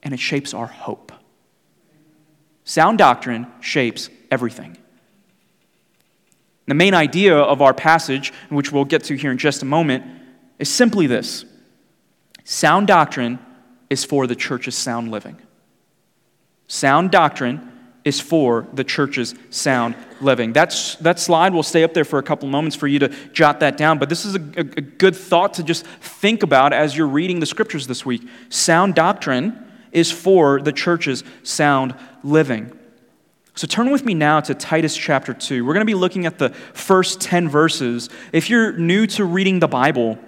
and 0.02 0.14
it 0.14 0.18
shapes 0.18 0.54
our 0.54 0.66
hope. 0.66 1.12
Sound 2.64 2.96
doctrine 2.96 3.46
shapes 3.60 4.08
everything. 4.30 4.78
The 6.68 6.74
main 6.74 6.94
idea 6.94 7.36
of 7.36 7.60
our 7.60 7.74
passage, 7.74 8.32
which 8.48 8.72
we'll 8.72 8.86
get 8.86 9.04
to 9.04 9.14
here 9.14 9.30
in 9.30 9.36
just 9.36 9.60
a 9.60 9.66
moment, 9.66 10.04
is 10.58 10.70
simply 10.70 11.06
this 11.06 11.44
sound 12.44 12.86
doctrine 12.86 13.38
is 13.90 14.06
for 14.06 14.26
the 14.26 14.34
church's 14.34 14.74
sound 14.74 15.10
living. 15.10 15.36
Sound 16.66 17.10
doctrine 17.10 17.66
is 18.04 18.20
for 18.20 18.66
the 18.72 18.84
church's 18.84 19.34
sound 19.50 19.94
living. 20.20 20.52
That's, 20.52 20.96
that 20.96 21.18
slide 21.18 21.52
will 21.52 21.62
stay 21.62 21.84
up 21.84 21.92
there 21.92 22.04
for 22.04 22.18
a 22.18 22.22
couple 22.22 22.48
moments 22.48 22.76
for 22.76 22.86
you 22.86 22.98
to 23.00 23.08
jot 23.32 23.60
that 23.60 23.76
down, 23.76 23.98
but 23.98 24.08
this 24.08 24.24
is 24.24 24.36
a, 24.36 24.38
a, 24.38 24.60
a 24.60 24.80
good 24.80 25.14
thought 25.14 25.54
to 25.54 25.62
just 25.62 25.86
think 25.86 26.42
about 26.42 26.72
as 26.72 26.96
you're 26.96 27.06
reading 27.06 27.40
the 27.40 27.46
scriptures 27.46 27.86
this 27.86 28.06
week. 28.06 28.26
Sound 28.48 28.94
doctrine 28.94 29.66
is 29.92 30.10
for 30.10 30.60
the 30.62 30.72
church's 30.72 31.24
sound 31.42 31.94
living. 32.22 32.72
So 33.54 33.66
turn 33.66 33.90
with 33.90 34.04
me 34.04 34.14
now 34.14 34.40
to 34.40 34.54
Titus 34.54 34.96
chapter 34.96 35.34
2. 35.34 35.64
We're 35.64 35.74
going 35.74 35.86
to 35.86 35.90
be 35.90 35.94
looking 35.94 36.24
at 36.24 36.38
the 36.38 36.50
first 36.50 37.20
10 37.20 37.48
verses. 37.48 38.08
If 38.32 38.48
you're 38.48 38.72
new 38.72 39.06
to 39.08 39.24
reading 39.24 39.58
the 39.58 39.68
Bible, 39.68 40.18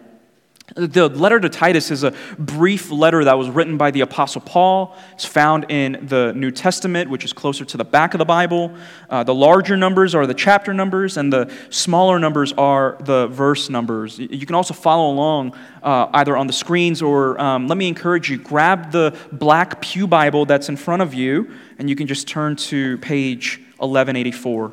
the 0.75 1.09
letter 1.09 1.39
to 1.41 1.49
Titus 1.49 1.91
is 1.91 2.05
a 2.05 2.13
brief 2.39 2.91
letter 2.91 3.25
that 3.25 3.37
was 3.37 3.51
written 3.51 3.77
by 3.77 3.91
the 3.91 4.01
Apostle 4.01 4.41
Paul. 4.41 4.97
It's 5.13 5.25
found 5.25 5.67
in 5.71 6.07
the 6.07 6.33
New 6.35 6.51
Testament, 6.51 7.11
which 7.11 7.25
is 7.25 7.33
closer 7.33 7.65
to 7.65 7.77
the 7.77 7.85
back 7.85 8.15
of 8.15 8.19
the 8.19 8.25
Bible. 8.25 8.75
Uh, 9.11 9.23
the 9.25 9.35
larger 9.35 9.77
numbers 9.77 10.15
are 10.15 10.27
the 10.27 10.35
chapter 10.35 10.73
numbers, 10.73 11.17
and 11.17 11.33
the 11.33 11.53
smaller 11.71 12.19
numbers 12.19 12.53
are 12.55 12.97
the 13.01 13.27
verse 13.29 13.69
numbers. 13.69 14.19
You 14.19 14.47
can 14.47 14.55
also 14.55 14.75
follow 14.75 15.13
along 15.13 15.55
uh, 15.83 16.09
either 16.15 16.37
on 16.37 16.47
the 16.47 16.53
screens 16.53 17.03
or 17.03 17.41
um, 17.41 17.67
let 17.67 17.77
me 17.77 17.89
encourage 17.89 18.31
you 18.31 18.39
grab 18.39 18.93
the 18.93 19.17
black 19.33 19.81
Pew 19.83 20.07
Bible 20.07 20.47
that's 20.47 20.69
in 20.69 20.77
front 20.77 21.03
of 21.03 21.13
you, 21.13 21.51
and 21.79 21.91
you 21.91 21.97
can 21.97 22.07
just 22.07 22.29
turn 22.29 22.57
to 22.57 22.99
page 22.99 23.59
1184. 23.79 24.73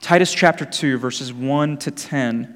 Titus 0.00 0.32
chapter 0.32 0.64
2, 0.64 0.98
verses 0.98 1.32
1 1.32 1.78
to 1.78 1.90
10. 1.90 2.55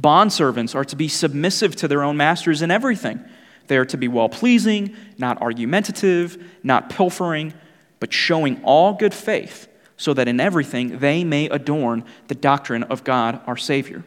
Bondservants 0.00 0.74
are 0.74 0.84
to 0.84 0.96
be 0.96 1.08
submissive 1.08 1.74
to 1.76 1.88
their 1.88 2.02
own 2.02 2.16
masters 2.16 2.62
in 2.62 2.70
everything. 2.70 3.24
They 3.66 3.76
are 3.78 3.84
to 3.86 3.96
be 3.96 4.08
well 4.08 4.28
pleasing, 4.28 4.94
not 5.18 5.40
argumentative, 5.40 6.42
not 6.62 6.90
pilfering, 6.90 7.54
but 7.98 8.12
showing 8.12 8.62
all 8.62 8.92
good 8.92 9.14
faith, 9.14 9.68
so 9.96 10.12
that 10.14 10.28
in 10.28 10.38
everything 10.38 10.98
they 10.98 11.24
may 11.24 11.46
adorn 11.46 12.04
the 12.28 12.34
doctrine 12.34 12.82
of 12.84 13.04
God 13.04 13.40
our 13.46 13.56
Savior. 13.56 14.04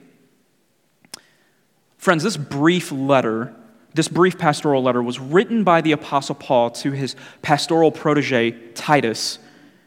Friends, 1.98 2.24
this 2.24 2.38
brief 2.38 2.92
letter, 2.92 3.54
this 3.94 4.08
brief 4.08 4.38
pastoral 4.38 4.84
letter, 4.84 5.02
was 5.02 5.20
written 5.20 5.64
by 5.64 5.82
the 5.82 5.92
Apostle 5.92 6.36
Paul 6.36 6.70
to 6.72 6.92
his 6.92 7.16
pastoral 7.42 7.92
protege, 7.92 8.52
Titus, 8.74 9.40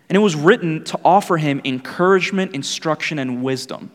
and 0.08 0.16
it 0.16 0.20
was 0.20 0.34
written 0.34 0.84
to 0.84 1.00
offer 1.04 1.38
him 1.38 1.62
encouragement, 1.64 2.54
instruction, 2.54 3.18
and 3.18 3.42
wisdom 3.42 3.92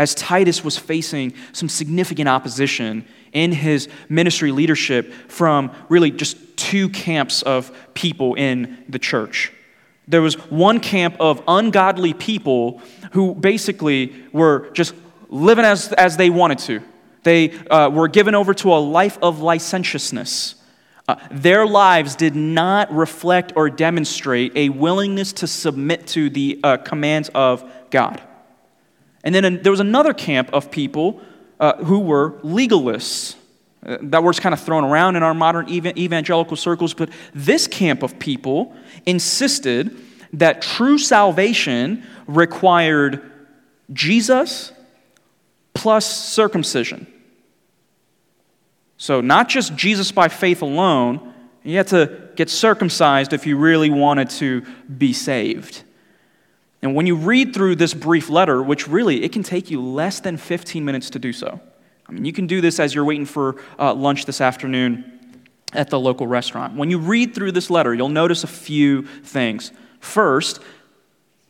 as 0.00 0.14
Titus 0.14 0.64
was 0.64 0.78
facing 0.78 1.34
some 1.52 1.68
significant 1.68 2.26
opposition 2.26 3.04
in 3.34 3.52
his 3.52 3.86
ministry 4.08 4.50
leadership 4.50 5.12
from 5.28 5.70
really 5.90 6.10
just 6.10 6.56
two 6.56 6.88
camps 6.88 7.42
of 7.42 7.70
people 7.92 8.32
in 8.32 8.82
the 8.88 8.98
church. 8.98 9.52
There 10.08 10.22
was 10.22 10.36
one 10.48 10.80
camp 10.80 11.16
of 11.20 11.42
ungodly 11.46 12.14
people 12.14 12.80
who 13.12 13.34
basically 13.34 14.14
were 14.32 14.70
just 14.72 14.94
living 15.28 15.66
as, 15.66 15.92
as 15.92 16.16
they 16.16 16.30
wanted 16.30 16.60
to. 16.60 16.80
They 17.22 17.50
uh, 17.50 17.90
were 17.90 18.08
given 18.08 18.34
over 18.34 18.54
to 18.54 18.72
a 18.72 18.80
life 18.80 19.18
of 19.20 19.42
licentiousness. 19.42 20.54
Uh, 21.06 21.16
their 21.30 21.66
lives 21.66 22.16
did 22.16 22.34
not 22.34 22.90
reflect 22.90 23.52
or 23.54 23.68
demonstrate 23.68 24.56
a 24.56 24.70
willingness 24.70 25.34
to 25.34 25.46
submit 25.46 26.06
to 26.06 26.30
the 26.30 26.58
uh, 26.64 26.78
commands 26.78 27.28
of 27.34 27.70
God. 27.90 28.22
And 29.22 29.34
then 29.34 29.62
there 29.62 29.72
was 29.72 29.80
another 29.80 30.14
camp 30.14 30.50
of 30.52 30.70
people 30.70 31.20
uh, 31.58 31.76
who 31.84 32.00
were 32.00 32.32
legalists. 32.42 33.36
Uh, 33.84 33.98
that 34.02 34.22
word's 34.22 34.40
kind 34.40 34.52
of 34.52 34.60
thrown 34.60 34.84
around 34.84 35.16
in 35.16 35.22
our 35.22 35.34
modern 35.34 35.68
evangelical 35.68 36.56
circles, 36.56 36.94
but 36.94 37.10
this 37.34 37.66
camp 37.66 38.02
of 38.02 38.18
people 38.18 38.74
insisted 39.06 39.96
that 40.32 40.62
true 40.62 40.98
salvation 40.98 42.04
required 42.26 43.30
Jesus 43.92 44.72
plus 45.74 46.06
circumcision. 46.06 47.06
So, 48.96 49.20
not 49.20 49.48
just 49.48 49.74
Jesus 49.76 50.12
by 50.12 50.28
faith 50.28 50.60
alone, 50.60 51.32
you 51.62 51.76
had 51.76 51.88
to 51.88 52.28
get 52.36 52.50
circumcised 52.50 53.32
if 53.32 53.46
you 53.46 53.56
really 53.56 53.90
wanted 53.90 54.30
to 54.30 54.62
be 54.98 55.12
saved. 55.12 55.82
And 56.82 56.94
when 56.94 57.06
you 57.06 57.14
read 57.14 57.52
through 57.52 57.76
this 57.76 57.92
brief 57.92 58.30
letter, 58.30 58.62
which 58.62 58.88
really 58.88 59.22
it 59.22 59.32
can 59.32 59.42
take 59.42 59.70
you 59.70 59.82
less 59.82 60.20
than 60.20 60.36
15 60.36 60.84
minutes 60.84 61.10
to 61.10 61.18
do 61.18 61.32
so. 61.32 61.60
I 62.08 62.12
mean, 62.12 62.24
you 62.24 62.32
can 62.32 62.46
do 62.46 62.60
this 62.60 62.80
as 62.80 62.94
you're 62.94 63.04
waiting 63.04 63.26
for 63.26 63.56
uh, 63.78 63.94
lunch 63.94 64.24
this 64.24 64.40
afternoon 64.40 65.18
at 65.72 65.90
the 65.90 66.00
local 66.00 66.26
restaurant. 66.26 66.74
When 66.74 66.90
you 66.90 66.98
read 66.98 67.34
through 67.34 67.52
this 67.52 67.70
letter, 67.70 67.94
you'll 67.94 68.08
notice 68.08 68.42
a 68.42 68.48
few 68.48 69.02
things. 69.22 69.72
First, 70.00 70.60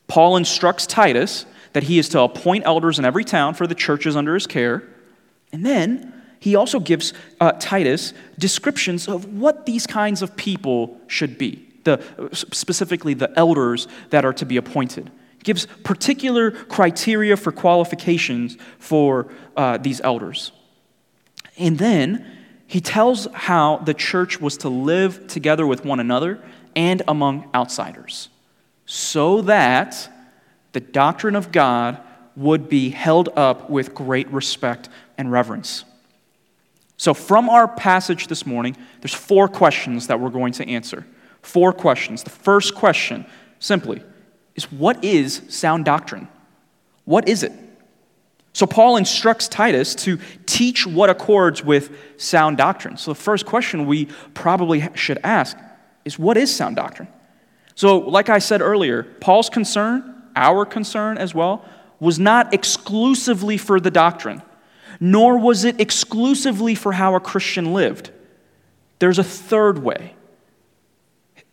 Paul 0.09 0.37
instructs 0.37 0.87
Titus 0.87 1.47
that 1.73 1.85
he 1.85 1.99
is 1.99 2.09
to 2.11 2.21
appoint 2.21 2.67
elders 2.67 2.99
in 2.99 3.05
every 3.05 3.25
town 3.25 3.55
for 3.55 3.67
the 3.67 3.75
churches 3.75 4.17
under 4.17 4.35
his 4.35 4.47
care. 4.47 4.83
And 5.53 5.65
then 5.65 6.13
he 6.41 6.57
also 6.57 6.81
gives 6.81 7.15
uh, 7.41 7.53
Titus 7.53 8.13
descriptions 8.39 9.09
of 9.09 9.33
what 9.33 9.67
these 9.67 9.87
kinds 9.87 10.21
of 10.21 10.37
people 10.37 11.01
should 11.07 11.39
be, 11.39 11.67
the, 11.85 12.03
specifically 12.33 13.15
the 13.15 13.33
elders 13.39 13.87
that 14.11 14.25
are 14.25 14.33
to 14.33 14.45
be 14.45 14.57
appointed 14.57 15.11
gives 15.43 15.67
particular 15.85 16.51
criteria 16.51 17.37
for 17.37 17.53
qualifications 17.53 18.57
for 18.79 19.33
uh, 19.57 19.79
these 19.79 20.01
elders. 20.03 20.53
And 21.57 21.79
then 21.79 22.27
he 22.67 22.81
tells 22.81 23.27
how 23.33 23.79
the 23.79 23.95
church 23.95 24.41
was 24.41 24.57
to 24.59 24.69
live 24.69 25.27
together 25.27 25.67
with 25.67 25.85
one 25.85 26.01
another 26.01 26.43
and 26.77 27.03
among 27.09 27.51
outsiders 27.55 28.29
so 28.87 29.43
that 29.43 30.09
the 30.73 30.81
doctrine 30.81 31.37
of 31.37 31.53
God 31.53 32.01
would 32.37 32.69
be 32.69 32.91
held 32.91 33.29
up 33.37 33.69
with 33.71 33.95
great 33.95 34.29
respect 34.33 34.89
and 35.19 35.31
reverence. 35.31 35.85
So, 36.97 37.15
from 37.15 37.49
our 37.49 37.67
passage 37.67 38.27
this 38.27 38.45
morning, 38.45 38.77
there's 39.01 39.15
four 39.15 39.49
questions 39.49 40.09
that 40.09 40.21
we're 40.21 40.31
going 40.31 40.53
to 40.55 40.69
answer. 40.69 41.07
Four 41.41 41.73
questions. 41.73 42.23
The 42.23 42.31
first 42.31 42.75
question, 42.75 43.27
simply, 43.59 44.03
is 44.65 44.73
what 44.73 45.05
is 45.05 45.43
sound 45.49 45.85
doctrine? 45.85 46.29
What 47.05 47.29
is 47.29 47.43
it? 47.43 47.53
So, 48.53 48.67
Paul 48.67 48.97
instructs 48.97 49.47
Titus 49.47 49.95
to 49.97 50.19
teach 50.47 50.87
what 50.87 51.09
accords 51.09 51.65
with 51.65 51.97
sound 52.17 52.57
doctrine. 52.57 52.97
So, 52.97 53.13
the 53.13 53.21
first 53.21 53.47
question 53.47 53.87
we 53.87 54.07
probably 54.35 54.89
should 54.95 55.19
ask 55.23 55.57
is 56.05 56.19
what 56.19 56.37
is 56.37 56.55
sound 56.55 56.77
doctrine? 56.77 57.09
So, 57.75 57.99
like 57.99 58.29
I 58.29 58.39
said 58.39 58.61
earlier, 58.61 59.05
Paul's 59.05 59.49
concern 59.49 60.21
our 60.37 60.65
concern 60.65 61.19
as 61.19 61.35
well, 61.35 61.65
was 61.99 62.19
not 62.19 62.55
exclusively 62.55 63.57
for 63.57 63.81
the 63.81 63.91
doctrine, 63.91 64.43
nor 64.99 65.39
was 65.39 65.65
it 65.65 65.81
exclusively 65.81 66.75
for 66.75 66.93
how 66.93 67.15
a 67.15 67.21
Christian 67.21 67.73
lived. 67.73 68.11
There's 68.99 69.19
a 69.19 69.25
third 69.25 69.79
way. 69.83 70.15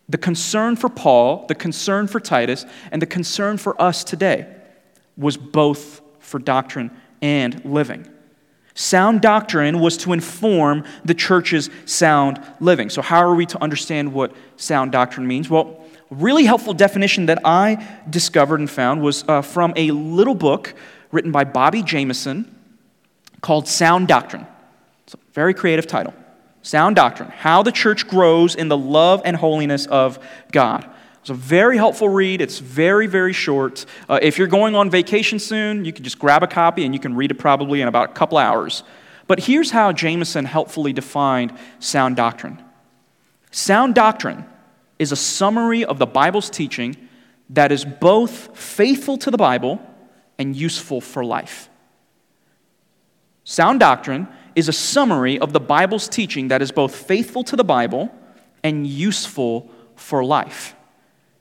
The 0.08 0.18
concern 0.18 0.76
for 0.76 0.88
Paul, 0.88 1.46
the 1.48 1.54
concern 1.54 2.06
for 2.06 2.18
Titus, 2.18 2.64
and 2.90 3.02
the 3.02 3.06
concern 3.06 3.58
for 3.58 3.80
us 3.80 4.04
today 4.04 4.46
was 5.16 5.36
both 5.36 6.00
for 6.18 6.38
doctrine 6.38 6.90
and 7.20 7.62
living. 7.64 8.08
Sound 8.74 9.20
doctrine 9.20 9.80
was 9.80 9.96
to 9.98 10.12
inform 10.12 10.84
the 11.04 11.14
church's 11.14 11.68
sound 11.84 12.40
living. 12.60 12.90
So, 12.90 13.02
how 13.02 13.18
are 13.18 13.34
we 13.34 13.44
to 13.46 13.60
understand 13.60 14.12
what 14.12 14.32
sound 14.56 14.92
doctrine 14.92 15.26
means? 15.26 15.50
Well, 15.50 15.84
a 16.10 16.14
really 16.14 16.44
helpful 16.44 16.74
definition 16.74 17.26
that 17.26 17.40
I 17.44 17.84
discovered 18.08 18.60
and 18.60 18.70
found 18.70 19.02
was 19.02 19.24
uh, 19.28 19.42
from 19.42 19.72
a 19.74 19.90
little 19.90 20.34
book 20.34 20.74
written 21.10 21.32
by 21.32 21.44
Bobby 21.44 21.82
Jamieson 21.82 22.54
called 23.40 23.66
Sound 23.66 24.08
Doctrine. 24.08 24.46
It's 25.04 25.14
a 25.14 25.18
very 25.32 25.54
creative 25.54 25.86
title. 25.86 26.14
Sound 26.62 26.96
Doctrine 26.96 27.30
How 27.30 27.62
the 27.62 27.72
Church 27.72 28.08
Grows 28.08 28.54
in 28.54 28.68
the 28.68 28.76
Love 28.76 29.22
and 29.24 29.36
Holiness 29.36 29.86
of 29.86 30.18
God. 30.52 30.88
It's 31.20 31.30
a 31.30 31.34
very 31.34 31.76
helpful 31.76 32.08
read. 32.08 32.40
It's 32.40 32.58
very, 32.58 33.06
very 33.06 33.32
short. 33.32 33.84
Uh, 34.08 34.18
if 34.22 34.38
you're 34.38 34.46
going 34.46 34.74
on 34.74 34.88
vacation 34.88 35.38
soon, 35.38 35.84
you 35.84 35.92
can 35.92 36.04
just 36.04 36.18
grab 36.18 36.42
a 36.42 36.46
copy 36.46 36.84
and 36.84 36.94
you 36.94 37.00
can 37.00 37.14
read 37.14 37.30
it 37.30 37.34
probably 37.34 37.80
in 37.80 37.88
about 37.88 38.10
a 38.10 38.12
couple 38.14 38.38
hours. 38.38 38.82
But 39.26 39.40
here's 39.40 39.70
how 39.70 39.92
Jamieson 39.92 40.46
helpfully 40.46 40.92
defined 40.92 41.52
sound 41.78 42.16
doctrine 42.16 42.62
sound 43.50 43.94
doctrine 43.94 44.44
is 44.98 45.12
a 45.12 45.16
summary 45.16 45.84
of 45.84 45.98
the 45.98 46.06
Bible's 46.06 46.50
teaching 46.50 46.96
that 47.50 47.72
is 47.72 47.84
both 47.84 48.56
faithful 48.56 49.16
to 49.18 49.30
the 49.30 49.38
Bible 49.38 49.80
and 50.38 50.54
useful 50.54 51.00
for 51.00 51.24
life. 51.24 51.68
Sound 53.44 53.80
doctrine 53.80 54.28
is 54.58 54.68
a 54.68 54.72
summary 54.72 55.38
of 55.38 55.52
the 55.52 55.60
Bible's 55.60 56.08
teaching 56.08 56.48
that 56.48 56.60
is 56.60 56.72
both 56.72 56.92
faithful 56.92 57.44
to 57.44 57.54
the 57.54 57.62
Bible 57.62 58.12
and 58.64 58.84
useful 58.84 59.70
for 59.94 60.24
life. 60.24 60.74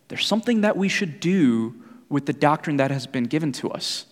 There's 0.07 0.27
something 0.27 0.61
that 0.61 0.77
we 0.77 0.87
should 0.87 1.19
do 1.19 1.73
with 2.09 2.27
the 2.27 2.33
doctrine 2.33 2.77
that 2.77 2.91
has 2.91 3.07
been 3.07 3.23
given 3.23 3.51
to 3.53 3.71
us. 3.71 4.05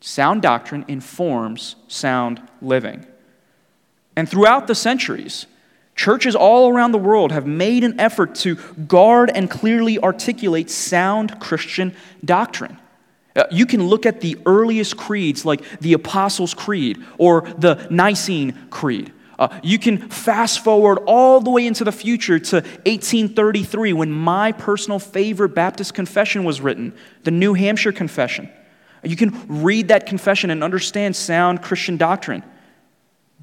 Sound 0.00 0.40
doctrine 0.40 0.86
informs 0.88 1.76
sound 1.88 2.40
living. 2.62 3.04
And 4.16 4.26
throughout 4.26 4.66
the 4.66 4.74
centuries, 4.74 5.46
churches 5.94 6.34
all 6.34 6.70
around 6.70 6.92
the 6.92 6.98
world 6.98 7.32
have 7.32 7.46
made 7.46 7.84
an 7.84 8.00
effort 8.00 8.34
to 8.36 8.54
guard 8.88 9.30
and 9.34 9.50
clearly 9.50 9.98
articulate 9.98 10.70
sound 10.70 11.38
Christian 11.38 11.94
doctrine. 12.24 12.78
Uh, 13.40 13.46
you 13.50 13.64
can 13.64 13.88
look 13.88 14.04
at 14.04 14.20
the 14.20 14.36
earliest 14.44 14.98
creeds 14.98 15.46
like 15.46 15.62
the 15.80 15.94
Apostles' 15.94 16.52
Creed 16.52 17.02
or 17.16 17.40
the 17.56 17.86
Nicene 17.88 18.68
Creed. 18.68 19.14
Uh, 19.38 19.48
you 19.62 19.78
can 19.78 19.96
fast 20.10 20.62
forward 20.62 20.98
all 21.06 21.40
the 21.40 21.48
way 21.48 21.66
into 21.66 21.82
the 21.82 21.92
future 21.92 22.38
to 22.38 22.56
1833 22.56 23.94
when 23.94 24.12
my 24.12 24.52
personal 24.52 24.98
favorite 24.98 25.54
Baptist 25.54 25.94
confession 25.94 26.44
was 26.44 26.60
written, 26.60 26.92
the 27.22 27.30
New 27.30 27.54
Hampshire 27.54 27.92
Confession. 27.92 28.50
You 29.02 29.16
can 29.16 29.62
read 29.62 29.88
that 29.88 30.04
confession 30.04 30.50
and 30.50 30.62
understand 30.62 31.16
sound 31.16 31.62
Christian 31.62 31.96
doctrine. 31.96 32.44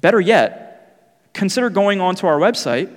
Better 0.00 0.20
yet, 0.20 1.26
consider 1.32 1.70
going 1.70 2.00
onto 2.00 2.28
our 2.28 2.38
website, 2.38 2.88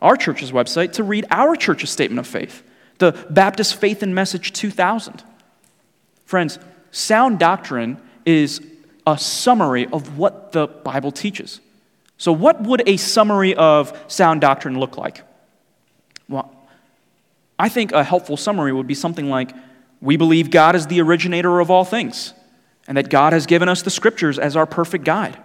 our 0.00 0.16
church's 0.16 0.52
website, 0.52 0.92
to 0.92 1.02
read 1.02 1.26
our 1.30 1.54
church's 1.54 1.90
statement 1.90 2.20
of 2.20 2.26
faith, 2.26 2.62
the 2.96 3.12
Baptist 3.28 3.78
Faith 3.78 4.02
and 4.02 4.14
Message 4.14 4.54
2000. 4.54 5.22
Friends, 6.26 6.58
sound 6.90 7.38
doctrine 7.38 8.00
is 8.26 8.60
a 9.06 9.16
summary 9.16 9.86
of 9.86 10.18
what 10.18 10.52
the 10.52 10.66
Bible 10.66 11.12
teaches. 11.12 11.60
So, 12.18 12.32
what 12.32 12.62
would 12.62 12.82
a 12.86 12.96
summary 12.96 13.54
of 13.54 13.98
sound 14.08 14.40
doctrine 14.40 14.78
look 14.78 14.96
like? 14.96 15.22
Well, 16.28 16.52
I 17.58 17.68
think 17.68 17.92
a 17.92 18.04
helpful 18.04 18.36
summary 18.36 18.72
would 18.72 18.86
be 18.86 18.94
something 18.94 19.30
like 19.30 19.52
We 20.00 20.16
believe 20.16 20.50
God 20.50 20.76
is 20.76 20.88
the 20.88 21.00
originator 21.00 21.60
of 21.60 21.70
all 21.70 21.84
things, 21.84 22.34
and 22.86 22.98
that 22.98 23.08
God 23.08 23.32
has 23.32 23.46
given 23.46 23.68
us 23.68 23.82
the 23.82 23.90
scriptures 23.90 24.38
as 24.38 24.56
our 24.56 24.66
perfect 24.66 25.04
guide. 25.04 25.38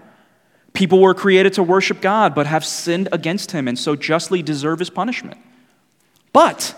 People 0.74 1.02
were 1.02 1.13
created 1.13 1.54
to 1.54 1.63
worship 1.63 2.02
God, 2.02 2.34
but 2.34 2.48
have 2.48 2.65
sinned 2.65 3.08
against 3.12 3.52
Him, 3.52 3.67
and 3.67 3.78
so 3.78 3.96
justly 3.96 4.41
deserve 4.41 4.80
His 4.80 4.89
punishment. 4.89 5.39
But 6.34 6.76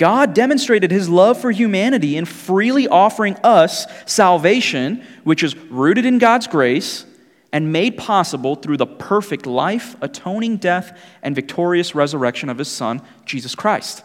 God 0.00 0.32
demonstrated 0.32 0.90
His 0.90 1.10
love 1.10 1.38
for 1.38 1.50
humanity 1.50 2.16
in 2.16 2.24
freely 2.24 2.88
offering 2.88 3.36
us 3.44 3.84
salvation, 4.06 5.04
which 5.24 5.42
is 5.42 5.54
rooted 5.54 6.06
in 6.06 6.16
God's 6.16 6.46
grace 6.46 7.04
and 7.52 7.70
made 7.70 7.98
possible 7.98 8.56
through 8.56 8.78
the 8.78 8.86
perfect 8.86 9.44
life, 9.44 9.96
atoning 10.00 10.56
death, 10.56 10.98
and 11.22 11.34
victorious 11.34 11.94
resurrection 11.94 12.48
of 12.48 12.56
his 12.56 12.68
Son, 12.68 13.02
Jesus 13.26 13.54
Christ. 13.54 14.02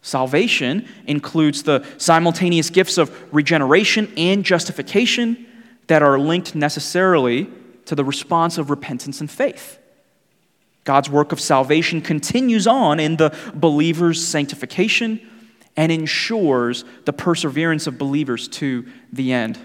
Salvation 0.00 0.86
includes 1.08 1.64
the 1.64 1.84
simultaneous 1.98 2.70
gifts 2.70 2.96
of 2.96 3.10
regeneration 3.34 4.08
and 4.16 4.44
justification 4.44 5.44
that 5.88 6.04
are 6.04 6.20
linked 6.20 6.54
necessarily 6.54 7.50
to 7.86 7.96
the 7.96 8.04
response 8.04 8.58
of 8.58 8.70
repentance 8.70 9.20
and 9.20 9.28
faith. 9.28 9.80
God's 10.86 11.10
work 11.10 11.32
of 11.32 11.40
salvation 11.40 12.00
continues 12.00 12.66
on 12.66 12.98
in 13.00 13.16
the 13.16 13.36
believer's 13.54 14.26
sanctification 14.26 15.20
and 15.76 15.92
ensures 15.92 16.84
the 17.04 17.12
perseverance 17.12 17.86
of 17.86 17.98
believers 17.98 18.48
to 18.48 18.86
the 19.12 19.32
end. 19.32 19.58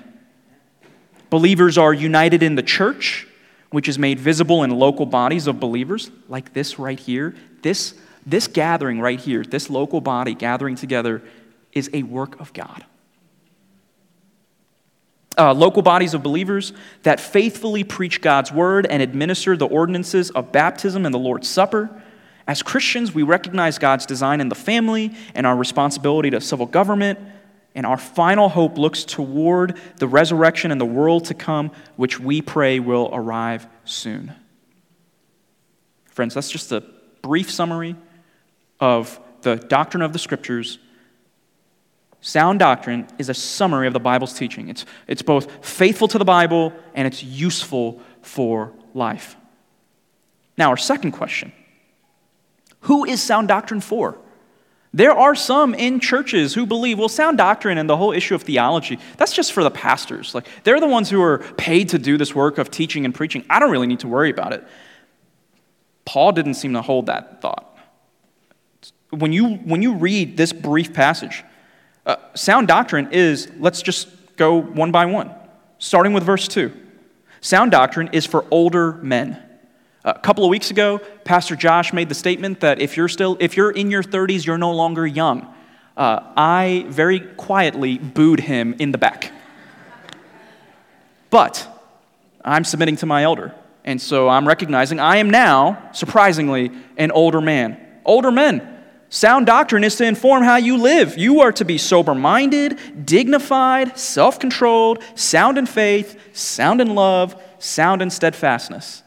Believers 1.30 1.78
are 1.78 1.94
united 1.94 2.44
in 2.44 2.56
the 2.56 2.64
church, 2.64 3.28
which 3.70 3.88
is 3.88 3.98
made 3.98 4.20
visible 4.20 4.64
in 4.64 4.72
local 4.72 5.06
bodies 5.06 5.48
of 5.48 5.60
believers, 5.60 6.12
like 6.28 6.54
this 6.54 6.78
right 6.78 7.00
here. 7.00 7.36
This, 7.62 7.94
this 8.26 8.48
gathering 8.48 9.00
right 9.00 9.20
here, 9.20 9.44
this 9.44 9.70
local 9.70 10.02
body 10.02 10.34
gathering 10.34 10.76
together, 10.76 11.22
is 11.72 11.90
a 11.94 12.04
work 12.04 12.38
of 12.42 12.52
God. 12.52 12.84
Uh, 15.38 15.54
local 15.54 15.82
bodies 15.82 16.13
of 16.13 16.22
believers 16.22 16.74
that 17.04 17.20
faithfully 17.20 17.84
preach 17.86 18.20
God's 18.20 18.52
word 18.52 18.86
and 18.86 19.02
administer 19.02 19.56
the 19.56 19.65
ordinances 19.65 20.30
of 20.32 20.52
baptism 20.52 21.06
and 21.06 21.13
the 21.13 21.20
Lord's 21.20 21.48
Supper. 21.48 21.89
As 22.48 22.62
Christians, 22.62 23.13
we 23.13 23.24
recognize 23.24 23.78
God's 23.78 24.06
design 24.06 24.41
in 24.41 24.50
the 24.50 24.56
family 24.56 25.15
and 25.34 25.48
our 25.48 25.56
responsibility 25.56 26.30
to 26.32 26.41
civil 26.41 26.65
government 26.65 27.17
and 27.74 27.86
our 27.86 27.98
final 27.98 28.50
hope 28.50 28.78
looks 28.78 29.06
toward 29.06 29.78
the 29.98 30.08
resurrection 30.08 30.72
and 30.72 30.82
the 30.82 30.86
world 30.86 31.26
to 31.26 31.34
come, 31.34 31.72
which 31.96 32.20
we 32.20 32.41
pray 32.41 32.80
will 32.80 33.10
arrive 33.13 33.65
soon. 33.86 34.34
Friends, 36.06 36.34
that's 36.34 36.52
just 36.52 36.72
a 36.72 36.84
brief 37.22 37.50
summary 37.50 37.96
of 38.80 39.20
the 39.41 39.56
doctrine 39.56 40.04
of 40.04 40.12
the 40.12 40.20
scriptures. 40.20 40.80
Sound 42.22 42.60
doctrine 42.60 43.08
is 43.18 43.30
a 43.30 43.34
summary 43.34 43.88
of 43.88 43.94
the 43.94 44.00
Bible's 44.00 44.34
teaching. 44.34 44.70
It's, 44.70 44.86
it's 45.08 45.24
both 45.24 45.66
faithful 45.66 46.08
to 46.08 46.20
the 46.20 46.26
Bible 46.26 46.72
and 46.94 47.08
it's 47.08 47.24
useful 47.24 48.00
for 48.22 48.72
life. 48.94 49.36
Now, 50.56 50.70
our 50.70 50.78
second 50.78 51.14
question 51.14 51.52
Who 52.82 53.06
is 53.06 53.22
sound 53.22 53.48
doctrine 53.48 53.82
for? 53.82 54.18
There 54.94 55.14
are 55.14 55.36
some 55.36 55.74
in 55.74 56.02
churches 56.02 56.54
who 56.54 56.66
believe, 56.66 57.00
well, 57.00 57.08
sound 57.08 57.38
doctrine 57.38 57.78
and 57.78 57.90
the 57.90 57.96
whole 57.96 58.12
issue 58.12 58.36
of 58.36 58.44
theology, 58.44 59.00
that's 59.16 59.32
just 59.32 59.54
for 59.54 59.64
the 59.64 59.72
pastors. 59.72 60.36
Like, 60.36 60.48
they're 60.64 60.82
the 60.82 60.88
ones 60.88 61.10
who 61.10 61.22
are 61.22 61.40
paid 61.56 61.90
to 61.90 61.98
do 61.98 62.18
this 62.18 62.36
work 62.36 62.58
of 62.58 62.70
teaching 62.70 63.06
and 63.06 63.16
preaching. 63.16 63.46
I 63.50 63.60
don't 63.60 63.72
really 63.72 63.88
need 63.88 64.02
to 64.02 64.10
worry 64.10 64.30
about 64.30 64.52
it. 64.52 64.68
Paul 66.04 66.34
didn't 66.34 66.56
seem 66.56 66.74
to 66.74 66.82
hold 66.82 67.06
that 67.06 67.42
thought. 67.42 67.78
When 69.12 69.32
you, 69.32 69.56
when 69.56 69.82
you 69.82 69.94
read 69.94 70.36
this 70.36 70.52
brief 70.52 70.94
passage, 70.94 71.46
uh, 72.06 72.16
sound 72.34 72.68
doctrine 72.68 73.10
is, 73.12 73.50
let's 73.60 73.82
just 73.82 74.08
go 74.36 74.60
one 74.60 74.92
by 74.92 75.06
one, 75.06 75.34
starting 75.78 76.14
with 76.14 76.24
verse 76.24 76.48
2. 76.48 76.72
Sound 77.42 77.72
doctrine 77.72 78.10
is 78.14 78.26
for 78.26 78.46
older 78.52 78.94
men. 78.94 79.42
A 80.04 80.18
couple 80.18 80.44
of 80.44 80.50
weeks 80.50 80.72
ago, 80.72 81.00
Pastor 81.26 81.56
Josh 81.56 81.94
made 81.94 82.10
the 82.10 82.16
statement 82.16 82.62
that 82.62 82.80
if 82.80 82.98
you're 82.98 83.08
still, 83.08 83.38
if 83.40 83.56
you're 83.56 83.72
in 83.72 83.92
your 83.92 84.02
30s, 84.02 84.46
you're 84.46 84.58
no 84.58 84.72
longer 84.72 85.06
young. 85.06 85.54
Uh, 85.96 86.22
I 86.36 86.86
very 86.88 87.20
quietly 87.20 88.00
booed 88.00 88.40
him 88.40 88.76
in 88.80 88.92
the 88.92 88.98
back. 88.98 89.32
But 91.30 91.68
I'm 92.44 92.64
submitting 92.64 92.96
to 92.98 93.06
my 93.06 93.24
elder. 93.24 93.54
And 93.84 94.02
so 94.02 94.28
I'm 94.28 94.48
recognizing 94.48 95.00
I 95.00 95.18
am 95.18 95.30
now, 95.30 95.90
surprisingly, 95.94 96.72
an 96.98 97.12
older 97.12 97.42
man. 97.42 97.78
Older 98.06 98.32
men. 98.32 98.81
Sound 99.13 99.45
doctrine 99.45 99.84
is 99.84 99.97
to 99.97 100.06
inform 100.06 100.41
how 100.41 100.56
you 100.56 100.78
live. 100.78 101.17
You 101.17 101.41
are 101.41 101.52
to 101.52 101.65
be 101.65 101.78
sober 101.78 102.15
minded, 102.15 103.06
dignified, 103.06 103.97
self 103.97 104.39
controlled, 104.39 105.04
sound 105.15 105.58
in 105.58 105.65
faith, 105.65 106.17
sound 106.32 106.80
in 106.80 106.95
love, 106.95 107.36
sound 107.60 108.02
in 108.02 108.10
steadfastness. 108.10 109.04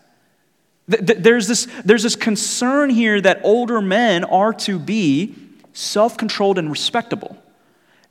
There's 0.86 1.48
this, 1.48 1.66
there's 1.86 2.02
this 2.02 2.16
concern 2.16 2.90
here 2.90 3.18
that 3.22 3.40
older 3.44 3.80
men 3.80 4.24
are 4.24 4.52
to 4.52 4.78
be 4.78 5.36
self 5.72 6.18
controlled 6.18 6.58
and 6.58 6.70
respectable. 6.70 7.38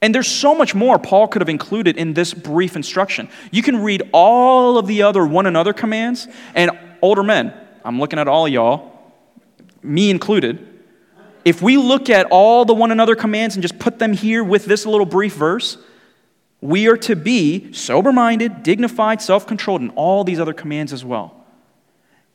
And 0.01 0.15
there's 0.15 0.27
so 0.27 0.55
much 0.55 0.73
more 0.73 0.97
Paul 0.97 1.27
could 1.27 1.43
have 1.43 1.49
included 1.49 1.95
in 1.95 2.15
this 2.15 2.33
brief 2.33 2.75
instruction. 2.75 3.29
You 3.51 3.61
can 3.61 3.83
read 3.83 4.09
all 4.11 4.79
of 4.79 4.87
the 4.87 5.03
other 5.03 5.27
one 5.27 5.45
another 5.45 5.73
commands, 5.73 6.27
and 6.55 6.71
older 7.03 7.21
men, 7.21 7.53
I'm 7.85 7.99
looking 7.99 8.17
at 8.17 8.27
all 8.27 8.47
y'all, 8.47 9.13
me 9.83 10.09
included. 10.09 10.72
If 11.45 11.61
we 11.61 11.77
look 11.77 12.09
at 12.09 12.27
all 12.27 12.65
the 12.65 12.73
one 12.73 12.91
another 12.91 13.15
commands 13.15 13.55
and 13.55 13.61
just 13.61 13.79
put 13.79 13.99
them 13.99 14.13
here 14.13 14.43
with 14.43 14.65
this 14.65 14.85
little 14.85 15.05
brief 15.05 15.33
verse, 15.35 15.77
we 16.61 16.87
are 16.87 16.97
to 16.97 17.15
be 17.15 17.73
sober 17.73 18.13
minded, 18.13 18.63
dignified, 18.63 19.21
self 19.21 19.45
controlled, 19.45 19.81
and 19.81 19.91
all 19.95 20.23
these 20.23 20.39
other 20.39 20.53
commands 20.53 20.93
as 20.93 21.03
well. 21.03 21.45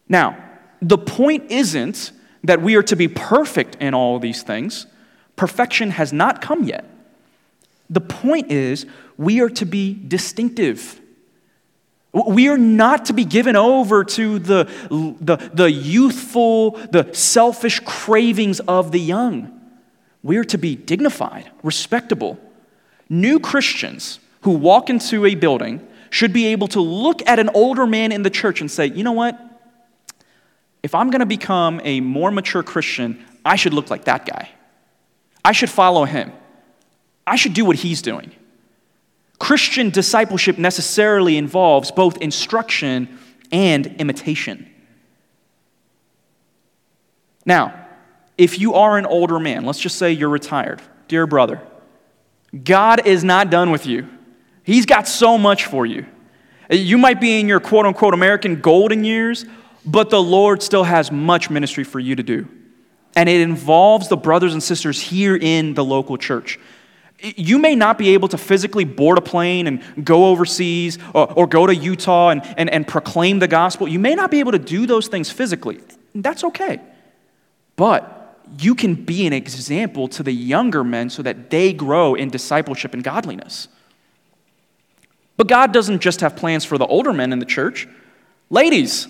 Now, 0.08 0.36
the 0.82 0.98
point 0.98 1.50
isn't 1.50 2.12
that 2.44 2.60
we 2.60 2.76
are 2.76 2.82
to 2.84 2.96
be 2.96 3.08
perfect 3.08 3.76
in 3.76 3.94
all 3.94 4.18
these 4.18 4.42
things. 4.42 4.86
Perfection 5.36 5.90
has 5.92 6.12
not 6.12 6.40
come 6.40 6.64
yet. 6.64 6.84
The 7.90 8.00
point 8.00 8.52
is, 8.52 8.86
we 9.16 9.40
are 9.40 9.48
to 9.50 9.64
be 9.64 9.94
distinctive. 9.94 11.00
We 12.26 12.48
are 12.48 12.58
not 12.58 13.06
to 13.06 13.12
be 13.12 13.24
given 13.24 13.54
over 13.54 14.04
to 14.04 14.38
the, 14.38 14.64
the, 15.20 15.36
the 15.52 15.70
youthful, 15.70 16.72
the 16.90 17.12
selfish 17.12 17.80
cravings 17.80 18.60
of 18.60 18.92
the 18.92 19.00
young. 19.00 19.60
We 20.22 20.36
are 20.38 20.44
to 20.44 20.58
be 20.58 20.74
dignified, 20.74 21.50
respectable. 21.62 22.38
New 23.08 23.38
Christians 23.38 24.20
who 24.42 24.52
walk 24.52 24.90
into 24.90 25.26
a 25.26 25.34
building 25.34 25.86
should 26.10 26.32
be 26.32 26.46
able 26.46 26.68
to 26.68 26.80
look 26.80 27.26
at 27.28 27.38
an 27.38 27.50
older 27.54 27.86
man 27.86 28.12
in 28.12 28.22
the 28.22 28.30
church 28.30 28.60
and 28.60 28.70
say, 28.70 28.86
you 28.86 29.04
know 29.04 29.12
what? 29.12 29.38
If 30.82 30.94
I'm 30.94 31.10
going 31.10 31.20
to 31.20 31.26
become 31.26 31.80
a 31.84 32.00
more 32.00 32.30
mature 32.30 32.62
Christian, 32.62 33.24
I 33.44 33.56
should 33.56 33.74
look 33.74 33.90
like 33.90 34.04
that 34.04 34.26
guy. 34.26 34.50
I 35.44 35.52
should 35.52 35.70
follow 35.70 36.04
him. 36.04 36.32
I 37.26 37.36
should 37.36 37.54
do 37.54 37.64
what 37.64 37.76
he's 37.76 38.00
doing. 38.02 38.32
Christian 39.38 39.90
discipleship 39.90 40.58
necessarily 40.58 41.36
involves 41.36 41.90
both 41.90 42.18
instruction 42.18 43.18
and 43.52 43.86
imitation. 43.98 44.68
Now, 47.44 47.86
if 48.36 48.58
you 48.58 48.74
are 48.74 48.98
an 48.98 49.06
older 49.06 49.38
man, 49.38 49.64
let's 49.64 49.80
just 49.80 49.96
say 49.96 50.12
you're 50.12 50.28
retired, 50.28 50.82
dear 51.08 51.26
brother, 51.26 51.62
God 52.64 53.06
is 53.06 53.24
not 53.24 53.50
done 53.50 53.70
with 53.70 53.86
you. 53.86 54.08
He's 54.64 54.86
got 54.86 55.08
so 55.08 55.38
much 55.38 55.64
for 55.64 55.86
you. 55.86 56.06
You 56.70 56.98
might 56.98 57.20
be 57.20 57.40
in 57.40 57.48
your 57.48 57.60
quote 57.60 57.86
unquote 57.86 58.14
American 58.14 58.60
golden 58.60 59.04
years, 59.04 59.46
but 59.84 60.10
the 60.10 60.22
Lord 60.22 60.62
still 60.62 60.84
has 60.84 61.10
much 61.10 61.48
ministry 61.48 61.84
for 61.84 61.98
you 61.98 62.16
to 62.16 62.22
do. 62.22 62.46
And 63.16 63.28
it 63.28 63.40
involves 63.40 64.08
the 64.08 64.16
brothers 64.16 64.52
and 64.52 64.62
sisters 64.62 65.00
here 65.00 65.36
in 65.36 65.74
the 65.74 65.84
local 65.84 66.18
church. 66.18 66.58
You 67.20 67.58
may 67.58 67.74
not 67.74 67.98
be 67.98 68.10
able 68.10 68.28
to 68.28 68.38
physically 68.38 68.84
board 68.84 69.18
a 69.18 69.20
plane 69.20 69.66
and 69.66 70.04
go 70.04 70.26
overseas 70.26 70.98
or, 71.14 71.32
or 71.32 71.46
go 71.46 71.66
to 71.66 71.74
Utah 71.74 72.30
and, 72.30 72.42
and, 72.56 72.70
and 72.70 72.86
proclaim 72.86 73.40
the 73.40 73.48
gospel. 73.48 73.88
You 73.88 73.98
may 73.98 74.14
not 74.14 74.30
be 74.30 74.38
able 74.40 74.52
to 74.52 74.58
do 74.58 74.86
those 74.86 75.08
things 75.08 75.30
physically. 75.30 75.80
That's 76.14 76.44
okay. 76.44 76.80
But 77.76 78.38
you 78.58 78.74
can 78.74 78.94
be 78.94 79.26
an 79.26 79.32
example 79.32 80.08
to 80.08 80.22
the 80.22 80.32
younger 80.32 80.84
men 80.84 81.10
so 81.10 81.22
that 81.22 81.50
they 81.50 81.72
grow 81.72 82.14
in 82.14 82.30
discipleship 82.30 82.94
and 82.94 83.02
godliness. 83.02 83.68
But 85.36 85.48
God 85.48 85.72
doesn't 85.72 86.00
just 86.00 86.20
have 86.20 86.36
plans 86.36 86.64
for 86.64 86.78
the 86.78 86.86
older 86.86 87.12
men 87.12 87.32
in 87.32 87.38
the 87.38 87.46
church. 87.46 87.88
Ladies, 88.50 89.08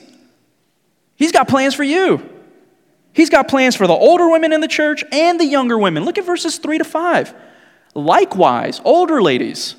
He's 1.17 1.33
got 1.33 1.49
plans 1.49 1.75
for 1.75 1.83
you. 1.83 2.27
He's 3.13 3.29
got 3.29 3.49
plans 3.49 3.75
for 3.75 3.89
the 3.89 3.93
older 3.93 4.29
women 4.31 4.53
in 4.53 4.61
the 4.61 4.69
church 4.69 5.03
and 5.11 5.41
the 5.41 5.45
younger 5.45 5.77
women. 5.77 6.05
Look 6.05 6.17
at 6.17 6.25
verses 6.25 6.59
3 6.59 6.79
to 6.79 6.85
5. 6.85 7.35
Likewise, 7.99 8.81
older 8.85 9.21
ladies, 9.21 9.75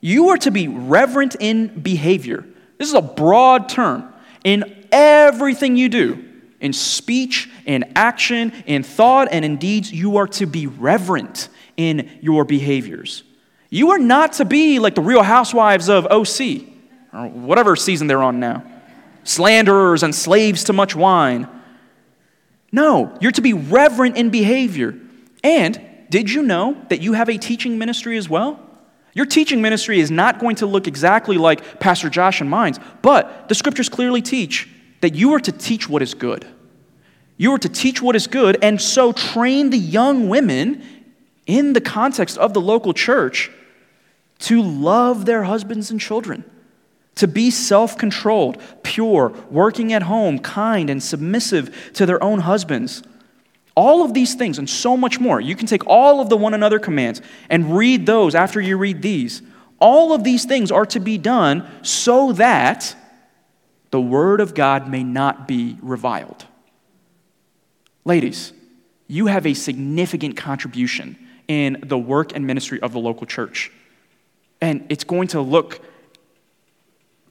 you 0.00 0.28
are 0.28 0.38
to 0.38 0.50
be 0.50 0.66
reverent 0.66 1.36
in 1.38 1.80
behavior. 1.80 2.46
This 2.78 2.88
is 2.88 2.94
a 2.94 3.02
broad 3.02 3.68
term. 3.68 4.10
In 4.44 4.86
everything 4.90 5.76
you 5.76 5.90
do, 5.90 6.24
in 6.60 6.72
speech, 6.72 7.50
in 7.66 7.92
action, 7.94 8.52
in 8.64 8.82
thought, 8.82 9.28
and 9.30 9.44
in 9.44 9.58
deeds, 9.58 9.92
you 9.92 10.16
are 10.16 10.26
to 10.28 10.46
be 10.46 10.66
reverent 10.66 11.50
in 11.76 12.10
your 12.22 12.46
behaviors. 12.46 13.24
You 13.68 13.90
are 13.90 13.98
not 13.98 14.34
to 14.34 14.46
be 14.46 14.78
like 14.78 14.94
the 14.94 15.02
real 15.02 15.22
housewives 15.22 15.90
of 15.90 16.06
OC, 16.06 16.62
or 17.12 17.28
whatever 17.28 17.76
season 17.76 18.06
they're 18.06 18.22
on 18.22 18.40
now 18.40 18.64
slanderers 19.22 20.02
and 20.02 20.14
slaves 20.14 20.64
to 20.64 20.72
much 20.72 20.96
wine. 20.96 21.46
No, 22.72 23.16
you're 23.20 23.32
to 23.32 23.42
be 23.42 23.52
reverent 23.52 24.16
in 24.16 24.30
behavior. 24.30 24.98
And 25.44 25.89
did 26.10 26.30
you 26.30 26.42
know 26.42 26.76
that 26.88 27.00
you 27.00 27.14
have 27.14 27.28
a 27.28 27.38
teaching 27.38 27.78
ministry 27.78 28.18
as 28.18 28.28
well? 28.28 28.60
Your 29.14 29.26
teaching 29.26 29.62
ministry 29.62 30.00
is 30.00 30.10
not 30.10 30.38
going 30.38 30.56
to 30.56 30.66
look 30.66 30.86
exactly 30.86 31.38
like 31.38 31.80
Pastor 31.80 32.10
Josh 32.10 32.40
and 32.40 32.50
mine's, 32.50 32.78
but 33.00 33.48
the 33.48 33.54
scriptures 33.54 33.88
clearly 33.88 34.20
teach 34.20 34.68
that 35.00 35.14
you 35.14 35.32
are 35.34 35.40
to 35.40 35.52
teach 35.52 35.88
what 35.88 36.02
is 36.02 36.14
good. 36.14 36.46
You 37.36 37.54
are 37.54 37.58
to 37.58 37.68
teach 37.68 38.02
what 38.02 38.16
is 38.16 38.26
good 38.26 38.58
and 38.62 38.80
so 38.80 39.12
train 39.12 39.70
the 39.70 39.78
young 39.78 40.28
women 40.28 40.84
in 41.46 41.72
the 41.72 41.80
context 41.80 42.36
of 42.38 42.54
the 42.54 42.60
local 42.60 42.92
church 42.92 43.50
to 44.40 44.62
love 44.62 45.26
their 45.26 45.44
husbands 45.44 45.90
and 45.90 46.00
children, 46.00 46.44
to 47.14 47.26
be 47.26 47.50
self 47.50 47.96
controlled, 47.96 48.60
pure, 48.82 49.32
working 49.50 49.92
at 49.92 50.02
home, 50.02 50.38
kind, 50.38 50.90
and 50.90 51.02
submissive 51.02 51.92
to 51.94 52.06
their 52.06 52.22
own 52.22 52.40
husbands 52.40 53.02
all 53.74 54.04
of 54.04 54.14
these 54.14 54.34
things 54.34 54.58
and 54.58 54.68
so 54.68 54.96
much 54.96 55.20
more. 55.20 55.40
You 55.40 55.56
can 55.56 55.66
take 55.66 55.86
all 55.86 56.20
of 56.20 56.28
the 56.28 56.36
one 56.36 56.54
another 56.54 56.78
commands 56.78 57.22
and 57.48 57.76
read 57.76 58.06
those 58.06 58.34
after 58.34 58.60
you 58.60 58.76
read 58.76 59.02
these. 59.02 59.42
All 59.78 60.12
of 60.12 60.24
these 60.24 60.44
things 60.44 60.70
are 60.70 60.86
to 60.86 61.00
be 61.00 61.18
done 61.18 61.68
so 61.82 62.32
that 62.32 62.94
the 63.90 64.00
word 64.00 64.40
of 64.40 64.54
God 64.54 64.88
may 64.88 65.02
not 65.02 65.48
be 65.48 65.76
reviled. 65.80 66.46
Ladies, 68.04 68.52
you 69.08 69.26
have 69.26 69.46
a 69.46 69.54
significant 69.54 70.36
contribution 70.36 71.16
in 71.48 71.82
the 71.84 71.98
work 71.98 72.34
and 72.34 72.46
ministry 72.46 72.80
of 72.80 72.92
the 72.92 73.00
local 73.00 73.26
church. 73.26 73.72
And 74.60 74.86
it's 74.88 75.04
going 75.04 75.28
to 75.28 75.40
look 75.40 75.80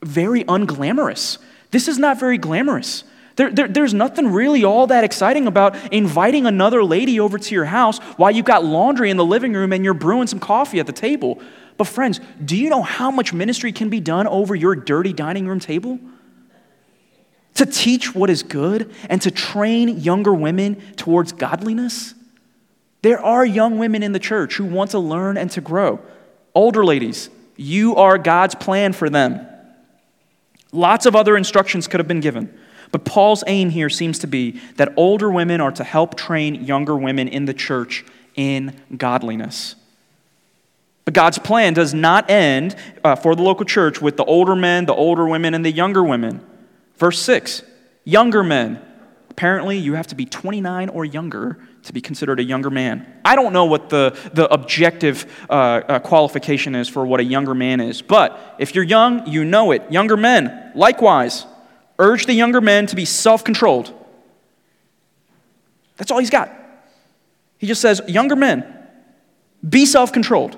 very 0.02 0.44
unglamorous. 0.44 1.38
This 1.70 1.88
is 1.88 1.98
not 1.98 2.18
very 2.18 2.38
glamorous. 2.38 3.04
There, 3.40 3.50
there, 3.50 3.68
there's 3.68 3.94
nothing 3.94 4.32
really 4.32 4.64
all 4.64 4.88
that 4.88 5.02
exciting 5.02 5.46
about 5.46 5.74
inviting 5.90 6.44
another 6.44 6.84
lady 6.84 7.18
over 7.18 7.38
to 7.38 7.54
your 7.54 7.64
house 7.64 7.96
while 8.18 8.30
you've 8.30 8.44
got 8.44 8.66
laundry 8.66 9.08
in 9.08 9.16
the 9.16 9.24
living 9.24 9.54
room 9.54 9.72
and 9.72 9.82
you're 9.82 9.94
brewing 9.94 10.26
some 10.26 10.38
coffee 10.38 10.78
at 10.78 10.86
the 10.86 10.92
table. 10.92 11.40
But, 11.78 11.86
friends, 11.86 12.20
do 12.44 12.54
you 12.54 12.68
know 12.68 12.82
how 12.82 13.10
much 13.10 13.32
ministry 13.32 13.72
can 13.72 13.88
be 13.88 13.98
done 13.98 14.26
over 14.26 14.54
your 14.54 14.76
dirty 14.76 15.14
dining 15.14 15.48
room 15.48 15.58
table? 15.58 15.98
To 17.54 17.64
teach 17.64 18.14
what 18.14 18.28
is 18.28 18.42
good 18.42 18.92
and 19.08 19.22
to 19.22 19.30
train 19.30 20.00
younger 20.00 20.34
women 20.34 20.74
towards 20.96 21.32
godliness? 21.32 22.12
There 23.00 23.24
are 23.24 23.46
young 23.46 23.78
women 23.78 24.02
in 24.02 24.12
the 24.12 24.18
church 24.18 24.56
who 24.56 24.66
want 24.66 24.90
to 24.90 24.98
learn 24.98 25.38
and 25.38 25.50
to 25.52 25.62
grow. 25.62 26.00
Older 26.54 26.84
ladies, 26.84 27.30
you 27.56 27.96
are 27.96 28.18
God's 28.18 28.54
plan 28.54 28.92
for 28.92 29.08
them. 29.08 29.46
Lots 30.72 31.06
of 31.06 31.16
other 31.16 31.38
instructions 31.38 31.88
could 31.88 32.00
have 32.00 32.08
been 32.08 32.20
given. 32.20 32.54
But 32.92 33.04
Paul's 33.04 33.44
aim 33.46 33.70
here 33.70 33.88
seems 33.88 34.18
to 34.20 34.26
be 34.26 34.60
that 34.76 34.92
older 34.96 35.30
women 35.30 35.60
are 35.60 35.72
to 35.72 35.84
help 35.84 36.16
train 36.16 36.64
younger 36.64 36.96
women 36.96 37.28
in 37.28 37.44
the 37.44 37.54
church 37.54 38.04
in 38.34 38.80
godliness. 38.96 39.76
But 41.04 41.14
God's 41.14 41.38
plan 41.38 41.74
does 41.74 41.94
not 41.94 42.30
end 42.30 42.76
uh, 43.02 43.16
for 43.16 43.34
the 43.34 43.42
local 43.42 43.64
church 43.64 44.00
with 44.00 44.16
the 44.16 44.24
older 44.24 44.56
men, 44.56 44.86
the 44.86 44.94
older 44.94 45.26
women, 45.26 45.54
and 45.54 45.64
the 45.64 45.70
younger 45.70 46.02
women. 46.02 46.44
Verse 46.96 47.20
6 47.20 47.62
Younger 48.04 48.42
men. 48.42 48.82
Apparently, 49.30 49.78
you 49.78 49.94
have 49.94 50.08
to 50.08 50.14
be 50.14 50.26
29 50.26 50.90
or 50.90 51.04
younger 51.04 51.58
to 51.84 51.92
be 51.94 52.00
considered 52.00 52.40
a 52.40 52.42
younger 52.42 52.68
man. 52.68 53.06
I 53.24 53.36
don't 53.36 53.54
know 53.54 53.64
what 53.64 53.88
the, 53.88 54.14
the 54.34 54.52
objective 54.52 55.24
uh, 55.48 55.52
uh, 55.52 55.98
qualification 56.00 56.74
is 56.74 56.88
for 56.88 57.06
what 57.06 57.20
a 57.20 57.24
younger 57.24 57.54
man 57.54 57.80
is, 57.80 58.02
but 58.02 58.56
if 58.58 58.74
you're 58.74 58.84
young, 58.84 59.26
you 59.26 59.44
know 59.44 59.70
it. 59.70 59.90
Younger 59.90 60.16
men, 60.16 60.72
likewise 60.74 61.46
urge 62.00 62.26
the 62.26 62.34
younger 62.34 62.60
men 62.60 62.86
to 62.86 62.96
be 62.96 63.04
self 63.04 63.44
controlled. 63.44 63.94
That's 65.96 66.10
all 66.10 66.18
he's 66.18 66.30
got. 66.30 66.50
He 67.58 67.66
just 67.66 67.80
says, 67.80 68.00
Younger 68.08 68.34
men, 68.34 68.66
be 69.66 69.86
self 69.86 70.12
controlled. 70.12 70.56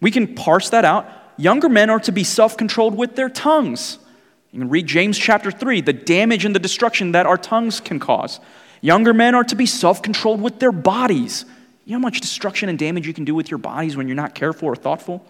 We 0.00 0.10
can 0.10 0.34
parse 0.36 0.70
that 0.70 0.84
out. 0.84 1.10
Younger 1.36 1.68
men 1.68 1.90
are 1.90 2.00
to 2.00 2.12
be 2.12 2.22
self 2.22 2.56
controlled 2.56 2.96
with 2.96 3.16
their 3.16 3.28
tongues. 3.28 3.98
You 4.52 4.60
can 4.60 4.68
read 4.68 4.86
James 4.86 5.18
chapter 5.18 5.50
3, 5.50 5.80
the 5.80 5.92
damage 5.92 6.44
and 6.44 6.54
the 6.54 6.60
destruction 6.60 7.12
that 7.12 7.26
our 7.26 7.36
tongues 7.36 7.80
can 7.80 7.98
cause. 7.98 8.40
Younger 8.80 9.12
men 9.12 9.34
are 9.34 9.44
to 9.44 9.56
be 9.56 9.66
self 9.66 10.02
controlled 10.02 10.40
with 10.40 10.58
their 10.58 10.72
bodies. 10.72 11.44
You 11.84 11.92
know 11.92 11.98
how 11.98 12.02
much 12.02 12.20
destruction 12.20 12.68
and 12.68 12.78
damage 12.78 13.06
you 13.06 13.14
can 13.14 13.24
do 13.24 13.34
with 13.34 13.50
your 13.50 13.58
bodies 13.58 13.96
when 13.96 14.06
you're 14.06 14.14
not 14.14 14.34
careful 14.34 14.68
or 14.68 14.76
thoughtful? 14.76 15.24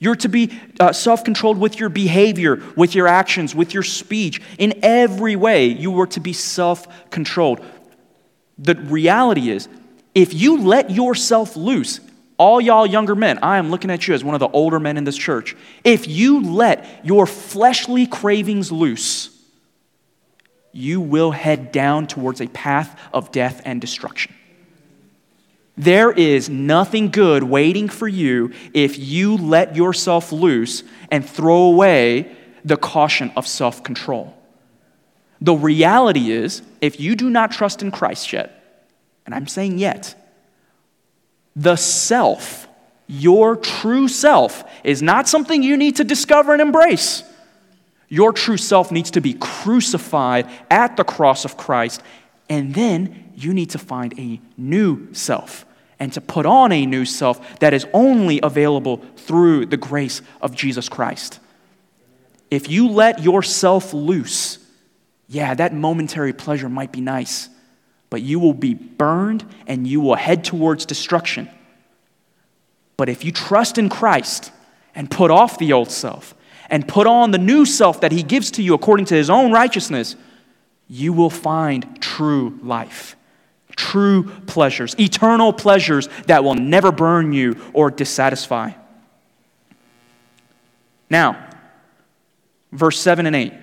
You're 0.00 0.16
to 0.16 0.28
be 0.28 0.58
uh, 0.80 0.92
self 0.92 1.22
controlled 1.24 1.58
with 1.58 1.78
your 1.78 1.90
behavior, 1.90 2.60
with 2.74 2.94
your 2.94 3.06
actions, 3.06 3.54
with 3.54 3.74
your 3.74 3.82
speech. 3.82 4.40
In 4.58 4.80
every 4.82 5.36
way, 5.36 5.66
you 5.66 5.90
were 5.90 6.06
to 6.08 6.20
be 6.20 6.32
self 6.32 7.10
controlled. 7.10 7.60
The 8.58 8.74
reality 8.74 9.50
is, 9.50 9.68
if 10.14 10.32
you 10.34 10.62
let 10.62 10.90
yourself 10.90 11.54
loose, 11.54 12.00
all 12.38 12.62
y'all 12.62 12.86
younger 12.86 13.14
men, 13.14 13.38
I 13.42 13.58
am 13.58 13.70
looking 13.70 13.90
at 13.90 14.08
you 14.08 14.14
as 14.14 14.24
one 14.24 14.34
of 14.34 14.40
the 14.40 14.48
older 14.48 14.80
men 14.80 14.96
in 14.96 15.04
this 15.04 15.18
church. 15.18 15.54
If 15.84 16.08
you 16.08 16.42
let 16.42 17.04
your 17.04 17.26
fleshly 17.26 18.06
cravings 18.06 18.72
loose, 18.72 19.28
you 20.72 21.02
will 21.02 21.30
head 21.30 21.72
down 21.72 22.06
towards 22.06 22.40
a 22.40 22.46
path 22.46 22.98
of 23.12 23.30
death 23.32 23.60
and 23.66 23.82
destruction. 23.82 24.32
There 25.80 26.12
is 26.12 26.50
nothing 26.50 27.08
good 27.08 27.42
waiting 27.42 27.88
for 27.88 28.06
you 28.06 28.52
if 28.74 28.98
you 28.98 29.38
let 29.38 29.74
yourself 29.74 30.30
loose 30.30 30.82
and 31.10 31.26
throw 31.26 31.62
away 31.62 32.36
the 32.62 32.76
caution 32.76 33.32
of 33.34 33.48
self 33.48 33.82
control. 33.82 34.36
The 35.40 35.54
reality 35.54 36.32
is, 36.32 36.60
if 36.82 37.00
you 37.00 37.16
do 37.16 37.30
not 37.30 37.50
trust 37.50 37.80
in 37.80 37.90
Christ 37.90 38.30
yet, 38.30 38.84
and 39.24 39.34
I'm 39.34 39.46
saying 39.46 39.78
yet, 39.78 40.14
the 41.56 41.76
self, 41.76 42.68
your 43.06 43.56
true 43.56 44.06
self, 44.06 44.64
is 44.84 45.00
not 45.00 45.28
something 45.28 45.62
you 45.62 45.78
need 45.78 45.96
to 45.96 46.04
discover 46.04 46.52
and 46.52 46.60
embrace. 46.60 47.22
Your 48.10 48.34
true 48.34 48.58
self 48.58 48.92
needs 48.92 49.12
to 49.12 49.22
be 49.22 49.32
crucified 49.32 50.46
at 50.70 50.98
the 50.98 51.04
cross 51.04 51.46
of 51.46 51.56
Christ, 51.56 52.02
and 52.50 52.74
then 52.74 53.32
you 53.34 53.54
need 53.54 53.70
to 53.70 53.78
find 53.78 54.12
a 54.18 54.38
new 54.58 55.14
self 55.14 55.64
and 56.00 56.12
to 56.14 56.20
put 56.20 56.46
on 56.46 56.72
a 56.72 56.86
new 56.86 57.04
self 57.04 57.60
that 57.60 57.74
is 57.74 57.86
only 57.92 58.40
available 58.42 58.96
through 59.16 59.66
the 59.66 59.76
grace 59.76 60.22
of 60.40 60.56
Jesus 60.56 60.88
Christ. 60.88 61.38
If 62.50 62.68
you 62.68 62.88
let 62.88 63.22
yourself 63.22 63.94
loose, 63.94 64.58
yeah, 65.28 65.54
that 65.54 65.72
momentary 65.72 66.32
pleasure 66.32 66.68
might 66.68 66.90
be 66.90 67.00
nice, 67.00 67.48
but 68.08 68.22
you 68.22 68.40
will 68.40 68.54
be 68.54 68.74
burned 68.74 69.44
and 69.68 69.86
you 69.86 70.00
will 70.00 70.16
head 70.16 70.42
towards 70.42 70.84
destruction. 70.86 71.48
But 72.96 73.08
if 73.08 73.24
you 73.24 73.30
trust 73.30 73.78
in 73.78 73.88
Christ 73.88 74.50
and 74.94 75.10
put 75.10 75.30
off 75.30 75.58
the 75.58 75.72
old 75.72 75.90
self 75.90 76.34
and 76.68 76.86
put 76.88 77.06
on 77.06 77.30
the 77.30 77.38
new 77.38 77.64
self 77.64 78.00
that 78.00 78.10
He 78.10 78.22
gives 78.22 78.50
to 78.52 78.62
you 78.62 78.74
according 78.74 79.06
to 79.06 79.14
His 79.14 79.30
own 79.30 79.52
righteousness, 79.52 80.16
you 80.88 81.12
will 81.12 81.30
find 81.30 82.02
true 82.02 82.58
life, 82.62 83.16
true 83.80 84.24
pleasures, 84.46 84.94
eternal 85.00 85.54
pleasures 85.54 86.10
that 86.26 86.44
will 86.44 86.54
never 86.54 86.92
burn 86.92 87.32
you 87.32 87.56
or 87.72 87.90
dissatisfy. 87.90 88.72
Now, 91.08 91.48
verse 92.72 93.00
7 93.00 93.24
and 93.24 93.34
8. 93.34 93.54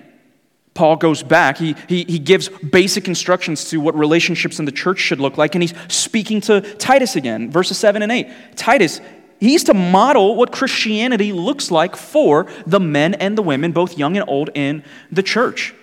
Paul 0.74 0.96
goes 0.96 1.22
back. 1.22 1.56
He, 1.56 1.76
he, 1.88 2.04
he 2.04 2.18
gives 2.18 2.48
basic 2.48 3.06
instructions 3.06 3.70
to 3.70 3.78
what 3.78 3.96
relationships 3.96 4.58
in 4.58 4.64
the 4.64 4.72
church 4.72 4.98
should 4.98 5.20
look 5.20 5.38
like, 5.38 5.54
and 5.54 5.62
he's 5.62 5.74
speaking 5.86 6.40
to 6.42 6.60
Titus 6.60 7.14
again, 7.14 7.50
verses 7.50 7.78
7 7.78 8.02
and 8.02 8.10
8. 8.10 8.28
Titus, 8.56 9.00
he's 9.38 9.62
to 9.64 9.74
model 9.74 10.34
what 10.34 10.50
Christianity 10.50 11.32
looks 11.32 11.70
like 11.70 11.94
for 11.94 12.46
the 12.66 12.80
men 12.80 13.14
and 13.14 13.38
the 13.38 13.42
women, 13.42 13.70
both 13.70 13.96
young 13.96 14.16
and 14.16 14.28
old, 14.28 14.50
in 14.54 14.82
the 15.12 15.22
church. 15.22 15.74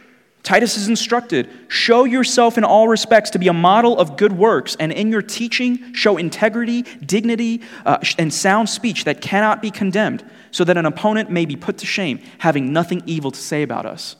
Titus 0.46 0.78
is 0.78 0.88
instructed 0.88 1.50
show 1.70 2.04
yourself 2.04 2.56
in 2.56 2.64
all 2.64 2.88
respects 2.88 3.32
to 3.32 3.39
be 3.39 3.48
a 3.48 3.54
model 3.54 3.98
of 3.98 4.16
good 4.16 4.32
works, 4.32 4.78
and 4.80 4.91
in 4.91 5.10
your 5.10 5.24
teaching, 5.24 5.91
show 5.96 6.18
integrity, 6.18 6.84
dignity, 6.84 7.62
uh, 7.84 7.98
and 8.20 8.32
sound 8.32 8.70
speech 8.70 9.06
that 9.06 9.22
cannot 9.22 9.60
be 9.60 9.72
condemned, 9.72 10.24
so 10.52 10.64
that 10.64 10.78
an 10.78 10.86
opponent 10.86 11.32
may 11.32 11.46
be 11.46 11.56
put 11.56 11.80
to 11.80 11.88
shame, 11.88 12.20
having 12.38 12.72
nothing 12.72 13.02
evil 13.08 13.32
to 13.32 13.39
say 13.39 13.64
about 13.64 13.88
us. 13.88 14.16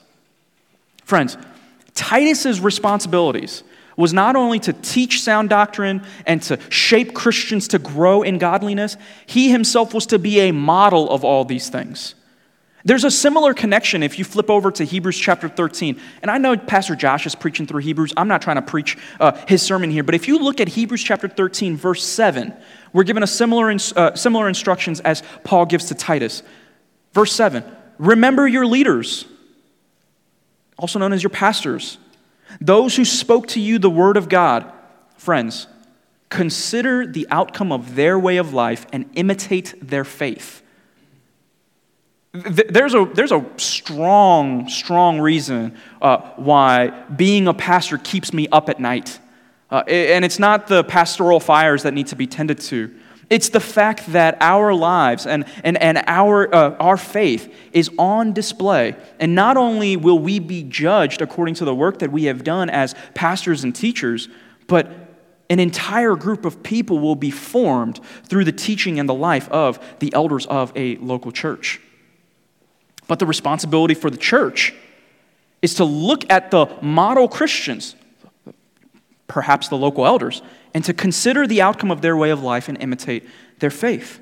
Friends, 1.04 1.38
Titus's 1.94 2.60
responsibilities 2.60 3.64
was 3.96 4.12
not 4.12 4.36
only 4.36 4.60
to 4.60 4.74
teach 4.74 5.22
sound 5.22 5.50
doctrine 5.50 6.04
and 6.26 6.42
to 6.42 6.60
shape 6.72 7.14
Christians 7.14 7.68
to 7.68 7.78
grow 7.78 8.24
in 8.24 8.40
godliness, 8.40 8.98
he 9.28 9.52
himself 9.52 9.94
was 9.94 10.08
to 10.08 10.18
be 10.18 10.40
a 10.40 10.52
model 10.52 11.08
of 11.12 11.24
all 11.24 11.46
these 11.46 11.70
things. 11.70 12.16
There's 12.86 13.04
a 13.04 13.12
similar 13.12 13.56
connection 13.56 14.04
if 14.04 14.20
you 14.20 14.24
flip 14.24 14.50
over 14.50 14.72
to 14.72 14.84
Hebrews 14.84 15.18
chapter 15.18 15.50
13. 15.50 16.00
And 16.22 16.30
I 16.30 16.38
know 16.38 16.56
Pastor 16.56 16.96
Josh 16.96 17.26
is 17.26 17.34
preaching 17.34 17.66
through 17.66 17.82
Hebrews. 17.82 18.14
I'm 18.16 18.28
not 18.28 18.44
trying 18.44 18.58
to 18.58 18.62
preach 18.62 18.98
uh, 19.20 19.34
his 19.48 19.64
sermon 19.64 19.90
here. 19.90 20.04
But 20.04 20.14
if 20.14 20.28
you 20.28 20.38
look 20.38 20.62
at 20.62 20.68
Hebrews 20.68 21.04
chapter 21.04 21.28
13, 21.28 21.76
verse 21.76 22.06
7, 22.06 22.54
we're 22.94 23.04
given 23.04 23.24
a 23.24 23.28
similar, 23.28 23.76
uh, 23.96 24.16
similar 24.16 24.48
instructions 24.48 25.00
as 25.00 25.24
Paul 25.44 25.66
gives 25.66 25.86
to 25.86 25.96
Titus. 25.96 26.44
Verse 27.14 27.34
7 27.34 27.64
Remember 27.98 28.48
your 28.48 28.68
leaders, 28.68 29.26
also 30.78 31.00
known 31.00 31.12
as 31.12 31.24
your 31.24 31.32
pastors 31.32 31.98
those 32.62 32.96
who 32.96 33.06
spoke 33.06 33.48
to 33.50 33.60
you 33.60 33.80
the 33.80 33.90
word 33.90 34.18
of 34.18 34.30
God, 34.30 34.72
friends, 35.18 35.68
consider 36.30 37.06
the 37.06 37.28
outcome 37.30 37.72
of 37.72 37.96
their 37.96 38.18
way 38.18 38.38
of 38.38 38.54
life 38.54 38.86
and 38.92 39.10
imitate 39.16 39.74
their 39.82 40.04
faith. 40.04 40.62
There's 42.36 42.94
a, 42.94 43.06
there's 43.14 43.32
a 43.32 43.46
strong, 43.58 44.68
strong 44.68 45.22
reason 45.22 45.78
uh, 46.02 46.18
why 46.36 46.90
being 47.16 47.48
a 47.48 47.54
pastor 47.54 47.98
keeps 47.98 48.34
me 48.34 48.48
up 48.52 48.70
at 48.70 48.80
night. 48.80 49.20
Uh, 49.72 49.84
and 49.88 50.26
it's 50.26 50.40
not 50.40 50.68
the 50.68 50.84
pastoral 50.84 51.40
fires 51.40 51.84
that 51.84 51.94
need 51.94 52.08
to 52.08 52.16
be 52.16 52.28
tended 52.28 52.60
to. 52.60 52.94
It's 53.30 53.50
the 53.50 53.60
fact 53.60 54.12
that 54.12 54.38
our 54.42 54.74
lives 54.74 55.26
and, 55.26 55.46
and, 55.64 55.82
and 55.82 56.04
our, 56.06 56.54
uh, 56.54 56.76
our 56.78 56.98
faith 56.98 57.52
is 57.72 57.90
on 57.98 58.34
display. 58.34 58.96
And 59.20 59.34
not 59.34 59.58
only 59.58 59.98
will 59.98 60.20
we 60.20 60.40
be 60.40 60.64
judged 60.64 61.22
according 61.22 61.56
to 61.56 61.66
the 61.66 61.74
work 61.74 62.00
that 62.00 62.12
we 62.12 62.26
have 62.26 62.44
done 62.44 62.70
as 62.70 62.94
pastors 63.14 63.64
and 63.64 63.74
teachers, 63.74 64.28
but 64.68 64.92
an 65.50 65.60
entire 65.60 66.16
group 66.16 66.46
of 66.46 66.62
people 66.64 67.00
will 67.00 67.16
be 67.16 67.32
formed 67.32 68.00
through 68.26 68.44
the 68.44 68.52
teaching 68.52 69.00
and 69.00 69.08
the 69.08 69.14
life 69.14 69.50
of 69.50 69.80
the 70.00 70.14
elders 70.14 70.46
of 70.48 70.72
a 70.76 70.98
local 70.98 71.32
church. 71.32 71.80
But 73.08 73.20
the 73.20 73.26
responsibility 73.26 73.94
for 73.94 74.10
the 74.10 74.18
church 74.18 74.74
is 75.62 75.76
to 75.76 75.84
look 75.84 76.30
at 76.30 76.52
the 76.52 76.68
model 76.82 77.28
Christians, 77.28 77.96
perhaps 79.28 79.68
the 79.68 79.78
local 79.78 80.06
elders, 80.06 80.42
and 80.74 80.84
to 80.86 80.94
consider 80.94 81.48
the 81.48 81.62
outcome 81.62 81.92
of 81.92 82.02
their 82.02 82.18
way 82.18 82.30
of 82.30 82.44
life 82.44 82.68
and 82.68 82.78
imitate 82.82 83.28
their 83.60 83.70
faith. 83.70 84.20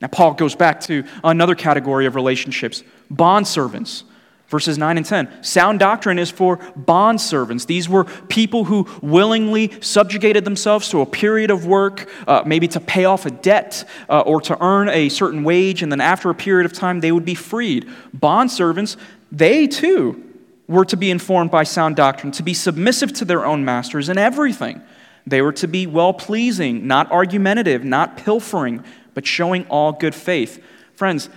Now, 0.00 0.08
Paul 0.08 0.34
goes 0.34 0.54
back 0.54 0.80
to 0.82 1.04
another 1.24 1.54
category 1.54 2.06
of 2.06 2.14
relationships 2.14 2.82
bond 3.10 3.46
servants. 3.46 4.04
Verses 4.48 4.78
9 4.78 4.96
and 4.96 5.04
10. 5.04 5.44
Sound 5.44 5.78
doctrine 5.78 6.18
is 6.18 6.30
for 6.30 6.56
bond 6.74 7.20
servants. 7.20 7.66
These 7.66 7.86
were 7.86 8.04
people 8.04 8.64
who 8.64 8.88
willingly 9.02 9.78
subjugated 9.82 10.46
themselves 10.46 10.88
to 10.88 11.02
a 11.02 11.06
period 11.06 11.50
of 11.50 11.66
work, 11.66 12.08
uh, 12.26 12.42
maybe 12.46 12.66
to 12.68 12.80
pay 12.80 13.04
off 13.04 13.26
a 13.26 13.30
debt 13.30 13.84
uh, 14.08 14.20
or 14.20 14.40
to 14.40 14.56
earn 14.62 14.88
a 14.88 15.10
certain 15.10 15.44
wage, 15.44 15.82
and 15.82 15.92
then 15.92 16.00
after 16.00 16.30
a 16.30 16.34
period 16.34 16.64
of 16.64 16.72
time, 16.72 17.00
they 17.00 17.12
would 17.12 17.26
be 17.26 17.34
freed. 17.34 17.90
Bond 18.14 18.50
servants, 18.50 18.96
they 19.30 19.66
too 19.66 20.24
were 20.66 20.86
to 20.86 20.96
be 20.96 21.10
informed 21.10 21.50
by 21.50 21.64
sound 21.64 21.96
doctrine, 21.96 22.32
to 22.32 22.42
be 22.42 22.54
submissive 22.54 23.12
to 23.14 23.26
their 23.26 23.44
own 23.44 23.66
masters 23.66 24.08
in 24.08 24.16
everything. 24.16 24.80
They 25.26 25.42
were 25.42 25.52
to 25.52 25.68
be 25.68 25.86
well 25.86 26.14
pleasing, 26.14 26.86
not 26.86 27.12
argumentative, 27.12 27.84
not 27.84 28.16
pilfering, 28.16 28.82
but 29.12 29.26
showing 29.26 29.66
all 29.66 29.92
good 29.92 30.14
faith. 30.14 30.62
Friends, 30.94 31.28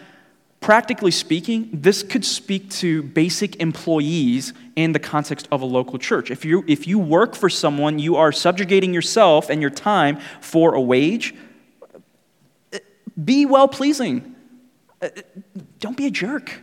practically 0.61 1.11
speaking, 1.11 1.69
this 1.73 2.03
could 2.03 2.23
speak 2.23 2.69
to 2.69 3.01
basic 3.01 3.57
employees 3.57 4.53
in 4.75 4.93
the 4.93 4.99
context 4.99 5.47
of 5.51 5.61
a 5.61 5.65
local 5.65 5.97
church. 5.97 6.31
If 6.31 6.45
you, 6.45 6.63
if 6.67 6.87
you 6.87 6.99
work 6.99 7.35
for 7.35 7.49
someone, 7.49 7.99
you 7.99 8.15
are 8.15 8.31
subjugating 8.31 8.93
yourself 8.93 9.49
and 9.49 9.59
your 9.59 9.71
time 9.71 10.19
for 10.39 10.75
a 10.75 10.81
wage. 10.81 11.33
Be 13.21 13.45
well 13.45 13.67
pleasing. 13.67 14.35
Don't 15.79 15.97
be 15.97 16.05
a 16.05 16.11
jerk. 16.11 16.61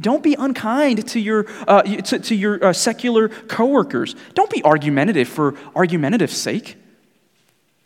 Don't 0.00 0.22
be 0.22 0.34
unkind 0.34 1.06
to 1.08 1.20
your, 1.20 1.46
uh, 1.68 1.82
to, 1.82 2.18
to, 2.18 2.34
your 2.34 2.64
uh, 2.64 2.72
secular 2.72 3.28
coworkers. 3.28 4.16
Don't 4.32 4.50
be 4.50 4.64
argumentative 4.64 5.28
for 5.28 5.54
argumentative's 5.76 6.36
sake. 6.36 6.76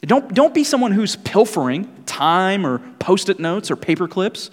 Don't, 0.02 0.32
don't 0.32 0.54
be 0.54 0.62
someone 0.62 0.92
who's 0.92 1.16
pilfering 1.16 2.04
time 2.06 2.64
or 2.64 2.78
post 3.00 3.28
it 3.28 3.40
notes 3.40 3.70
or 3.70 3.76
paper 3.76 4.06
clips, 4.06 4.50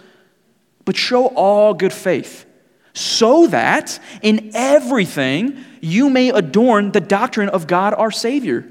but 0.86 0.96
show 0.96 1.28
all 1.28 1.74
good 1.74 1.94
faith 1.94 2.46
so 2.94 3.48
that 3.48 4.00
in 4.22 4.52
everything 4.54 5.64
you 5.82 6.10
may 6.10 6.30
adorn 6.30 6.92
the 6.92 7.02
doctrine 7.02 7.50
of 7.50 7.68
God 7.68 7.94
our 7.94 8.12
Savior. 8.12 8.66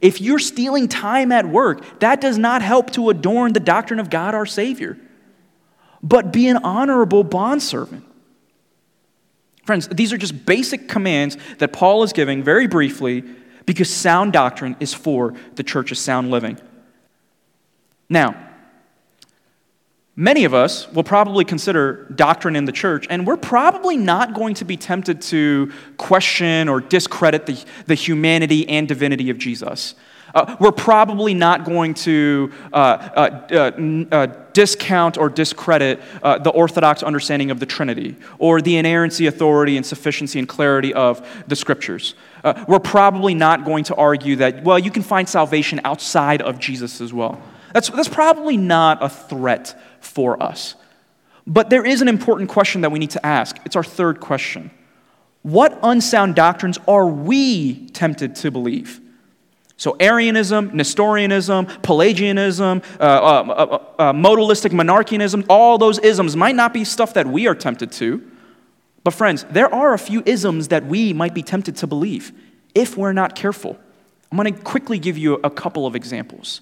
If 0.00 0.20
you're 0.20 0.38
stealing 0.38 0.88
time 0.88 1.32
at 1.32 1.46
work, 1.46 2.00
that 2.00 2.20
does 2.20 2.36
not 2.36 2.62
help 2.62 2.90
to 2.92 3.10
adorn 3.10 3.54
the 3.54 3.60
doctrine 3.60 3.98
of 3.98 4.10
God 4.10 4.34
our 4.34 4.46
Savior. 4.46 4.98
But 6.02 6.32
be 6.32 6.48
an 6.48 6.58
honorable 6.58 7.24
bondservant 7.24 8.04
Friends, 9.70 9.86
these 9.86 10.12
are 10.12 10.18
just 10.18 10.46
basic 10.46 10.88
commands 10.88 11.36
that 11.58 11.72
Paul 11.72 12.02
is 12.02 12.12
giving 12.12 12.42
very 12.42 12.66
briefly 12.66 13.22
because 13.66 13.88
sound 13.88 14.32
doctrine 14.32 14.76
is 14.80 14.92
for 14.92 15.34
the 15.54 15.62
church's 15.62 16.00
sound 16.00 16.32
living. 16.32 16.58
Now, 18.08 18.49
many 20.20 20.44
of 20.44 20.52
us 20.52 20.86
will 20.92 21.02
probably 21.02 21.46
consider 21.46 22.04
doctrine 22.14 22.54
in 22.54 22.66
the 22.66 22.72
church, 22.72 23.06
and 23.08 23.26
we're 23.26 23.38
probably 23.38 23.96
not 23.96 24.34
going 24.34 24.54
to 24.54 24.66
be 24.66 24.76
tempted 24.76 25.22
to 25.22 25.72
question 25.96 26.68
or 26.68 26.78
discredit 26.78 27.46
the, 27.46 27.64
the 27.86 27.94
humanity 27.94 28.68
and 28.68 28.86
divinity 28.86 29.30
of 29.30 29.38
Jesus. 29.38 29.94
Uh, 30.34 30.56
we're 30.60 30.72
probably 30.72 31.32
not 31.32 31.64
going 31.64 31.94
to 31.94 32.52
uh, 32.72 32.76
uh, 32.76 33.46
uh, 33.50 34.14
uh 34.14 34.26
discount 34.52 35.16
or 35.16 35.28
discredit 35.28 36.00
uh, 36.22 36.38
the 36.38 36.50
Orthodox 36.50 37.02
understanding 37.02 37.50
of 37.50 37.58
the 37.58 37.66
Trinity 37.66 38.14
or 38.38 38.60
the 38.60 38.76
inerrancy, 38.76 39.26
authority, 39.26 39.76
and 39.76 39.86
sufficiency 39.86 40.38
and 40.38 40.46
clarity 40.46 40.92
of 40.92 41.26
the 41.48 41.56
Scriptures. 41.56 42.14
we're 42.68 42.78
probably 42.78 43.34
not 43.34 43.64
going 43.64 43.84
to 43.84 43.94
argue 43.94 44.36
that, 44.36 44.62
well, 44.64 44.78
you 44.78 44.90
can 44.90 45.02
find 45.02 45.28
salvation 45.28 45.80
outside 45.84 46.42
of 46.42 46.58
Jesus 46.58 47.00
as 47.00 47.12
well. 47.12 47.40
That's, 47.72 47.88
that's 47.88 48.08
probably 48.08 48.56
not 48.56 49.02
a 49.02 49.08
threat 49.08 49.80
for 50.00 50.42
us. 50.42 50.74
But 51.46 51.70
there 51.70 51.84
is 51.84 52.02
an 52.02 52.08
important 52.08 52.48
question 52.48 52.82
that 52.82 52.92
we 52.92 52.98
need 52.98 53.10
to 53.10 53.26
ask. 53.26 53.56
It's 53.64 53.76
our 53.76 53.84
third 53.84 54.20
question. 54.20 54.70
What 55.42 55.78
unsound 55.82 56.34
doctrines 56.34 56.78
are 56.86 57.06
we 57.06 57.86
tempted 57.88 58.36
to 58.36 58.50
believe? 58.50 59.00
So, 59.76 59.96
Arianism, 59.98 60.76
Nestorianism, 60.76 61.64
Pelagianism, 61.80 62.82
uh, 63.00 63.02
uh, 63.02 63.06
uh, 63.08 63.84
uh, 63.98 64.12
modalistic 64.12 64.72
monarchianism, 64.72 65.46
all 65.48 65.78
those 65.78 65.98
isms 66.00 66.36
might 66.36 66.54
not 66.54 66.74
be 66.74 66.84
stuff 66.84 67.14
that 67.14 67.26
we 67.26 67.46
are 67.46 67.54
tempted 67.54 67.90
to. 67.92 68.22
But, 69.02 69.14
friends, 69.14 69.46
there 69.50 69.74
are 69.74 69.94
a 69.94 69.98
few 69.98 70.22
isms 70.26 70.68
that 70.68 70.84
we 70.84 71.14
might 71.14 71.32
be 71.32 71.42
tempted 71.42 71.76
to 71.76 71.86
believe 71.86 72.32
if 72.74 72.98
we're 72.98 73.14
not 73.14 73.34
careful. 73.34 73.78
I'm 74.30 74.36
going 74.36 74.52
to 74.52 74.60
quickly 74.60 74.98
give 74.98 75.16
you 75.16 75.40
a 75.42 75.48
couple 75.48 75.86
of 75.86 75.96
examples. 75.96 76.60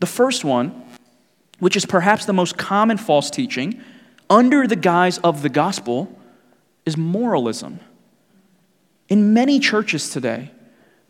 The 0.00 0.06
first 0.06 0.44
one, 0.44 0.84
which 1.58 1.76
is 1.76 1.86
perhaps 1.86 2.24
the 2.24 2.32
most 2.32 2.56
common 2.56 2.98
false 2.98 3.30
teaching 3.30 3.80
under 4.28 4.66
the 4.66 4.76
guise 4.76 5.18
of 5.18 5.42
the 5.42 5.48
gospel, 5.48 6.12
is 6.84 6.96
moralism. 6.96 7.80
In 9.08 9.34
many 9.34 9.60
churches 9.60 10.10
today, 10.10 10.50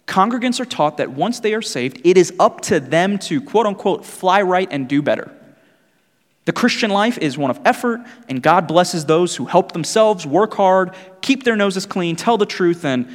congregants 0.06 0.60
are 0.60 0.66
taught 0.66 0.98
that 0.98 1.12
once 1.12 1.40
they 1.40 1.54
are 1.54 1.62
saved, 1.62 2.00
it 2.04 2.16
is 2.16 2.32
up 2.38 2.60
to 2.62 2.80
them 2.80 3.18
to 3.20 3.40
quote 3.40 3.66
unquote 3.66 4.04
fly 4.04 4.42
right 4.42 4.68
and 4.70 4.88
do 4.88 5.02
better. 5.02 5.32
The 6.44 6.52
Christian 6.52 6.90
life 6.90 7.18
is 7.18 7.36
one 7.36 7.50
of 7.50 7.58
effort, 7.64 8.00
and 8.28 8.40
God 8.40 8.68
blesses 8.68 9.04
those 9.06 9.34
who 9.34 9.46
help 9.46 9.72
themselves, 9.72 10.26
work 10.26 10.54
hard, 10.54 10.94
keep 11.20 11.42
their 11.42 11.56
noses 11.56 11.86
clean, 11.86 12.14
tell 12.14 12.38
the 12.38 12.46
truth, 12.46 12.84
and 12.84 13.08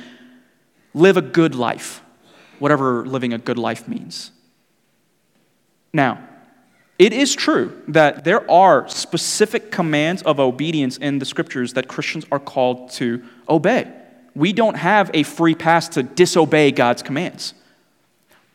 live 0.93 1.15
a 1.15 1.21
good 1.21 1.55
life, 1.55 2.01
whatever 2.59 3.05
living 3.05 3.32
a 3.32 3.38
good 3.38 3.57
life 3.57 3.88
means. 3.88 4.32
Now, 5.93 6.27
it 7.01 7.13
is 7.13 7.35
true 7.35 7.81
that 7.87 8.23
there 8.23 8.49
are 8.49 8.87
specific 8.87 9.71
commands 9.71 10.21
of 10.23 10.39
obedience 10.39 10.97
in 10.97 11.19
the 11.19 11.25
scriptures 11.25 11.73
that 11.73 11.87
Christians 11.87 12.25
are 12.31 12.39
called 12.39 12.91
to 12.91 13.23
obey 13.49 13.91
we 14.35 14.53
don't 14.53 14.75
have 14.75 15.11
a 15.13 15.23
free 15.23 15.55
pass 15.55 15.89
to 15.89 16.03
disobey 16.03 16.71
God's 16.71 17.01
commands. 17.01 17.53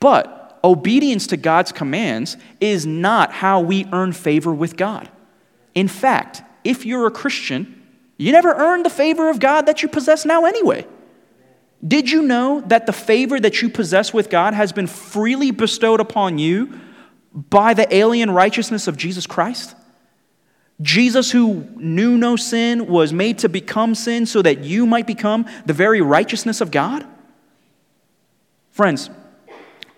But 0.01 0.59
obedience 0.65 1.27
to 1.29 1.37
God's 1.37 1.73
commands 1.73 2.37
is 2.61 2.87
not 2.87 3.33
how 3.33 3.61
we 3.61 3.87
earn 3.93 4.13
favor 4.13 4.53
with 4.53 4.77
God. 4.77 5.09
In 5.75 5.89
fact, 5.89 6.43
if 6.65 6.87
you're 6.87 7.07
a 7.07 7.11
Christian, 7.11 7.83
you 8.17 8.33
never 8.33 8.55
earned 8.55 8.85
the 8.85 8.91
favor 8.91 9.29
of 9.29 9.39
God 9.39 9.67
that 9.67 9.83
you 9.83 9.89
possess 9.89 10.25
now 10.25 10.45
anyway. 10.45 10.87
Did 11.87 12.11
you 12.11 12.23
know 12.23 12.63
that 12.63 12.87
the 12.87 12.93
favor 12.93 13.39
that 13.39 13.61
you 13.61 13.69
possess 13.69 14.13
with 14.13 14.31
God 14.31 14.55
has 14.55 14.73
been 14.73 14.87
freely 14.87 15.51
bestowed 15.51 16.01
upon 16.01 16.39
you 16.39 16.81
by 17.37 17.75
the 17.75 17.95
alien 17.95 18.31
righteousness 18.31 18.89
of 18.89 18.97
Jesus 18.97 19.27
Christ? 19.27 19.77
Jesus, 20.81 21.31
who 21.31 21.67
knew 21.77 22.17
no 22.17 22.37
sin, 22.37 22.87
was 22.87 23.13
made 23.13 23.39
to 23.39 23.49
become 23.49 23.95
sin 23.95 24.27
so 24.27 24.43
that 24.43 24.65
you 24.65 24.87
might 24.87 25.07
become 25.07 25.47
the 25.65 25.73
very 25.73 26.01
righteousness 26.01 26.61
of 26.61 26.71
God? 26.71 27.07
Friends, 28.73 29.09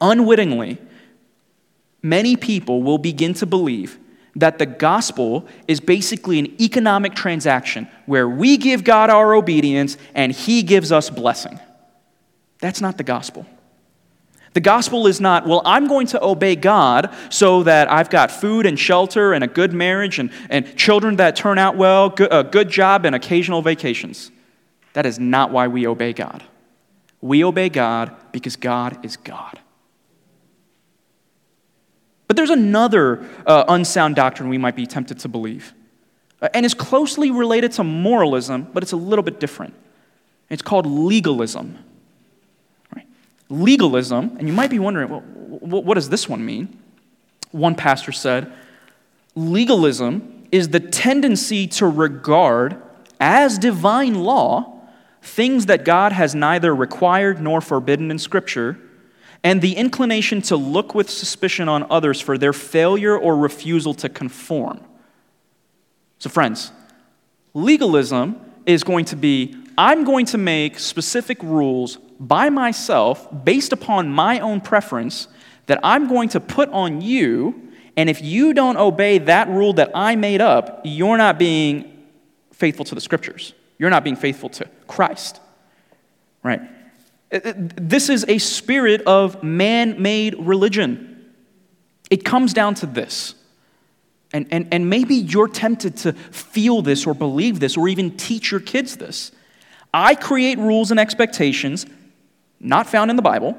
unwittingly, 0.00 0.78
many 2.02 2.36
people 2.36 2.82
will 2.82 2.98
begin 2.98 3.34
to 3.34 3.46
believe 3.46 3.98
that 4.36 4.58
the 4.58 4.66
gospel 4.66 5.48
is 5.66 5.80
basically 5.80 6.38
an 6.38 6.62
economic 6.62 7.14
transaction 7.14 7.88
where 8.06 8.28
we 8.28 8.56
give 8.56 8.84
God 8.84 9.10
our 9.10 9.34
obedience 9.34 9.96
and 10.14 10.30
he 10.30 10.62
gives 10.62 10.92
us 10.92 11.10
blessing. 11.10 11.58
That's 12.60 12.80
not 12.80 12.98
the 12.98 13.04
gospel. 13.04 13.46
The 14.54 14.60
gospel 14.60 15.06
is 15.06 15.20
not, 15.20 15.46
well, 15.46 15.62
I'm 15.64 15.88
going 15.88 16.06
to 16.08 16.24
obey 16.24 16.56
God 16.56 17.14
so 17.30 17.62
that 17.64 17.90
I've 17.90 18.10
got 18.10 18.30
food 18.30 18.66
and 18.66 18.78
shelter 18.78 19.32
and 19.32 19.44
a 19.44 19.46
good 19.46 19.72
marriage 19.72 20.18
and, 20.18 20.30
and 20.48 20.76
children 20.76 21.16
that 21.16 21.36
turn 21.36 21.58
out 21.58 21.76
well, 21.76 22.10
good, 22.10 22.32
a 22.32 22.44
good 22.44 22.68
job, 22.68 23.04
and 23.04 23.14
occasional 23.14 23.62
vacations. 23.62 24.30
That 24.94 25.06
is 25.06 25.18
not 25.18 25.50
why 25.50 25.68
we 25.68 25.86
obey 25.86 26.12
God. 26.12 26.42
We 27.20 27.44
obey 27.44 27.68
God 27.68 28.14
because 28.32 28.56
God 28.56 29.04
is 29.04 29.16
God. 29.16 29.60
But 32.26 32.36
there's 32.36 32.50
another 32.50 33.26
uh, 33.46 33.64
unsound 33.68 34.16
doctrine 34.16 34.48
we 34.48 34.58
might 34.58 34.76
be 34.76 34.86
tempted 34.86 35.18
to 35.20 35.28
believe. 35.28 35.74
Uh, 36.40 36.48
and 36.54 36.64
is 36.64 36.74
closely 36.74 37.30
related 37.30 37.72
to 37.72 37.84
moralism, 37.84 38.68
but 38.72 38.82
it's 38.82 38.92
a 38.92 38.96
little 38.96 39.22
bit 39.22 39.40
different. 39.40 39.74
It's 40.48 40.62
called 40.62 40.86
legalism 40.86 41.78
legalism, 43.48 44.36
and 44.38 44.46
you 44.46 44.54
might 44.54 44.70
be 44.70 44.78
wondering, 44.78 45.08
well, 45.08 45.22
what 45.82 45.94
does 45.94 46.08
this 46.08 46.28
one 46.28 46.44
mean? 46.44 46.78
One 47.50 47.74
pastor 47.74 48.12
said, 48.12 48.52
legalism 49.34 50.46
is 50.52 50.68
the 50.68 50.80
tendency 50.80 51.66
to 51.66 51.86
regard 51.86 52.80
as 53.20 53.58
divine 53.58 54.14
law 54.14 54.78
things 55.22 55.66
that 55.66 55.84
God 55.84 56.12
has 56.12 56.34
neither 56.34 56.74
required 56.74 57.40
nor 57.40 57.60
forbidden 57.60 58.10
in 58.10 58.18
Scripture, 58.18 58.78
and 59.44 59.60
the 59.60 59.76
inclination 59.76 60.42
to 60.42 60.56
look 60.56 60.94
with 60.94 61.08
suspicion 61.08 61.68
on 61.68 61.86
others 61.90 62.20
for 62.20 62.38
their 62.38 62.52
failure 62.52 63.16
or 63.16 63.36
refusal 63.36 63.94
to 63.94 64.08
conform. 64.08 64.80
So, 66.18 66.28
friends, 66.28 66.72
legalism 67.54 68.40
is 68.66 68.82
going 68.84 69.04
to 69.06 69.16
be 69.16 69.56
I'm 69.76 70.02
going 70.02 70.26
to 70.26 70.38
make 70.38 70.80
specific 70.80 71.40
rules 71.40 71.98
by 72.18 72.50
myself 72.50 73.28
based 73.44 73.72
upon 73.72 74.10
my 74.10 74.40
own 74.40 74.60
preference 74.60 75.28
that 75.66 75.78
I'm 75.82 76.08
going 76.08 76.30
to 76.30 76.40
put 76.40 76.68
on 76.70 77.00
you. 77.00 77.70
And 77.96 78.08
if 78.10 78.22
you 78.22 78.54
don't 78.54 78.76
obey 78.76 79.18
that 79.18 79.48
rule 79.48 79.74
that 79.74 79.90
I 79.94 80.16
made 80.16 80.40
up, 80.40 80.80
you're 80.84 81.18
not 81.18 81.38
being 81.38 82.06
faithful 82.52 82.84
to 82.86 82.94
the 82.94 83.00
scriptures. 83.00 83.54
You're 83.78 83.90
not 83.90 84.04
being 84.04 84.16
faithful 84.16 84.48
to 84.50 84.68
Christ. 84.86 85.40
Right? 86.42 86.60
This 87.30 88.08
is 88.08 88.24
a 88.26 88.38
spirit 88.38 89.02
of 89.02 89.42
man 89.42 90.00
made 90.00 90.34
religion. 90.38 91.32
It 92.10 92.24
comes 92.24 92.54
down 92.54 92.74
to 92.76 92.86
this. 92.86 93.34
And, 94.32 94.46
and, 94.50 94.68
and 94.72 94.90
maybe 94.90 95.14
you're 95.14 95.48
tempted 95.48 95.96
to 95.98 96.12
feel 96.12 96.82
this 96.82 97.06
or 97.06 97.14
believe 97.14 97.60
this 97.60 97.76
or 97.76 97.88
even 97.88 98.16
teach 98.16 98.50
your 98.50 98.60
kids 98.60 98.96
this. 98.96 99.32
I 99.92 100.14
create 100.14 100.58
rules 100.58 100.90
and 100.90 101.00
expectations 101.00 101.86
not 102.60 102.88
found 102.88 103.10
in 103.10 103.16
the 103.16 103.22
Bible, 103.22 103.56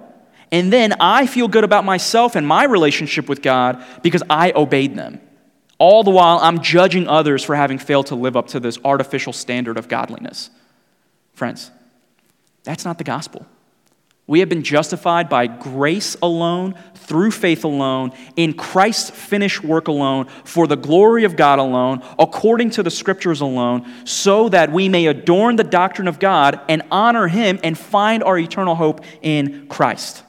and 0.51 0.73
then 0.73 0.93
I 0.99 1.27
feel 1.27 1.47
good 1.47 1.63
about 1.63 1.85
myself 1.85 2.35
and 2.35 2.47
my 2.47 2.63
relationship 2.65 3.29
with 3.29 3.41
God 3.41 3.83
because 4.01 4.23
I 4.29 4.51
obeyed 4.55 4.95
them. 4.95 5.21
All 5.77 6.03
the 6.03 6.11
while, 6.11 6.39
I'm 6.39 6.61
judging 6.61 7.07
others 7.07 7.43
for 7.43 7.55
having 7.55 7.77
failed 7.77 8.07
to 8.07 8.15
live 8.15 8.35
up 8.35 8.47
to 8.49 8.59
this 8.59 8.77
artificial 8.83 9.31
standard 9.31 9.77
of 9.77 9.87
godliness. 9.87 10.49
Friends, 11.33 11.71
that's 12.63 12.83
not 12.83 12.97
the 12.97 13.03
gospel. 13.03 13.45
We 14.29 14.41
have 14.41 14.49
been 14.49 14.61
justified 14.61 15.27
by 15.27 15.47
grace 15.47 16.15
alone, 16.21 16.75
through 16.93 17.31
faith 17.31 17.63
alone, 17.63 18.11
in 18.35 18.53
Christ's 18.53 19.09
finished 19.09 19.63
work 19.63 19.87
alone, 19.87 20.27
for 20.43 20.67
the 20.67 20.77
glory 20.77 21.23
of 21.23 21.35
God 21.35 21.57
alone, 21.57 22.03
according 22.19 22.69
to 22.71 22.83
the 22.83 22.91
scriptures 22.91 23.41
alone, 23.41 23.91
so 24.05 24.47
that 24.49 24.71
we 24.71 24.87
may 24.87 25.07
adorn 25.07 25.55
the 25.55 25.63
doctrine 25.63 26.07
of 26.07 26.19
God 26.19 26.61
and 26.69 26.83
honor 26.91 27.27
Him 27.27 27.59
and 27.63 27.75
find 27.75 28.23
our 28.23 28.37
eternal 28.37 28.75
hope 28.75 29.03
in 29.23 29.67
Christ. 29.67 30.21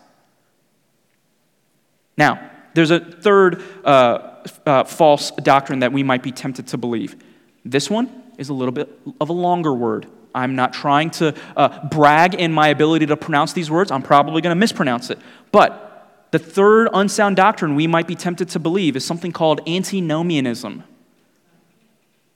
Now, 2.16 2.51
there's 2.72 2.90
a 2.90 3.01
third 3.01 3.62
uh, 3.84 4.46
uh, 4.64 4.84
false 4.84 5.30
doctrine 5.32 5.80
that 5.80 5.92
we 5.92 6.03
might 6.03 6.22
be 6.22 6.32
tempted 6.32 6.68
to 6.68 6.78
believe. 6.78 7.16
This 7.66 7.90
one 7.90 8.11
is 8.38 8.48
a 8.48 8.55
little 8.55 8.72
bit 8.72 8.88
of 9.20 9.28
a 9.28 9.34
longer 9.34 9.74
word. 9.74 10.07
I'm 10.35 10.55
not 10.55 10.72
trying 10.72 11.11
to 11.12 11.35
uh, 11.57 11.87
brag 11.89 12.35
in 12.35 12.53
my 12.53 12.68
ability 12.68 13.07
to 13.07 13.16
pronounce 13.16 13.53
these 13.53 13.70
words. 13.70 13.91
I'm 13.91 14.03
probably 14.03 14.41
going 14.41 14.53
to 14.53 14.59
mispronounce 14.59 15.11
it. 15.11 15.18
But 15.53 15.87
the 16.31 16.39
third 16.39 16.89
unsound 16.93 17.37
doctrine 17.37 17.74
we 17.74 17.87
might 17.87 18.07
be 18.07 18.14
tempted 18.14 18.49
to 18.51 18.59
believe 18.59 18.97
is 18.97 19.05
something 19.05 19.33
called 19.33 19.61
antinomianism. 19.68 20.85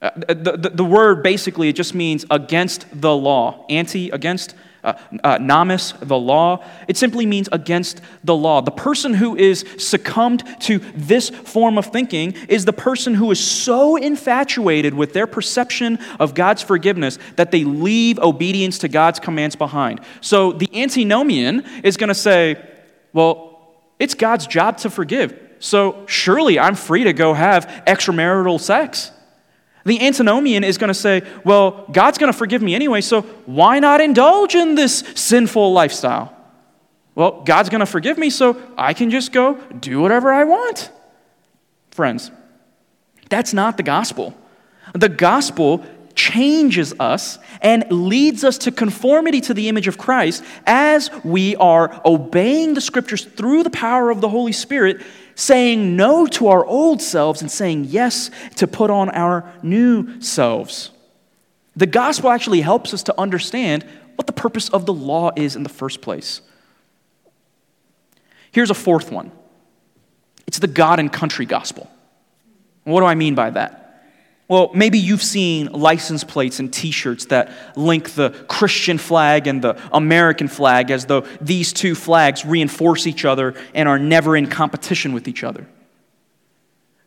Uh, 0.01 0.11
the, 0.27 0.57
the, 0.57 0.69
the, 0.69 0.83
word 0.83 1.23
basically 1.23 1.69
it 1.69 1.75
just 1.75 1.95
means 1.95 2.25
against 2.29 2.85
the 2.93 3.15
law. 3.15 3.65
Anti, 3.69 4.09
against, 4.09 4.53
uh, 4.85 4.93
uh, 5.23 5.37
namis, 5.39 5.97
the 5.99 6.17
law. 6.17 6.63
It 6.87 6.97
simply 6.97 7.25
means 7.25 7.49
against 7.51 8.01
the 8.23 8.35
law. 8.35 8.61
The 8.61 8.71
person 8.71 9.13
who 9.13 9.35
is 9.35 9.65
succumbed 9.77 10.43
to 10.61 10.79
this 10.95 11.29
form 11.29 11.77
of 11.77 11.87
thinking 11.87 12.33
is 12.47 12.65
the 12.65 12.73
person 12.73 13.15
who 13.15 13.31
is 13.31 13.39
so 13.39 13.95
infatuated 13.95 14.93
with 14.93 15.13
their 15.13 15.27
perception 15.27 15.97
of 16.19 16.33
God's 16.33 16.61
forgiveness 16.61 17.17
that 17.35 17.51
they 17.51 17.63
leave 17.63 18.19
obedience 18.19 18.77
to 18.79 18.87
God's 18.87 19.19
commands 19.19 19.55
behind. 19.55 20.01
So 20.21 20.51
the 20.51 20.69
antinomian 20.73 21.65
is 21.83 21.97
going 21.97 22.09
to 22.09 22.15
say, 22.15 22.63
well, 23.11 23.73
it's 23.99 24.13
God's 24.13 24.47
job 24.47 24.77
to 24.79 24.89
forgive. 24.89 25.39
So 25.59 26.05
surely 26.05 26.59
I'm 26.59 26.75
free 26.75 27.05
to 27.05 27.13
go 27.13 27.33
have 27.33 27.65
extramarital 27.87 28.59
sex. 28.59 29.11
The 29.85 30.01
antinomian 30.01 30.63
is 30.63 30.79
going 30.79 30.87
to 30.87 30.95
say, 30.95 31.21
well, 31.43 31.85
God's 31.91 32.17
going 32.17 32.31
to 32.31 32.37
forgive 32.37 32.61
me 32.61 32.73
anyway, 32.73 33.01
so 33.01 33.21
why 33.45 33.79
not 33.79 34.01
indulge 34.01 34.55
in 34.55 34.73
this 34.73 35.03
sinful 35.15 35.73
lifestyle? 35.73 36.35
Well, 37.13 37.43
God's 37.43 37.69
going 37.69 37.79
to 37.79 37.85
forgive 37.85 38.17
me, 38.17 38.29
so 38.29 38.61
I 38.77 38.93
can 38.93 39.09
just 39.11 39.31
go 39.31 39.55
do 39.79 40.01
whatever 40.01 40.33
I 40.33 40.43
want. 40.43 40.91
Friends, 41.91 42.31
that's 43.29 43.53
not 43.53 43.77
the 43.77 43.83
gospel. 43.83 44.35
The 44.93 45.07
gospel 45.07 45.85
changes 46.15 46.93
us 46.99 47.37
and 47.61 47.85
leads 47.89 48.43
us 48.43 48.57
to 48.59 48.71
conformity 48.71 49.41
to 49.41 49.53
the 49.53 49.69
image 49.69 49.87
of 49.87 49.97
Christ 49.97 50.43
as 50.65 51.11
we 51.23 51.55
are 51.57 52.01
obeying 52.05 52.73
the 52.73 52.81
scriptures 52.81 53.25
through 53.25 53.63
the 53.63 53.69
power 53.69 54.09
of 54.09 54.21
the 54.21 54.29
Holy 54.29 54.53
Spirit 54.53 55.01
saying 55.35 55.95
no 55.95 56.25
to 56.27 56.47
our 56.47 56.65
old 56.65 57.01
selves 57.01 57.41
and 57.41 57.51
saying 57.51 57.85
yes 57.85 58.31
to 58.55 58.67
put 58.67 58.89
on 58.89 59.09
our 59.09 59.53
new 59.61 60.21
selves. 60.21 60.91
The 61.75 61.85
gospel 61.85 62.29
actually 62.29 62.61
helps 62.61 62.93
us 62.93 63.03
to 63.03 63.19
understand 63.19 63.85
what 64.15 64.27
the 64.27 64.33
purpose 64.33 64.69
of 64.69 64.85
the 64.85 64.93
law 64.93 65.31
is 65.35 65.55
in 65.55 65.63
the 65.63 65.69
first 65.69 66.01
place. 66.01 66.41
Here's 68.51 68.69
a 68.69 68.75
fourth 68.75 69.11
one 69.11 69.31
it's 70.47 70.59
the 70.59 70.67
God 70.67 70.99
and 70.99 71.11
country 71.11 71.45
gospel. 71.45 71.89
What 72.85 73.01
do 73.01 73.05
I 73.05 73.15
mean 73.15 73.35
by 73.35 73.49
that? 73.49 73.84
Well, 74.47 74.69
maybe 74.75 74.99
you've 74.99 75.23
seen 75.23 75.71
license 75.71 76.23
plates 76.23 76.59
and 76.59 76.71
t 76.71 76.91
shirts 76.91 77.25
that 77.25 77.51
link 77.75 78.11
the 78.11 78.29
Christian 78.47 78.99
flag 78.99 79.47
and 79.47 79.61
the 79.61 79.79
American 79.91 80.47
flag 80.47 80.91
as 80.91 81.07
though 81.07 81.21
these 81.41 81.73
two 81.73 81.95
flags 81.95 82.45
reinforce 82.45 83.07
each 83.07 83.25
other 83.25 83.55
and 83.73 83.89
are 83.89 83.97
never 83.97 84.37
in 84.37 84.47
competition 84.47 85.13
with 85.13 85.27
each 85.27 85.43
other. 85.43 85.67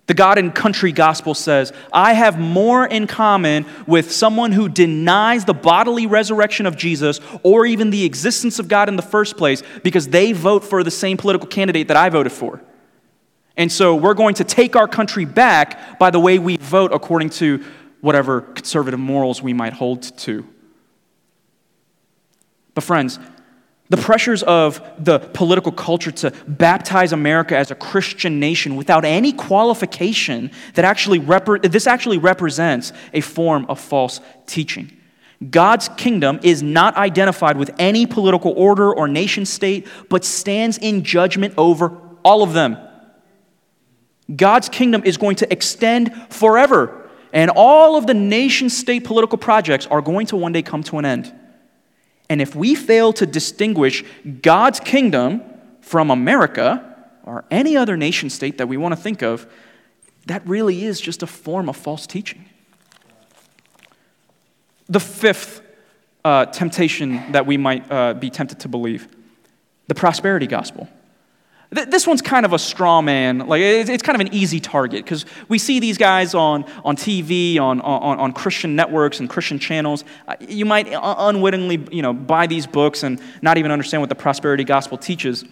The 0.08 0.14
God 0.14 0.38
and 0.38 0.54
country 0.54 0.90
gospel 0.90 1.34
says, 1.34 1.72
I 1.92 2.14
have 2.14 2.40
more 2.40 2.86
in 2.86 3.06
common 3.06 3.66
with 3.86 4.10
someone 4.10 4.52
who 4.52 4.68
denies 4.68 5.44
the 5.44 5.52
bodily 5.52 6.06
resurrection 6.06 6.64
of 6.64 6.76
Jesus 6.76 7.20
or 7.42 7.66
even 7.66 7.90
the 7.90 8.04
existence 8.04 8.58
of 8.58 8.68
God 8.68 8.88
in 8.88 8.96
the 8.96 9.02
first 9.02 9.36
place 9.36 9.62
because 9.84 10.08
they 10.08 10.32
vote 10.32 10.64
for 10.64 10.82
the 10.82 10.90
same 10.90 11.18
political 11.18 11.46
candidate 11.46 11.88
that 11.88 11.96
I 11.98 12.08
voted 12.08 12.32
for. 12.32 12.62
And 13.58 13.70
so 13.70 13.96
we're 13.96 14.14
going 14.14 14.36
to 14.36 14.44
take 14.44 14.76
our 14.76 14.86
country 14.86 15.24
back 15.24 15.98
by 15.98 16.10
the 16.10 16.20
way 16.20 16.38
we 16.38 16.56
vote 16.56 16.92
according 16.94 17.30
to 17.30 17.62
whatever 18.00 18.40
conservative 18.40 19.00
morals 19.00 19.42
we 19.42 19.52
might 19.52 19.72
hold 19.72 20.16
to. 20.18 20.46
But, 22.74 22.84
friends, 22.84 23.18
the 23.88 23.96
pressures 23.96 24.44
of 24.44 24.80
the 24.98 25.18
political 25.18 25.72
culture 25.72 26.12
to 26.12 26.30
baptize 26.46 27.12
America 27.12 27.56
as 27.56 27.72
a 27.72 27.74
Christian 27.74 28.38
nation 28.38 28.76
without 28.76 29.04
any 29.04 29.32
qualification 29.32 30.52
that 30.74 30.84
actually 30.84 31.18
rep- 31.18 31.62
this 31.62 31.88
actually 31.88 32.18
represents 32.18 32.92
a 33.12 33.20
form 33.20 33.66
of 33.68 33.80
false 33.80 34.20
teaching. 34.46 34.92
God's 35.50 35.88
kingdom 35.96 36.38
is 36.44 36.62
not 36.62 36.96
identified 36.96 37.56
with 37.56 37.72
any 37.78 38.06
political 38.06 38.52
order 38.56 38.92
or 38.92 39.08
nation 39.08 39.44
state, 39.44 39.88
but 40.08 40.24
stands 40.24 40.78
in 40.78 41.02
judgment 41.02 41.54
over 41.56 41.96
all 42.24 42.44
of 42.44 42.52
them. 42.52 42.76
God's 44.34 44.68
kingdom 44.68 45.02
is 45.04 45.16
going 45.16 45.36
to 45.36 45.52
extend 45.52 46.14
forever, 46.30 47.10
and 47.32 47.50
all 47.54 47.96
of 47.96 48.06
the 48.06 48.14
nation 48.14 48.68
state 48.68 49.04
political 49.04 49.38
projects 49.38 49.86
are 49.86 50.00
going 50.00 50.26
to 50.26 50.36
one 50.36 50.52
day 50.52 50.62
come 50.62 50.82
to 50.84 50.98
an 50.98 51.04
end. 51.04 51.32
And 52.28 52.42
if 52.42 52.54
we 52.54 52.74
fail 52.74 53.12
to 53.14 53.26
distinguish 53.26 54.04
God's 54.42 54.80
kingdom 54.80 55.42
from 55.80 56.10
America 56.10 56.84
or 57.24 57.44
any 57.50 57.76
other 57.76 57.96
nation 57.96 58.28
state 58.28 58.58
that 58.58 58.68
we 58.68 58.76
want 58.76 58.94
to 58.94 59.00
think 59.00 59.22
of, 59.22 59.46
that 60.26 60.46
really 60.46 60.84
is 60.84 61.00
just 61.00 61.22
a 61.22 61.26
form 61.26 61.68
of 61.68 61.76
false 61.76 62.06
teaching. 62.06 62.44
The 64.88 65.00
fifth 65.00 65.62
uh, 66.24 66.46
temptation 66.46 67.32
that 67.32 67.46
we 67.46 67.56
might 67.56 67.90
uh, 67.90 68.14
be 68.14 68.28
tempted 68.28 68.60
to 68.60 68.68
believe 68.68 69.08
the 69.86 69.94
prosperity 69.94 70.46
gospel. 70.46 70.88
This 71.70 72.06
one's 72.06 72.22
kind 72.22 72.46
of 72.46 72.54
a 72.54 72.58
straw 72.58 73.02
man. 73.02 73.40
Like, 73.40 73.60
it's 73.60 74.02
kind 74.02 74.18
of 74.18 74.26
an 74.26 74.32
easy 74.32 74.58
target 74.58 75.04
because 75.04 75.26
we 75.48 75.58
see 75.58 75.80
these 75.80 75.98
guys 75.98 76.34
on, 76.34 76.64
on 76.82 76.96
TV, 76.96 77.58
on, 77.60 77.82
on, 77.82 78.18
on 78.18 78.32
Christian 78.32 78.74
networks 78.74 79.20
and 79.20 79.28
Christian 79.28 79.58
channels. 79.58 80.02
Uh, 80.26 80.36
you 80.40 80.64
might 80.64 80.88
unwittingly 80.90 81.86
you 81.94 82.00
know, 82.00 82.14
buy 82.14 82.46
these 82.46 82.66
books 82.66 83.02
and 83.02 83.20
not 83.42 83.58
even 83.58 83.70
understand 83.70 84.00
what 84.00 84.08
the 84.08 84.14
prosperity 84.14 84.64
gospel 84.64 84.96
teaches. 84.96 85.44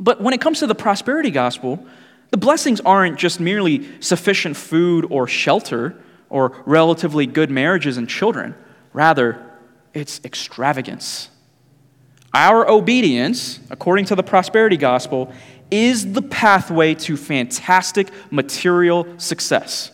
But 0.00 0.22
when 0.22 0.32
it 0.32 0.40
comes 0.40 0.60
to 0.60 0.66
the 0.66 0.74
prosperity 0.74 1.30
gospel, 1.30 1.86
the 2.30 2.38
blessings 2.38 2.80
aren't 2.80 3.18
just 3.18 3.38
merely 3.38 3.86
sufficient 4.00 4.56
food 4.56 5.06
or 5.10 5.28
shelter 5.28 5.94
or 6.30 6.56
relatively 6.64 7.26
good 7.26 7.50
marriages 7.50 7.98
and 7.98 8.08
children. 8.08 8.54
Rather, 8.94 9.44
it's 9.92 10.22
extravagance 10.24 11.28
our 12.34 12.68
obedience, 12.68 13.60
according 13.70 14.06
to 14.06 14.14
the 14.14 14.22
prosperity 14.22 14.76
gospel, 14.76 15.32
is 15.70 16.12
the 16.12 16.22
pathway 16.22 16.94
to 16.94 17.16
fantastic 17.16 18.08
material 18.30 19.06
success. 19.18 19.90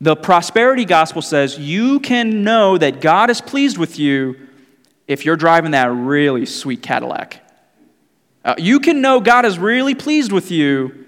The 0.00 0.16
prosperity 0.16 0.84
gospel 0.84 1.22
says 1.22 1.58
you 1.58 2.00
can 2.00 2.42
know 2.42 2.78
that 2.78 3.00
God 3.00 3.30
is 3.30 3.40
pleased 3.40 3.78
with 3.78 3.98
you 3.98 4.36
if 5.06 5.24
you're 5.24 5.36
driving 5.36 5.72
that 5.72 5.90
really 5.92 6.46
sweet 6.46 6.82
Cadillac. 6.82 7.42
Uh, 8.44 8.54
you 8.56 8.80
can 8.80 9.00
know 9.02 9.20
God 9.20 9.44
is 9.44 9.58
really 9.58 9.94
pleased 9.94 10.32
with 10.32 10.50
you 10.50 11.06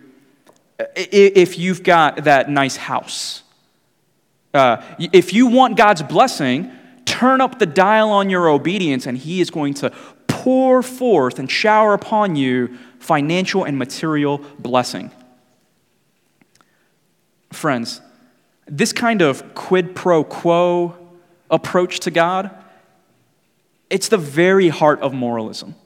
if 0.94 1.58
you've 1.58 1.82
got 1.82 2.24
that 2.24 2.50
nice 2.50 2.76
house. 2.76 3.42
Uh, 4.52 4.82
if 4.98 5.32
you 5.32 5.46
want 5.46 5.76
God's 5.76 6.02
blessing, 6.02 6.70
turn 7.22 7.40
up 7.40 7.60
the 7.60 7.66
dial 7.66 8.10
on 8.10 8.28
your 8.28 8.48
obedience, 8.48 9.06
and 9.06 9.16
He 9.16 9.40
is 9.40 9.48
going 9.48 9.74
to 9.74 9.90
pour 10.26 10.82
forth 10.82 11.38
and 11.38 11.48
shower 11.48 11.94
upon 11.94 12.34
you 12.34 12.76
financial 12.98 13.62
and 13.62 13.78
material 13.78 14.38
blessing. 14.58 15.08
Friends, 17.52 18.00
this 18.66 18.92
kind 18.92 19.22
of 19.22 19.54
quid 19.54 19.94
pro 19.94 20.24
quo 20.24 20.96
approach 21.48 22.00
to 22.00 22.10
God, 22.10 22.50
it's 23.88 24.08
the 24.08 24.18
very 24.18 24.68
heart 24.68 25.00
of 25.00 25.14
moralism. 25.14 25.76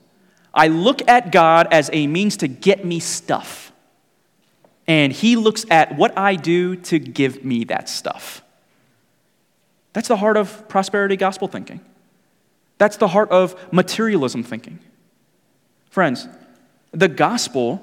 I 0.55 0.69
look 0.69 1.07
at 1.07 1.31
God 1.31 1.67
as 1.69 1.91
a 1.93 2.07
means 2.07 2.37
to 2.37 2.47
get 2.47 2.83
me 2.83 2.99
stuff, 2.99 3.71
and 4.87 5.13
He 5.13 5.35
looks 5.35 5.67
at 5.69 5.95
what 5.97 6.17
I 6.17 6.33
do 6.33 6.77
to 6.77 6.97
give 6.97 7.45
me 7.45 7.63
that 7.65 7.89
stuff. 7.89 8.41
That's 9.97 10.09
the 10.09 10.17
heart 10.17 10.37
of 10.37 10.67
prosperity 10.67 11.15
gospel 11.15 11.47
thinking. 11.47 11.81
That's 12.77 12.97
the 12.97 13.07
heart 13.07 13.31
of 13.31 13.55
materialism 13.73 14.43
thinking. 14.43 14.77
Friends, 15.89 16.27
the 16.91 17.07
gospel 17.07 17.81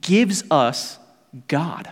gives 0.00 0.42
us 0.50 0.98
God. 1.46 1.88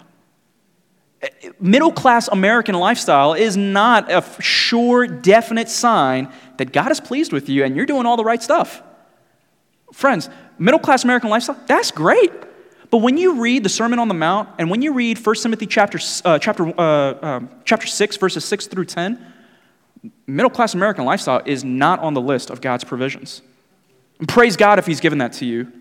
Middle 1.60 1.92
class 1.92 2.26
American 2.26 2.74
lifestyle 2.74 3.34
is 3.34 3.56
not 3.56 4.10
a 4.10 4.24
sure, 4.42 5.06
definite 5.06 5.68
sign 5.68 6.32
that 6.56 6.72
God 6.72 6.90
is 6.90 6.98
pleased 6.98 7.32
with 7.32 7.48
you 7.48 7.62
and 7.62 7.76
you're 7.76 7.86
doing 7.86 8.06
all 8.06 8.16
the 8.16 8.24
right 8.24 8.42
stuff. 8.42 8.82
Friends, 9.92 10.30
middle 10.58 10.80
class 10.80 11.04
American 11.04 11.30
lifestyle, 11.30 11.60
that's 11.68 11.92
great. 11.92 12.32
But 12.90 12.96
when 12.96 13.16
you 13.16 13.40
read 13.40 13.62
the 13.62 13.68
Sermon 13.68 14.00
on 14.00 14.08
the 14.08 14.14
Mount 14.14 14.48
and 14.58 14.68
when 14.68 14.82
you 14.82 14.92
read 14.94 15.24
1 15.24 15.34
Timothy 15.36 15.66
chapter, 15.66 16.00
uh, 16.24 16.40
chapter, 16.40 16.74
uh, 16.76 17.24
um, 17.24 17.50
chapter 17.64 17.86
6, 17.86 18.16
verses 18.16 18.44
6 18.44 18.66
through 18.66 18.86
10, 18.86 19.30
middle 20.26 20.50
class 20.50 20.74
American 20.74 21.04
lifestyle 21.04 21.42
is 21.44 21.64
not 21.64 22.00
on 22.00 22.14
the 22.14 22.20
list 22.20 22.50
of 22.50 22.60
God's 22.60 22.84
provisions. 22.84 23.42
And 24.18 24.28
praise 24.28 24.56
God 24.56 24.78
if 24.78 24.86
He's 24.86 25.00
given 25.00 25.18
that 25.18 25.32
to 25.34 25.44
you. 25.44 25.72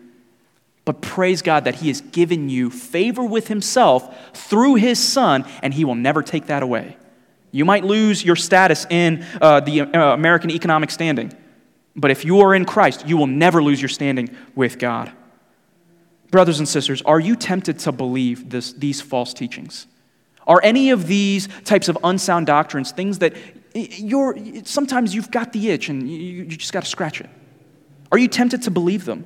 But 0.86 1.02
praise 1.02 1.42
God 1.42 1.64
that 1.64 1.76
He 1.76 1.88
has 1.88 2.02
given 2.02 2.50
you 2.50 2.70
favor 2.70 3.24
with 3.24 3.48
Himself 3.48 4.36
through 4.36 4.76
His 4.76 5.00
Son, 5.00 5.46
and 5.62 5.74
He 5.74 5.86
will 5.86 5.96
never 5.96 6.22
take 6.22 6.48
that 6.48 6.64
away. 6.64 6.98
You 7.52 7.66
might 7.66 7.86
lose 7.86 8.26
your 8.26 8.36
status 8.36 8.86
in 8.90 9.26
uh, 9.40 9.60
the 9.60 9.82
uh, 9.82 10.14
American 10.14 10.50
economic 10.50 10.92
standing, 10.92 11.32
but 11.96 12.12
if 12.12 12.26
you 12.26 12.42
are 12.42 12.56
in 12.56 12.66
Christ, 12.66 13.08
you 13.08 13.16
will 13.16 13.28
never 13.28 13.64
lose 13.64 13.82
your 13.82 13.90
standing 13.90 14.36
with 14.56 14.80
God. 14.80 15.12
Brothers 16.32 16.58
and 16.58 16.68
sisters, 16.68 17.04
are 17.04 17.20
you 17.20 17.36
tempted 17.36 17.78
to 17.80 17.92
believe 17.92 18.50
this, 18.50 18.74
these 18.74 19.02
false 19.02 19.36
teachings? 19.36 19.86
Are 20.48 20.60
any 20.64 20.90
of 20.90 21.08
these 21.08 21.48
types 21.64 21.88
of 21.88 21.98
unsound 22.04 22.48
doctrines 22.48 22.92
things 22.92 23.20
that 23.20 23.36
you're, 23.74 24.38
sometimes 24.64 25.14
you've 25.16 25.32
got 25.32 25.54
the 25.54 25.70
itch 25.70 25.90
and 25.90 26.10
you, 26.10 26.18
you 26.18 26.46
just 26.46 26.74
got 26.74 26.84
to 26.84 26.90
scratch 26.90 27.22
it. 27.22 27.30
Are 28.12 28.18
you 28.18 28.28
tempted 28.28 28.64
to 28.64 28.72
believe 28.72 29.06
them? 29.06 29.26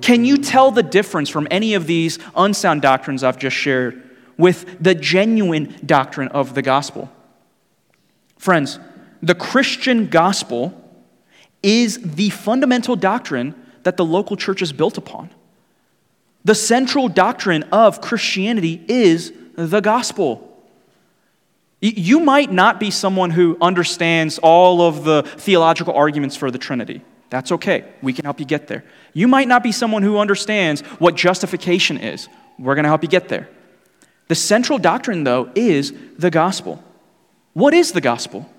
Can 0.00 0.24
you 0.24 0.38
tell 0.38 0.70
the 0.70 0.82
difference 0.82 1.28
from 1.28 1.46
any 1.50 1.74
of 1.74 1.86
these 1.86 2.18
unsound 2.36 2.82
doctrines 2.82 3.22
I've 3.22 3.38
just 3.38 3.56
shared 3.56 4.02
with 4.36 4.82
the 4.82 4.94
genuine 4.94 5.74
doctrine 5.84 6.28
of 6.28 6.54
the 6.54 6.62
gospel? 6.62 7.10
Friends, 8.38 8.78
the 9.22 9.34
Christian 9.34 10.08
gospel 10.08 10.74
is 11.62 11.98
the 12.00 12.30
fundamental 12.30 12.96
doctrine 12.96 13.50
that 13.50 13.68
that 13.88 13.96
the 13.96 14.04
local 14.04 14.36
church 14.36 14.60
is 14.60 14.70
built 14.70 14.98
upon. 14.98 15.30
The 16.44 16.54
central 16.54 17.08
doctrine 17.08 17.62
of 17.72 18.02
Christianity 18.02 18.84
is 18.86 19.32
the 19.54 19.80
gospel. 19.80 20.47
You 21.80 22.20
might 22.20 22.50
not 22.50 22.80
be 22.80 22.90
someone 22.90 23.30
who 23.30 23.56
understands 23.60 24.38
all 24.38 24.82
of 24.82 25.04
the 25.04 25.22
theological 25.22 25.94
arguments 25.94 26.34
for 26.34 26.50
the 26.50 26.58
Trinity. 26.58 27.02
That's 27.30 27.52
okay. 27.52 27.84
We 28.02 28.12
can 28.12 28.24
help 28.24 28.40
you 28.40 28.46
get 28.46 28.66
there. 28.66 28.84
You 29.12 29.28
might 29.28 29.48
not 29.48 29.62
be 29.62 29.70
someone 29.70 30.02
who 30.02 30.18
understands 30.18 30.80
what 30.98 31.14
justification 31.14 31.98
is. 31.98 32.28
We're 32.58 32.74
going 32.74 32.84
to 32.84 32.88
help 32.88 33.02
you 33.02 33.08
get 33.08 33.28
there. 33.28 33.48
The 34.26 34.34
central 34.34 34.78
doctrine, 34.78 35.24
though, 35.24 35.50
is 35.54 35.92
the 36.18 36.30
gospel. 36.30 36.82
What 37.52 37.74
is 37.74 37.92
the 37.92 38.00
gospel? 38.00 38.50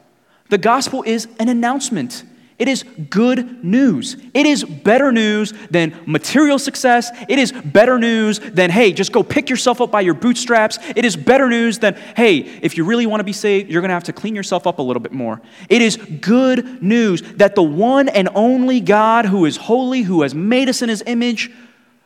The 0.50 0.58
gospel 0.58 1.04
is 1.04 1.28
an 1.40 1.50
announcement. 1.50 2.24
It 2.60 2.68
is 2.68 2.84
good 3.10 3.64
news. 3.64 4.18
It 4.34 4.46
is 4.46 4.66
better 4.66 5.14
news 5.14 5.54
than 5.72 5.98
material 6.06 6.60
success. 6.60 7.10
It 7.30 7.40
is 7.40 7.54
better 7.54 7.98
news 7.98 8.40
than, 8.40 8.70
hey, 8.70 8.92
just 8.92 9.14
go 9.14 9.24
pick 9.24 9.50
yourself 9.50 9.80
up 9.80 9.92
by 9.92 10.02
your 10.02 10.14
bootstraps. 10.14 10.78
It 10.94 11.06
is 11.06 11.16
better 11.16 11.48
news 11.50 11.80
than, 11.80 11.96
hey, 12.18 12.40
if 12.40 12.76
you 12.76 12.84
really 12.84 13.06
want 13.06 13.22
to 13.22 13.24
be 13.24 13.32
saved, 13.32 13.72
you're 13.72 13.82
going 13.82 13.90
to 13.90 13.94
have 13.94 14.04
to 14.04 14.14
clean 14.14 14.36
yourself 14.36 14.68
up 14.68 14.80
a 14.80 14.82
little 14.82 15.00
bit 15.00 15.14
more. 15.14 15.42
It 15.70 15.82
is 15.82 15.96
good 15.96 16.84
news 16.84 17.22
that 17.38 17.56
the 17.56 17.64
one 17.64 18.10
and 18.10 18.28
only 18.36 18.82
God 18.82 19.26
who 19.26 19.46
is 19.46 19.56
holy, 19.56 20.02
who 20.02 20.24
has 20.24 20.36
made 20.36 20.68
us 20.68 20.82
in 20.82 20.90
his 20.90 21.02
image, 21.08 21.50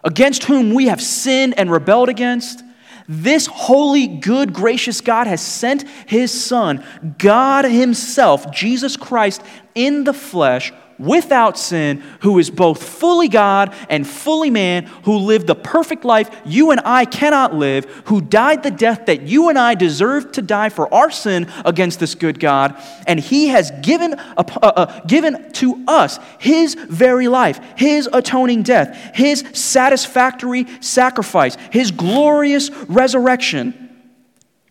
against 0.03 0.43
whom 0.43 0.75
we 0.75 0.85
have 0.85 1.01
sinned 1.01 1.55
and 1.57 1.71
rebelled 1.71 2.09
against, 2.09 2.63
this 3.07 3.47
holy, 3.47 4.07
good, 4.07 4.53
gracious 4.53 5.01
God 5.01 5.27
has 5.27 5.41
sent 5.41 5.87
his 6.07 6.31
Son, 6.31 6.83
God 7.17 7.65
Himself, 7.65 8.51
Jesus 8.51 8.97
Christ, 8.97 9.41
in 9.75 10.03
the 10.03 10.13
flesh 10.13 10.71
without 11.03 11.57
sin, 11.57 12.01
who 12.21 12.39
is 12.39 12.49
both 12.49 12.83
fully 12.83 13.27
God 13.27 13.75
and 13.89 14.07
fully 14.07 14.49
man, 14.49 14.85
who 15.03 15.17
lived 15.17 15.47
the 15.47 15.55
perfect 15.55 16.05
life 16.05 16.29
you 16.45 16.71
and 16.71 16.81
I 16.83 17.05
cannot 17.05 17.53
live, 17.53 17.85
who 18.05 18.21
died 18.21 18.63
the 18.63 18.71
death 18.71 19.05
that 19.07 19.23
you 19.23 19.49
and 19.49 19.57
I 19.57 19.75
deserved 19.75 20.33
to 20.35 20.41
die 20.41 20.69
for 20.69 20.91
our 20.93 21.11
sin 21.11 21.51
against 21.65 21.99
this 21.99 22.15
good 22.15 22.39
God, 22.39 22.75
and 23.07 23.19
he 23.19 23.47
has 23.47 23.71
given, 23.81 24.13
uh, 24.13 24.43
uh, 24.61 25.01
given 25.05 25.51
to 25.53 25.83
us 25.87 26.19
his 26.39 26.75
very 26.75 27.27
life, 27.27 27.59
his 27.75 28.09
atoning 28.11 28.63
death, 28.63 28.97
his 29.13 29.43
satisfactory 29.53 30.65
sacrifice, 30.81 31.55
his 31.71 31.91
glorious 31.91 32.69
resurrection 32.87 33.83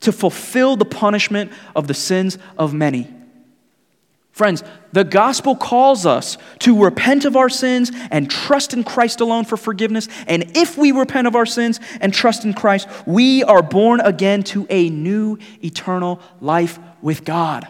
to 0.01 0.13
fulfill 0.13 0.77
the 0.77 0.85
punishment 0.85 1.53
of 1.75 1.87
the 1.87 1.95
sins 1.95 2.39
of 2.59 2.75
many. 2.75 3.09
Friends, 4.43 4.65
the 4.91 5.05
gospel 5.05 5.55
calls 5.55 6.05
us 6.05 6.37
to 6.59 6.83
repent 6.83 7.25
of 7.25 7.37
our 7.37 7.49
sins 7.49 7.93
and 8.11 8.29
trust 8.29 8.75
in 8.75 8.83
Christ 8.83 9.21
alone 9.21 9.45
for 9.45 9.57
forgiveness. 9.57 10.09
And 10.27 10.57
if 10.57 10.77
we 10.77 10.91
repent 10.91 11.29
of 11.29 11.37
our 11.37 11.47
sins 11.47 11.79
and 12.01 12.13
trust 12.13 12.45
in 12.45 12.53
Christ, 12.53 12.89
we 13.07 13.45
are 13.45 13.63
born 13.63 14.01
again 14.01 14.43
to 14.43 14.67
a 14.69 14.91
new 14.91 15.39
eternal 15.63 16.21
life 16.41 16.81
with 17.01 17.25
God. 17.25 17.69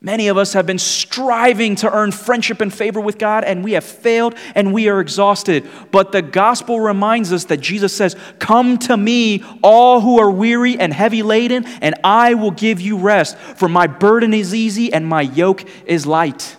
Many 0.00 0.28
of 0.28 0.36
us 0.36 0.52
have 0.52 0.64
been 0.64 0.78
striving 0.78 1.74
to 1.76 1.92
earn 1.92 2.12
friendship 2.12 2.60
and 2.60 2.72
favor 2.72 3.00
with 3.00 3.18
God, 3.18 3.42
and 3.42 3.64
we 3.64 3.72
have 3.72 3.82
failed 3.82 4.36
and 4.54 4.72
we 4.72 4.88
are 4.88 5.00
exhausted. 5.00 5.68
But 5.90 6.12
the 6.12 6.22
gospel 6.22 6.78
reminds 6.78 7.32
us 7.32 7.46
that 7.46 7.56
Jesus 7.56 7.96
says, 7.96 8.14
Come 8.38 8.78
to 8.78 8.96
me, 8.96 9.42
all 9.60 10.00
who 10.00 10.20
are 10.20 10.30
weary 10.30 10.78
and 10.78 10.92
heavy 10.92 11.24
laden, 11.24 11.64
and 11.82 11.96
I 12.04 12.34
will 12.34 12.52
give 12.52 12.80
you 12.80 12.96
rest. 12.96 13.36
For 13.36 13.68
my 13.68 13.88
burden 13.88 14.32
is 14.32 14.54
easy 14.54 14.92
and 14.92 15.04
my 15.04 15.22
yoke 15.22 15.64
is 15.84 16.06
light. 16.06 16.56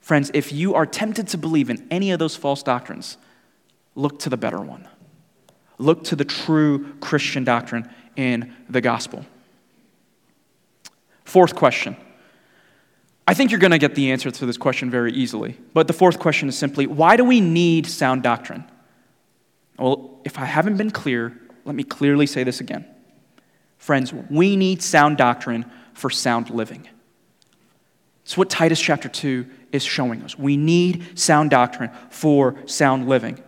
Friends, 0.00 0.32
if 0.34 0.52
you 0.52 0.74
are 0.74 0.84
tempted 0.84 1.28
to 1.28 1.38
believe 1.38 1.70
in 1.70 1.86
any 1.92 2.10
of 2.10 2.18
those 2.18 2.34
false 2.34 2.64
doctrines, 2.64 3.18
look 3.94 4.18
to 4.18 4.28
the 4.28 4.36
better 4.36 4.60
one. 4.60 4.88
Look 5.78 6.02
to 6.04 6.16
the 6.16 6.24
true 6.24 6.94
Christian 6.94 7.44
doctrine 7.44 7.88
in 8.16 8.52
the 8.68 8.80
gospel. 8.80 9.24
Fourth 11.32 11.54
question. 11.54 11.96
I 13.26 13.32
think 13.32 13.50
you're 13.50 13.58
going 13.58 13.70
to 13.70 13.78
get 13.78 13.94
the 13.94 14.12
answer 14.12 14.30
to 14.30 14.44
this 14.44 14.58
question 14.58 14.90
very 14.90 15.14
easily. 15.14 15.56
But 15.72 15.86
the 15.86 15.94
fourth 15.94 16.18
question 16.18 16.46
is 16.46 16.58
simply 16.58 16.86
why 16.86 17.16
do 17.16 17.24
we 17.24 17.40
need 17.40 17.86
sound 17.86 18.22
doctrine? 18.22 18.64
Well, 19.78 20.20
if 20.26 20.38
I 20.38 20.44
haven't 20.44 20.76
been 20.76 20.90
clear, 20.90 21.34
let 21.64 21.74
me 21.74 21.84
clearly 21.84 22.26
say 22.26 22.44
this 22.44 22.60
again. 22.60 22.84
Friends, 23.78 24.12
we 24.12 24.56
need 24.56 24.82
sound 24.82 25.16
doctrine 25.16 25.64
for 25.94 26.10
sound 26.10 26.50
living. 26.50 26.86
It's 28.24 28.36
what 28.36 28.50
Titus 28.50 28.78
chapter 28.78 29.08
2 29.08 29.46
is 29.72 29.82
showing 29.82 30.20
us. 30.24 30.36
We 30.36 30.58
need 30.58 31.18
sound 31.18 31.48
doctrine 31.48 31.92
for 32.10 32.56
sound 32.66 33.08
living. 33.08 33.42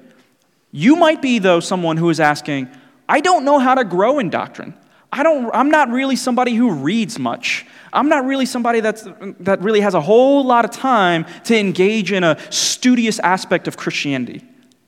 You 0.73 0.97
might 0.97 1.21
be, 1.21 1.39
though, 1.39 1.61
someone 1.61 1.99
who 1.99 2.09
is 2.09 2.19
asking, 2.19 2.67
I 3.07 3.21
don't 3.21 3.45
know 3.45 3.59
how 3.59 3.75
to 3.75 3.85
grow 3.85 4.21
in 4.21 4.31
doctrine. 4.31 4.73
I 5.15 5.23
don't, 5.23 5.49
I'm 5.55 5.71
not 5.71 5.91
really 5.91 6.17
somebody 6.17 6.57
who 6.57 6.73
reads 6.73 7.21
much. 7.21 7.65
I'm 7.93 8.09
not 8.09 8.27
really 8.27 8.47
somebody 8.47 8.81
that's, 8.81 9.07
that 9.41 9.63
really 9.63 9.81
has 9.81 9.95
a 9.95 10.01
whole 10.01 10.45
lot 10.45 10.65
of 10.65 10.73
time 10.73 11.25
to 11.45 11.57
engage 11.57 12.11
in 12.11 12.25
a 12.25 12.37
studious 12.51 13.21
aspect 13.21 13.69
of 13.69 13.77
Christianity. 13.77 14.43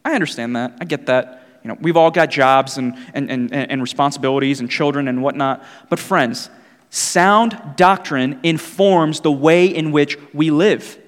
I 0.05 0.15
understand 0.15 0.57
that. 0.57 0.79
I 0.81 0.85
get 0.85 1.07
that. 1.07 1.45
You 1.63 1.69
know, 1.69 1.79
we've 1.81 1.97
all 1.97 2.11
got 2.11 2.31
jobs 2.31 2.77
and, 2.77 2.99
and, 3.15 3.31
and, 3.31 3.55
and 3.55 3.81
responsibilities 3.81 4.59
and 4.59 4.69
children 4.69 5.07
and 5.07 5.23
whatnot. 5.23 5.65
But, 5.91 6.01
friends, 6.01 6.51
sound 6.91 7.61
doctrine 7.77 8.41
informs 8.43 9.21
the 9.21 9.31
way 9.31 9.67
in 9.67 9.93
which 9.93 10.19
we 10.35 10.51
live. 10.51 10.99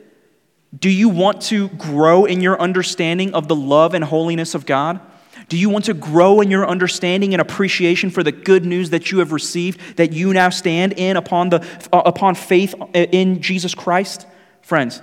Do 0.79 0.91
you 0.91 1.09
want 1.09 1.43
to 1.43 1.71
grow 1.71 2.25
in 2.25 2.41
your 2.41 2.61
understanding 2.61 3.35
of 3.35 3.49
the 3.49 3.57
love 3.57 3.95
and 3.95 4.05
holiness 4.05 4.55
of 4.55 4.65
God? 4.65 5.01
Do 5.49 5.57
you 5.57 5.71
want 5.71 5.87
to 5.87 5.95
grow 5.95 6.41
in 6.41 6.51
your 6.51 6.69
understanding 6.69 7.33
and 7.33 7.41
appreciation 7.41 8.11
for 8.11 8.23
the 8.23 8.33
good 8.33 8.67
news 8.67 8.91
that 8.91 9.11
you 9.11 9.21
have 9.21 9.33
received, 9.33 9.97
that 9.97 10.13
you 10.13 10.33
now 10.35 10.51
stand 10.51 10.93
in 10.95 11.17
upon, 11.17 11.49
the, 11.49 11.67
uh, 11.93 12.03
upon 12.05 12.35
faith 12.35 12.75
in 12.95 13.41
Jesus 13.41 13.75
Christ? 13.75 14.27
Friends, 14.61 15.01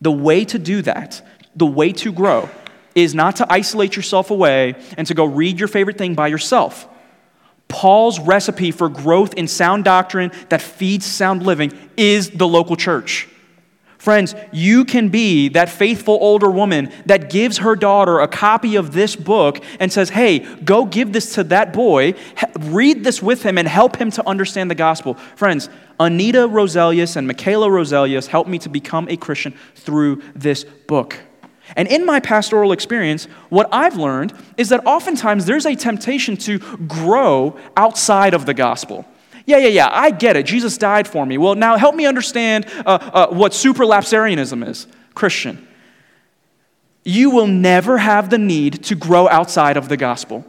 the 0.00 0.12
way 0.12 0.44
to 0.46 0.58
do 0.58 0.80
that, 0.82 1.20
the 1.54 1.66
way 1.66 1.92
to 1.92 2.12
grow, 2.12 2.48
is 2.94 3.14
not 3.14 3.36
to 3.36 3.52
isolate 3.52 3.94
yourself 3.96 4.30
away 4.30 4.76
and 4.96 5.06
to 5.06 5.14
go 5.14 5.24
read 5.24 5.58
your 5.58 5.68
favorite 5.68 5.98
thing 5.98 6.14
by 6.14 6.28
yourself. 6.28 6.88
Paul's 7.68 8.20
recipe 8.20 8.70
for 8.70 8.88
growth 8.88 9.34
in 9.34 9.48
sound 9.48 9.84
doctrine 9.84 10.30
that 10.48 10.62
feeds 10.62 11.04
sound 11.04 11.42
living 11.42 11.72
is 11.96 12.30
the 12.30 12.46
local 12.46 12.76
church. 12.76 13.28
Friends, 14.04 14.34
you 14.52 14.84
can 14.84 15.08
be 15.08 15.48
that 15.48 15.70
faithful 15.70 16.18
older 16.20 16.50
woman 16.50 16.92
that 17.06 17.30
gives 17.30 17.56
her 17.56 17.74
daughter 17.74 18.20
a 18.20 18.28
copy 18.28 18.76
of 18.76 18.92
this 18.92 19.16
book 19.16 19.64
and 19.80 19.90
says, 19.90 20.10
Hey, 20.10 20.40
go 20.40 20.84
give 20.84 21.14
this 21.14 21.36
to 21.36 21.44
that 21.44 21.72
boy, 21.72 22.12
read 22.60 23.02
this 23.02 23.22
with 23.22 23.42
him, 23.42 23.56
and 23.56 23.66
help 23.66 23.96
him 23.96 24.10
to 24.10 24.28
understand 24.28 24.70
the 24.70 24.74
gospel. 24.74 25.14
Friends, 25.36 25.70
Anita 25.98 26.46
Roselius 26.46 27.16
and 27.16 27.26
Michaela 27.26 27.68
Roselius 27.68 28.26
helped 28.26 28.50
me 28.50 28.58
to 28.58 28.68
become 28.68 29.08
a 29.08 29.16
Christian 29.16 29.54
through 29.74 30.20
this 30.34 30.64
book. 30.64 31.18
And 31.74 31.88
in 31.88 32.04
my 32.04 32.20
pastoral 32.20 32.72
experience, 32.72 33.24
what 33.48 33.70
I've 33.72 33.96
learned 33.96 34.34
is 34.58 34.68
that 34.68 34.84
oftentimes 34.84 35.46
there's 35.46 35.64
a 35.64 35.74
temptation 35.74 36.36
to 36.36 36.58
grow 36.58 37.58
outside 37.74 38.34
of 38.34 38.44
the 38.44 38.52
gospel. 38.52 39.06
Yeah, 39.46 39.58
yeah, 39.58 39.68
yeah, 39.68 39.88
I 39.90 40.10
get 40.10 40.36
it. 40.36 40.46
Jesus 40.46 40.78
died 40.78 41.06
for 41.06 41.26
me. 41.26 41.36
Well, 41.36 41.54
now 41.54 41.76
help 41.76 41.94
me 41.94 42.06
understand 42.06 42.66
uh, 42.86 42.98
uh, 43.12 43.26
what 43.28 43.52
supralapsarianism 43.52 44.66
is. 44.66 44.86
Christian, 45.14 45.68
you 47.04 47.30
will 47.30 47.46
never 47.46 47.98
have 47.98 48.30
the 48.30 48.38
need 48.38 48.82
to 48.84 48.94
grow 48.94 49.28
outside 49.28 49.76
of 49.76 49.88
the 49.88 49.96
gospel. 49.96 50.44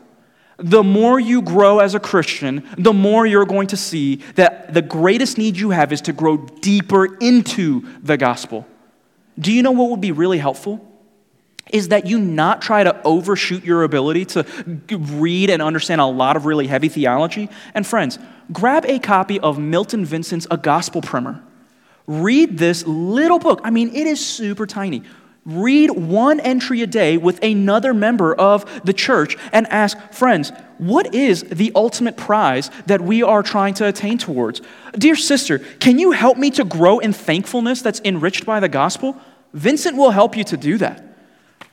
The 0.57 0.83
more 0.83 1.19
you 1.19 1.41
grow 1.41 1.79
as 1.79 1.95
a 1.95 1.99
Christian, 1.99 2.67
the 2.77 2.93
more 2.93 3.25
you're 3.25 3.45
going 3.45 3.67
to 3.67 3.77
see 3.77 4.17
that 4.35 4.73
the 4.73 4.81
greatest 4.81 5.37
need 5.37 5.57
you 5.57 5.71
have 5.71 5.91
is 5.91 5.99
to 6.01 6.13
grow 6.13 6.37
deeper 6.37 7.17
into 7.17 7.85
the 8.01 8.15
gospel. 8.15 8.65
Do 9.37 9.51
you 9.51 9.61
know 9.61 9.71
what 9.71 9.89
would 9.89 9.99
be 9.99 10.13
really 10.13 10.37
helpful? 10.37 10.94
Is 11.73 11.87
that 11.89 12.05
you 12.05 12.19
not 12.19 12.61
try 12.61 12.83
to 12.83 13.01
overshoot 13.03 13.63
your 13.63 13.83
ability 13.83 14.25
to 14.25 14.45
read 14.91 15.49
and 15.49 15.61
understand 15.61 15.99
a 15.99 16.05
lot 16.05 16.37
of 16.37 16.45
really 16.45 16.67
heavy 16.67 16.89
theology. 16.89 17.49
And 17.73 17.85
friends, 17.85 18.19
grab 18.51 18.85
a 18.85 18.99
copy 18.99 19.39
of 19.39 19.57
Milton 19.57 20.05
Vincent's 20.05 20.45
A 20.51 20.57
Gospel 20.57 21.01
Primer. 21.01 21.41
Read 22.07 22.59
this 22.59 22.85
little 22.85 23.39
book. 23.39 23.61
I 23.63 23.71
mean, 23.71 23.89
it 23.95 24.05
is 24.05 24.25
super 24.25 24.67
tiny. 24.67 25.01
Read 25.43 25.91
one 25.91 26.39
entry 26.39 26.81
a 26.81 26.87
day 26.87 27.17
with 27.17 27.43
another 27.43 27.93
member 27.93 28.33
of 28.33 28.83
the 28.83 28.93
church 28.93 29.37
and 29.51 29.67
ask, 29.67 29.97
friends, 30.11 30.51
what 30.77 31.13
is 31.15 31.43
the 31.43 31.71
ultimate 31.75 32.15
prize 32.15 32.69
that 32.85 33.01
we 33.01 33.23
are 33.23 33.41
trying 33.41 33.73
to 33.75 33.87
attain 33.87 34.17
towards? 34.17 34.61
Dear 34.97 35.15
sister, 35.15 35.59
can 35.59 35.97
you 35.99 36.11
help 36.11 36.37
me 36.37 36.51
to 36.51 36.63
grow 36.63 36.99
in 36.99 37.13
thankfulness 37.13 37.81
that's 37.81 38.01
enriched 38.03 38.45
by 38.45 38.59
the 38.59 38.69
gospel? 38.69 39.15
Vincent 39.53 39.97
will 39.97 40.11
help 40.11 40.35
you 40.35 40.43
to 40.43 40.57
do 40.57 40.77
that. 40.77 41.14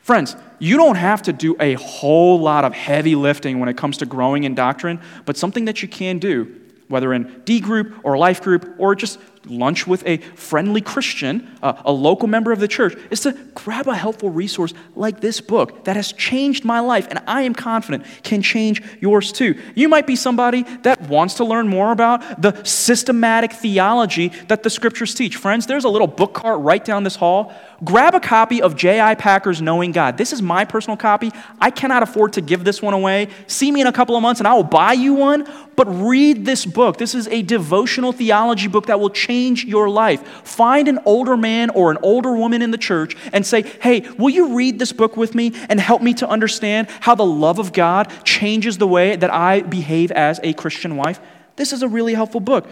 Friends, 0.03 0.35
you 0.59 0.77
don't 0.77 0.97
have 0.97 1.23
to 1.23 1.33
do 1.33 1.57
a 1.61 1.75
whole 1.75 2.41
lot 2.41 2.65
of 2.65 2.75
heavy 2.75 3.15
lifting 3.15 3.61
when 3.61 3.69
it 3.69 3.77
comes 3.77 3.99
to 3.99 4.07
growing 4.07 4.43
in 4.43 4.55
doctrine, 4.57 5.01
but 5.25 5.37
something 5.37 5.67
that 5.67 5.81
you 5.81 5.89
can 5.89 6.19
do 6.19 6.61
whether 6.93 7.15
in 7.15 7.41
D 7.47 7.59
group 7.59 7.95
or 8.03 8.19
life 8.19 8.43
group 8.43 8.75
or 8.77 8.95
just 8.95 9.19
lunch 9.47 9.87
with 9.87 10.07
a 10.07 10.19
friendly 10.19 10.83
Christian, 10.83 11.51
uh, 11.63 11.81
a 11.87 11.91
local 11.91 12.29
member 12.29 12.53
of 12.53 12.61
the 12.61 12.69
church, 12.69 12.95
is 13.11 13.21
to 13.21 13.33
grab 13.55 13.89
a 13.89 13.95
helpful 13.95 14.29
resource 14.29 14.75
like 14.95 15.21
this 15.21 15.41
book 15.41 15.85
that 15.85 15.97
has 15.97 16.13
changed 16.13 16.67
my 16.67 16.81
life 16.81 17.09
and 17.09 17.19
I 17.27 17.43
am 17.43 17.55
confident 17.55 18.05
can 18.23 18.43
change 18.43 18.83
yours 19.01 19.33
too. 19.33 19.59
You 19.75 19.89
might 19.89 20.07
be 20.07 20.17
somebody 20.17 20.65
that 20.83 21.01
wants 21.09 21.35
to 21.37 21.45
learn 21.45 21.67
more 21.67 21.93
about 21.93 22.43
the 22.43 22.63
systematic 22.63 23.55
theology 23.55 24.29
that 24.49 24.63
the 24.63 24.71
scriptures 24.71 25.15
teach. 25.15 25.37
Friends, 25.37 25.67
there's 25.67 25.85
a 25.85 25.89
little 25.89 26.07
book 26.07 26.35
cart 26.35 26.61
right 26.61 26.85
down 26.85 27.05
this 27.05 27.17
hall 27.17 27.55
grab 27.85 28.15
a 28.15 28.21
copy 28.21 28.63
of 28.63 28.77
J.I. 28.77 29.15
Packer's 29.17 29.61
Knowing 29.61 29.93
God. 29.93 30.17
This 30.17 30.33
is 30.33 30.41
my 30.41 30.65
personal 30.65 30.97
copy. 30.97 31.31
I 31.61 31.71
cannot 31.71 32.03
afford 32.03 32.35
to 32.35 32.41
give 32.41 32.65
this 32.65 32.81
one 32.81 32.95
away. 32.95 33.29
See 33.47 33.73
me 33.73 33.81
in 33.81 33.87
a 33.87 33.93
couple 33.93 34.17
of 34.17 34.23
months 34.23 34.41
and 34.41 34.47
I 34.47 34.55
will 34.55 34.63
buy 34.63 34.93
you 34.93 35.15
one, 35.15 35.47
but 35.77 35.87
read 35.87 36.45
this 36.45 36.65
book. 36.65 36.99
This 36.99 37.15
is 37.15 37.29
a 37.29 37.43
devotional 37.43 38.13
theology 38.13 38.69
book 38.69 38.87
that 38.87 39.01
will 39.01 39.11
change 39.11 39.65
your 39.65 39.89
life. 39.89 40.27
Find 40.47 40.89
an 40.89 41.01
older 41.05 41.37
man 41.37 41.71
or 41.71 41.91
an 41.91 41.99
older 42.03 42.35
woman 42.37 42.63
in 42.63 42.71
the 42.71 42.79
church 42.79 43.17
and 43.33 43.45
say, 43.45 43.63
hey, 43.63 44.09
will 44.19 44.31
you 44.31 44.57
read 44.57 44.79
this 44.79 44.93
book 44.93 45.17
with 45.17 45.35
me 45.35 45.53
and 45.69 45.81
help 45.81 46.03
me 46.03 46.15
to 46.15 46.29
understand 46.29 46.89
how 47.01 47.15
the 47.15 47.27
love 47.27 47.59
of 47.59 47.73
God 47.73 48.13
changes 48.25 48.79
the 48.79 48.87
way 48.87 49.17
that 49.17 49.33
I 49.33 49.63
behave 49.63 50.13
as 50.13 50.41
a 50.43 50.53
Christian 50.53 50.97
wife? 50.97 51.21
This 51.57 51.73
is 51.73 51.83
a 51.83 51.89
really 51.89 52.15
helpful 52.15 52.41
book. 52.41 52.69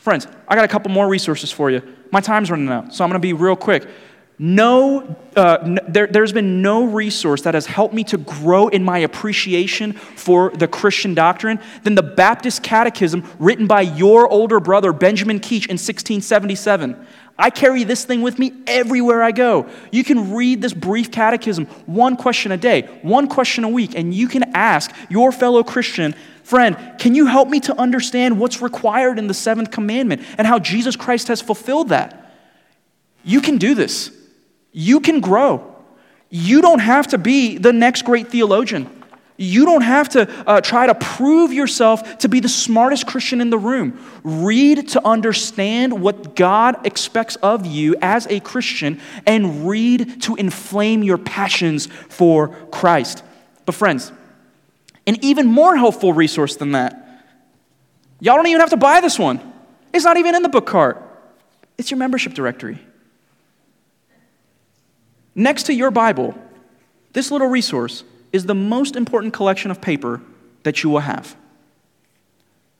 Friends, 0.00 0.26
I 0.46 0.54
got 0.54 0.64
a 0.64 0.68
couple 0.68 0.90
more 0.90 1.08
resources 1.08 1.50
for 1.50 1.70
you. 1.70 1.80
My 2.10 2.20
time's 2.20 2.50
running 2.50 2.68
out, 2.68 2.94
so 2.94 3.02
I'm 3.02 3.10
going 3.10 3.20
to 3.20 3.26
be 3.26 3.32
real 3.32 3.56
quick. 3.56 3.86
No, 4.36 5.16
uh, 5.36 5.78
there, 5.86 6.08
there's 6.08 6.32
been 6.32 6.60
no 6.60 6.84
resource 6.84 7.42
that 7.42 7.54
has 7.54 7.66
helped 7.66 7.94
me 7.94 8.02
to 8.04 8.18
grow 8.18 8.66
in 8.66 8.82
my 8.82 8.98
appreciation 8.98 9.92
for 9.92 10.50
the 10.50 10.66
Christian 10.66 11.14
doctrine 11.14 11.60
than 11.84 11.94
the 11.94 12.02
Baptist 12.02 12.64
Catechism 12.64 13.24
written 13.38 13.68
by 13.68 13.82
your 13.82 14.28
older 14.28 14.58
brother, 14.58 14.92
Benjamin 14.92 15.38
Keach, 15.38 15.66
in 15.66 15.78
1677. 15.78 17.06
I 17.38 17.50
carry 17.50 17.84
this 17.84 18.04
thing 18.04 18.22
with 18.22 18.38
me 18.38 18.52
everywhere 18.66 19.22
I 19.22 19.30
go. 19.30 19.68
You 19.92 20.02
can 20.02 20.34
read 20.34 20.60
this 20.62 20.74
brief 20.74 21.12
catechism, 21.12 21.66
one 21.86 22.16
question 22.16 22.50
a 22.52 22.56
day, 22.56 22.82
one 23.02 23.28
question 23.28 23.62
a 23.62 23.68
week, 23.68 23.94
and 23.94 24.12
you 24.12 24.28
can 24.28 24.54
ask 24.54 24.92
your 25.08 25.30
fellow 25.30 25.62
Christian, 25.62 26.14
friend, 26.42 26.76
can 26.98 27.14
you 27.14 27.26
help 27.26 27.48
me 27.48 27.60
to 27.60 27.76
understand 27.76 28.38
what's 28.38 28.60
required 28.60 29.18
in 29.18 29.26
the 29.28 29.34
seventh 29.34 29.70
commandment 29.70 30.22
and 30.38 30.46
how 30.46 30.58
Jesus 30.58 30.96
Christ 30.96 31.28
has 31.28 31.40
fulfilled 31.40 31.90
that? 31.90 32.36
You 33.24 33.40
can 33.40 33.58
do 33.58 33.74
this. 33.74 34.12
You 34.74 35.00
can 35.00 35.20
grow. 35.20 35.72
You 36.28 36.60
don't 36.60 36.80
have 36.80 37.06
to 37.08 37.18
be 37.18 37.56
the 37.58 37.72
next 37.72 38.02
great 38.02 38.28
theologian. 38.28 38.90
You 39.36 39.64
don't 39.64 39.82
have 39.82 40.10
to 40.10 40.28
uh, 40.48 40.60
try 40.60 40.86
to 40.86 40.94
prove 40.94 41.52
yourself 41.52 42.18
to 42.18 42.28
be 42.28 42.40
the 42.40 42.48
smartest 42.48 43.06
Christian 43.06 43.40
in 43.40 43.50
the 43.50 43.58
room. 43.58 43.98
Read 44.24 44.88
to 44.88 45.06
understand 45.06 46.00
what 46.02 46.34
God 46.34 46.84
expects 46.86 47.36
of 47.36 47.66
you 47.66 47.96
as 48.02 48.26
a 48.26 48.40
Christian, 48.40 49.00
and 49.26 49.68
read 49.68 50.22
to 50.22 50.34
inflame 50.34 51.02
your 51.02 51.18
passions 51.18 51.86
for 51.86 52.48
Christ. 52.70 53.22
But, 53.64 53.76
friends, 53.76 54.12
an 55.06 55.16
even 55.22 55.46
more 55.46 55.76
helpful 55.76 56.12
resource 56.12 56.56
than 56.56 56.72
that, 56.72 57.24
y'all 58.20 58.36
don't 58.36 58.48
even 58.48 58.60
have 58.60 58.70
to 58.70 58.76
buy 58.76 59.00
this 59.00 59.18
one. 59.18 59.40
It's 59.92 60.04
not 60.04 60.16
even 60.16 60.34
in 60.34 60.42
the 60.42 60.48
book 60.48 60.66
cart, 60.66 61.00
it's 61.78 61.90
your 61.92 61.98
membership 61.98 62.34
directory. 62.34 62.80
Next 65.34 65.64
to 65.64 65.74
your 65.74 65.90
Bible, 65.90 66.34
this 67.12 67.30
little 67.30 67.48
resource 67.48 68.04
is 68.32 68.46
the 68.46 68.54
most 68.54 68.96
important 68.96 69.32
collection 69.32 69.70
of 69.70 69.80
paper 69.80 70.20
that 70.62 70.82
you 70.82 70.90
will 70.90 71.00
have. 71.00 71.36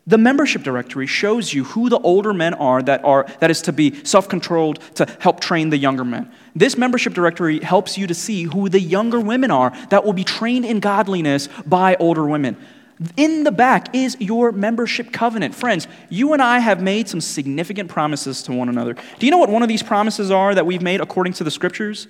The 0.06 0.18
membership 0.18 0.62
directory 0.62 1.06
shows 1.06 1.54
you 1.54 1.64
who 1.64 1.88
the 1.88 1.98
older 1.98 2.34
men 2.34 2.52
are 2.54 2.82
that, 2.82 3.02
are 3.04 3.26
that 3.40 3.50
is 3.50 3.62
to 3.62 3.72
be 3.72 4.04
self 4.04 4.28
controlled 4.28 4.78
to 4.96 5.06
help 5.18 5.40
train 5.40 5.70
the 5.70 5.78
younger 5.78 6.04
men. 6.04 6.30
This 6.54 6.76
membership 6.76 7.14
directory 7.14 7.60
helps 7.60 7.96
you 7.96 8.06
to 8.06 8.14
see 8.14 8.42
who 8.42 8.68
the 8.68 8.80
younger 8.80 9.18
women 9.18 9.50
are 9.50 9.72
that 9.88 10.04
will 10.04 10.12
be 10.12 10.24
trained 10.24 10.66
in 10.66 10.80
godliness 10.80 11.48
by 11.64 11.96
older 11.96 12.26
women. 12.26 12.58
In 13.16 13.44
the 13.44 13.50
back 13.50 13.94
is 13.94 14.16
your 14.20 14.52
membership 14.52 15.10
covenant. 15.10 15.54
Friends, 15.54 15.88
you 16.10 16.32
and 16.32 16.40
I 16.40 16.58
have 16.58 16.82
made 16.82 17.08
some 17.08 17.20
significant 17.20 17.88
promises 17.88 18.42
to 18.42 18.52
one 18.52 18.68
another. 18.68 18.94
Do 19.18 19.26
you 19.26 19.32
know 19.32 19.38
what 19.38 19.48
one 19.48 19.62
of 19.62 19.68
these 19.68 19.82
promises 19.82 20.30
are 20.30 20.54
that 20.54 20.66
we've 20.66 20.82
made 20.82 21.00
according 21.00 21.32
to 21.34 21.44
the 21.44 21.50
scriptures? 21.50 22.08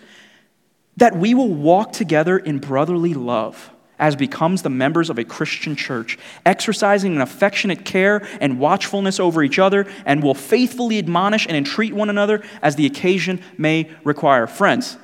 That 0.96 1.16
we 1.16 1.34
will 1.34 1.52
walk 1.52 1.92
together 1.92 2.38
in 2.38 2.58
brotherly 2.58 3.14
love 3.14 3.70
as 3.98 4.16
becomes 4.16 4.62
the 4.62 4.70
members 4.70 5.08
of 5.08 5.18
a 5.18 5.24
Christian 5.24 5.76
church, 5.76 6.18
exercising 6.44 7.14
an 7.14 7.20
affectionate 7.20 7.84
care 7.84 8.26
and 8.40 8.58
watchfulness 8.58 9.20
over 9.20 9.42
each 9.42 9.58
other, 9.58 9.86
and 10.04 10.22
will 10.22 10.34
faithfully 10.34 10.98
admonish 10.98 11.46
and 11.46 11.56
entreat 11.56 11.94
one 11.94 12.10
another 12.10 12.42
as 12.60 12.76
the 12.76 12.86
occasion 12.86 13.40
may 13.56 13.88
require. 14.02 14.46
Friends, 14.46 14.96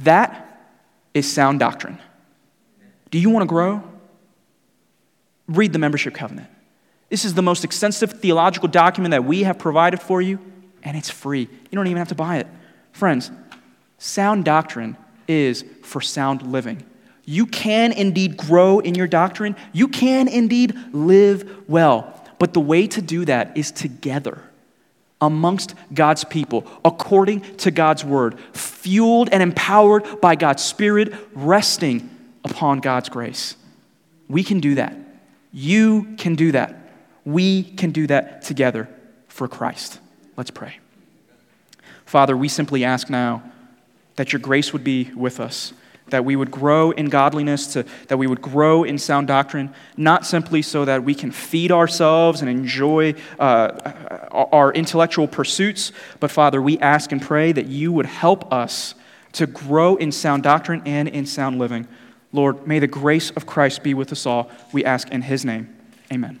that 0.00 0.70
is 1.14 1.32
sound 1.32 1.60
doctrine. 1.60 1.98
Do 3.10 3.18
you 3.18 3.30
want 3.30 3.42
to 3.42 3.48
grow? 3.48 3.82
Read 5.46 5.72
the 5.72 5.78
membership 5.78 6.14
covenant. 6.14 6.48
This 7.10 7.24
is 7.24 7.34
the 7.34 7.42
most 7.42 7.64
extensive 7.64 8.12
theological 8.12 8.68
document 8.68 9.12
that 9.12 9.24
we 9.24 9.42
have 9.42 9.58
provided 9.58 10.00
for 10.00 10.20
you, 10.20 10.38
and 10.82 10.96
it's 10.96 11.10
free. 11.10 11.42
You 11.42 11.76
don't 11.76 11.86
even 11.86 11.98
have 11.98 12.08
to 12.08 12.14
buy 12.14 12.38
it. 12.38 12.46
Friends, 12.92 13.30
sound 13.98 14.44
doctrine 14.44 14.96
is 15.32 15.64
for 15.82 16.00
sound 16.00 16.42
living. 16.42 16.84
You 17.24 17.46
can 17.46 17.92
indeed 17.92 18.36
grow 18.36 18.80
in 18.80 18.94
your 18.94 19.06
doctrine, 19.06 19.56
you 19.72 19.88
can 19.88 20.28
indeed 20.28 20.76
live 20.92 21.68
well. 21.68 22.08
But 22.38 22.52
the 22.52 22.60
way 22.60 22.86
to 22.88 23.00
do 23.00 23.24
that 23.24 23.56
is 23.56 23.70
together 23.70 24.42
amongst 25.20 25.74
God's 25.94 26.24
people, 26.24 26.66
according 26.84 27.42
to 27.58 27.70
God's 27.70 28.04
word, 28.04 28.38
fueled 28.52 29.28
and 29.30 29.40
empowered 29.42 30.20
by 30.20 30.34
God's 30.34 30.64
Spirit, 30.64 31.14
resting 31.32 32.10
upon 32.44 32.80
God's 32.80 33.08
grace. 33.08 33.54
We 34.28 34.42
can 34.42 34.58
do 34.58 34.74
that. 34.74 34.96
You 35.52 36.16
can 36.16 36.34
do 36.34 36.50
that. 36.52 36.74
We 37.24 37.62
can 37.62 37.92
do 37.92 38.08
that 38.08 38.42
together 38.42 38.88
for 39.28 39.46
Christ. 39.46 40.00
Let's 40.36 40.50
pray. 40.50 40.78
Father, 42.04 42.36
we 42.36 42.48
simply 42.48 42.84
ask 42.84 43.08
now 43.08 43.42
that 44.16 44.32
your 44.32 44.40
grace 44.40 44.72
would 44.72 44.84
be 44.84 45.10
with 45.14 45.40
us, 45.40 45.72
that 46.08 46.24
we 46.24 46.36
would 46.36 46.50
grow 46.50 46.90
in 46.90 47.06
godliness, 47.06 47.72
to, 47.72 47.84
that 48.08 48.18
we 48.18 48.26
would 48.26 48.42
grow 48.42 48.84
in 48.84 48.98
sound 48.98 49.26
doctrine, 49.26 49.72
not 49.96 50.26
simply 50.26 50.62
so 50.62 50.84
that 50.84 51.04
we 51.04 51.14
can 51.14 51.30
feed 51.30 51.72
ourselves 51.72 52.40
and 52.40 52.50
enjoy 52.50 53.14
uh, 53.38 53.92
our 54.30 54.72
intellectual 54.72 55.26
pursuits, 55.26 55.92
but 56.20 56.30
Father, 56.30 56.60
we 56.60 56.78
ask 56.78 57.12
and 57.12 57.22
pray 57.22 57.52
that 57.52 57.66
you 57.66 57.92
would 57.92 58.06
help 58.06 58.52
us 58.52 58.94
to 59.32 59.46
grow 59.46 59.96
in 59.96 60.12
sound 60.12 60.42
doctrine 60.42 60.82
and 60.84 61.08
in 61.08 61.24
sound 61.26 61.58
living. 61.58 61.88
Lord, 62.32 62.66
may 62.66 62.78
the 62.78 62.86
grace 62.86 63.30
of 63.30 63.46
Christ 63.46 63.82
be 63.82 63.94
with 63.94 64.12
us 64.12 64.26
all. 64.26 64.50
We 64.72 64.84
ask 64.84 65.10
in 65.10 65.22
his 65.22 65.44
name. 65.44 65.74
Amen. 66.12 66.40